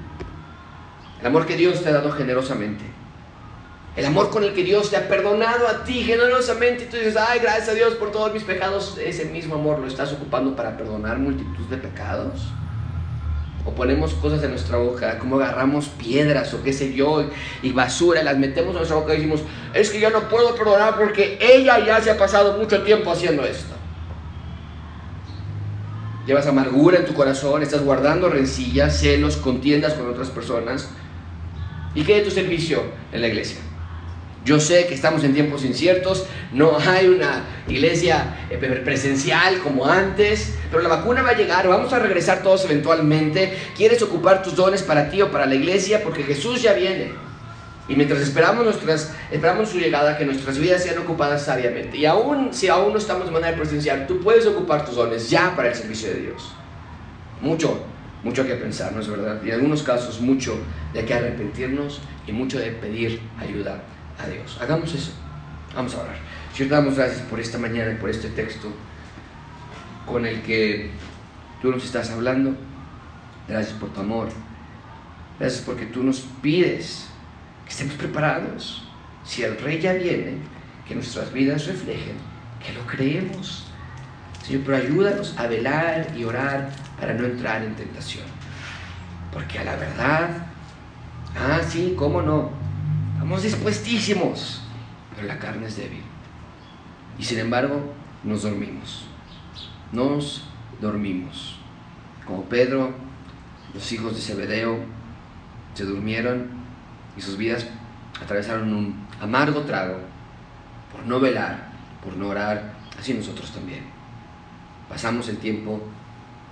El 1.19 1.27
amor 1.27 1.45
que 1.45 1.55
Dios 1.55 1.83
te 1.83 1.89
ha 1.89 1.93
dado 1.93 2.11
generosamente. 2.11 2.83
El 3.95 4.05
amor 4.05 4.29
con 4.29 4.43
el 4.43 4.53
que 4.53 4.63
Dios 4.63 4.89
te 4.89 4.95
ha 4.95 5.07
perdonado 5.07 5.67
a 5.67 5.83
ti 5.83 6.01
generosamente. 6.03 6.85
Y 6.85 6.87
tú 6.87 6.97
dices, 6.97 7.17
ay, 7.17 7.39
gracias 7.39 7.69
a 7.69 7.73
Dios 7.73 7.93
por 7.95 8.11
todos 8.11 8.33
mis 8.33 8.43
pecados. 8.43 8.97
Ese 8.97 9.25
mismo 9.25 9.55
amor 9.55 9.79
lo 9.79 9.87
estás 9.87 10.11
ocupando 10.13 10.55
para 10.55 10.77
perdonar 10.77 11.19
multitud 11.19 11.65
de 11.69 11.77
pecados 11.77 12.41
o 13.65 13.71
ponemos 13.71 14.13
cosas 14.15 14.43
en 14.43 14.51
nuestra 14.51 14.77
boca, 14.77 15.19
como 15.19 15.35
agarramos 15.35 15.87
piedras 15.87 16.53
o 16.53 16.63
qué 16.63 16.73
sé 16.73 16.93
yo, 16.93 17.25
y 17.61 17.71
basura, 17.71 18.23
las 18.23 18.37
metemos 18.37 18.71
en 18.71 18.77
nuestra 18.77 18.97
boca 18.97 19.13
y 19.13 19.17
decimos, 19.17 19.41
es 19.73 19.89
que 19.89 19.99
yo 19.99 20.09
no 20.09 20.29
puedo 20.29 20.55
perdonar 20.55 20.97
porque 20.97 21.37
ella 21.39 21.79
ya 21.85 22.01
se 22.01 22.11
ha 22.11 22.17
pasado 22.17 22.57
mucho 22.57 22.81
tiempo 22.83 23.11
haciendo 23.11 23.45
esto. 23.45 23.75
Llevas 26.25 26.45
amargura 26.47 26.99
en 26.99 27.05
tu 27.05 27.13
corazón, 27.13 27.63
estás 27.63 27.83
guardando 27.83 28.29
rencillas, 28.29 28.99
celos, 28.99 29.37
contiendas 29.37 29.93
con 29.93 30.07
otras 30.07 30.29
personas. 30.29 30.89
¿Y 31.95 32.03
qué 32.03 32.15
de 32.15 32.21
tu 32.21 32.31
servicio 32.31 32.83
en 33.11 33.21
la 33.21 33.27
iglesia? 33.27 33.59
Yo 34.43 34.59
sé 34.59 34.87
que 34.87 34.95
estamos 34.95 35.23
en 35.23 35.35
tiempos 35.35 35.63
inciertos, 35.63 36.25
no 36.51 36.75
hay 36.79 37.07
una 37.07 37.43
iglesia 37.67 38.47
eh, 38.49 38.57
presencial 38.83 39.59
como 39.59 39.85
antes, 39.85 40.55
pero 40.71 40.81
la 40.81 40.89
vacuna 40.89 41.21
va 41.21 41.29
a 41.29 41.37
llegar, 41.37 41.67
vamos 41.67 41.93
a 41.93 41.99
regresar 41.99 42.41
todos 42.41 42.65
eventualmente. 42.65 43.55
¿Quieres 43.77 44.01
ocupar 44.01 44.41
tus 44.41 44.55
dones 44.55 44.81
para 44.81 45.11
ti 45.11 45.21
o 45.21 45.31
para 45.31 45.45
la 45.45 45.53
iglesia? 45.53 46.01
Porque 46.01 46.23
Jesús 46.23 46.59
ya 46.63 46.73
viene. 46.73 47.11
Y 47.87 47.95
mientras 47.95 48.19
esperamos, 48.21 48.65
nuestras, 48.65 49.13
esperamos 49.29 49.69
su 49.69 49.77
llegada, 49.77 50.17
que 50.17 50.25
nuestras 50.25 50.57
vidas 50.57 50.81
sean 50.81 50.97
ocupadas 50.97 51.45
sabiamente. 51.45 51.97
Y 51.97 52.07
aún 52.07 52.51
si 52.51 52.67
aún 52.67 52.93
no 52.93 52.97
estamos 52.97 53.25
de 53.25 53.31
manera 53.31 53.55
presencial, 53.55 54.07
tú 54.07 54.21
puedes 54.21 54.47
ocupar 54.47 54.85
tus 54.85 54.95
dones 54.95 55.29
ya 55.29 55.55
para 55.55 55.69
el 55.69 55.75
servicio 55.75 56.09
de 56.09 56.19
Dios. 56.19 56.51
Mucho, 57.41 57.83
mucho 58.23 58.43
que 58.47 58.55
pensar, 58.55 58.91
¿no 58.93 59.01
es 59.01 59.07
verdad? 59.07 59.39
Y 59.45 59.49
en 59.49 59.55
algunos 59.55 59.83
casos 59.83 60.19
mucho 60.19 60.57
de 60.93 61.05
que 61.05 61.13
arrepentirnos 61.13 62.01
y 62.25 62.31
mucho 62.31 62.57
de 62.57 62.71
pedir 62.71 63.19
ayuda 63.39 63.83
Dios. 64.27 64.57
Hagamos 64.61 64.93
eso. 64.93 65.11
Vamos 65.75 65.95
a 65.95 66.01
orar. 66.01 66.15
Señor, 66.53 66.71
damos 66.71 66.95
gracias 66.95 67.21
por 67.21 67.39
esta 67.39 67.57
mañana 67.57 67.91
y 67.91 67.95
por 67.95 68.09
este 68.09 68.29
texto 68.29 68.71
con 70.05 70.25
el 70.25 70.41
que 70.41 70.91
tú 71.61 71.71
nos 71.71 71.83
estás 71.83 72.11
hablando. 72.11 72.55
Gracias 73.47 73.73
por 73.77 73.89
tu 73.89 74.01
amor. 74.01 74.29
Gracias 75.39 75.63
porque 75.63 75.85
tú 75.85 76.03
nos 76.03 76.21
pides 76.41 77.07
que 77.65 77.71
estemos 77.71 77.95
preparados. 77.95 78.87
si 79.23 79.43
el 79.43 79.57
rey 79.57 79.79
ya 79.79 79.93
viene, 79.93 80.37
que 80.87 80.95
nuestras 80.95 81.31
vidas 81.31 81.67
reflejen 81.67 82.15
que 82.65 82.73
lo 82.73 82.85
creemos. 82.85 83.65
Señor, 84.43 84.63
pero 84.65 84.77
ayúdanos 84.77 85.37
a 85.37 85.47
velar 85.47 86.07
y 86.17 86.23
orar 86.23 86.71
para 86.99 87.13
no 87.13 87.25
entrar 87.25 87.63
en 87.63 87.75
tentación. 87.75 88.25
Porque 89.31 89.59
a 89.59 89.63
la 89.63 89.75
verdad, 89.75 90.29
ah, 91.35 91.59
sí, 91.67 91.93
cómo 91.97 92.21
no, 92.21 92.51
estamos 93.21 93.43
dispuestísimos, 93.43 94.61
pero 95.15 95.27
la 95.27 95.37
carne 95.37 95.67
es 95.67 95.77
débil. 95.77 96.01
Y 97.19 97.23
sin 97.23 97.37
embargo, 97.37 97.93
nos 98.23 98.41
dormimos. 98.41 99.05
Nos 99.91 100.43
dormimos. 100.81 101.59
Como 102.25 102.45
Pedro, 102.45 102.95
los 103.75 103.91
hijos 103.91 104.15
de 104.15 104.21
Zebedeo 104.21 104.79
se 105.75 105.83
durmieron 105.83 106.47
y 107.15 107.21
sus 107.21 107.37
vidas 107.37 107.67
atravesaron 108.19 108.73
un 108.73 109.07
amargo 109.21 109.61
trago 109.61 109.99
por 110.91 111.05
no 111.05 111.19
velar, 111.19 111.73
por 112.03 112.17
no 112.17 112.29
orar, 112.29 112.73
así 112.99 113.13
nosotros 113.13 113.51
también. 113.51 113.83
Pasamos 114.89 115.29
el 115.29 115.37
tiempo 115.37 115.79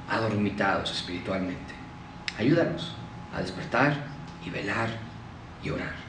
adormitados 0.07 0.91
espiritualmente. 0.91 1.73
Ayúdanos 2.37 2.93
a 3.35 3.41
despertar 3.41 4.05
y 4.45 4.51
velar 4.51 4.89
y 5.63 5.71
orar. 5.71 6.08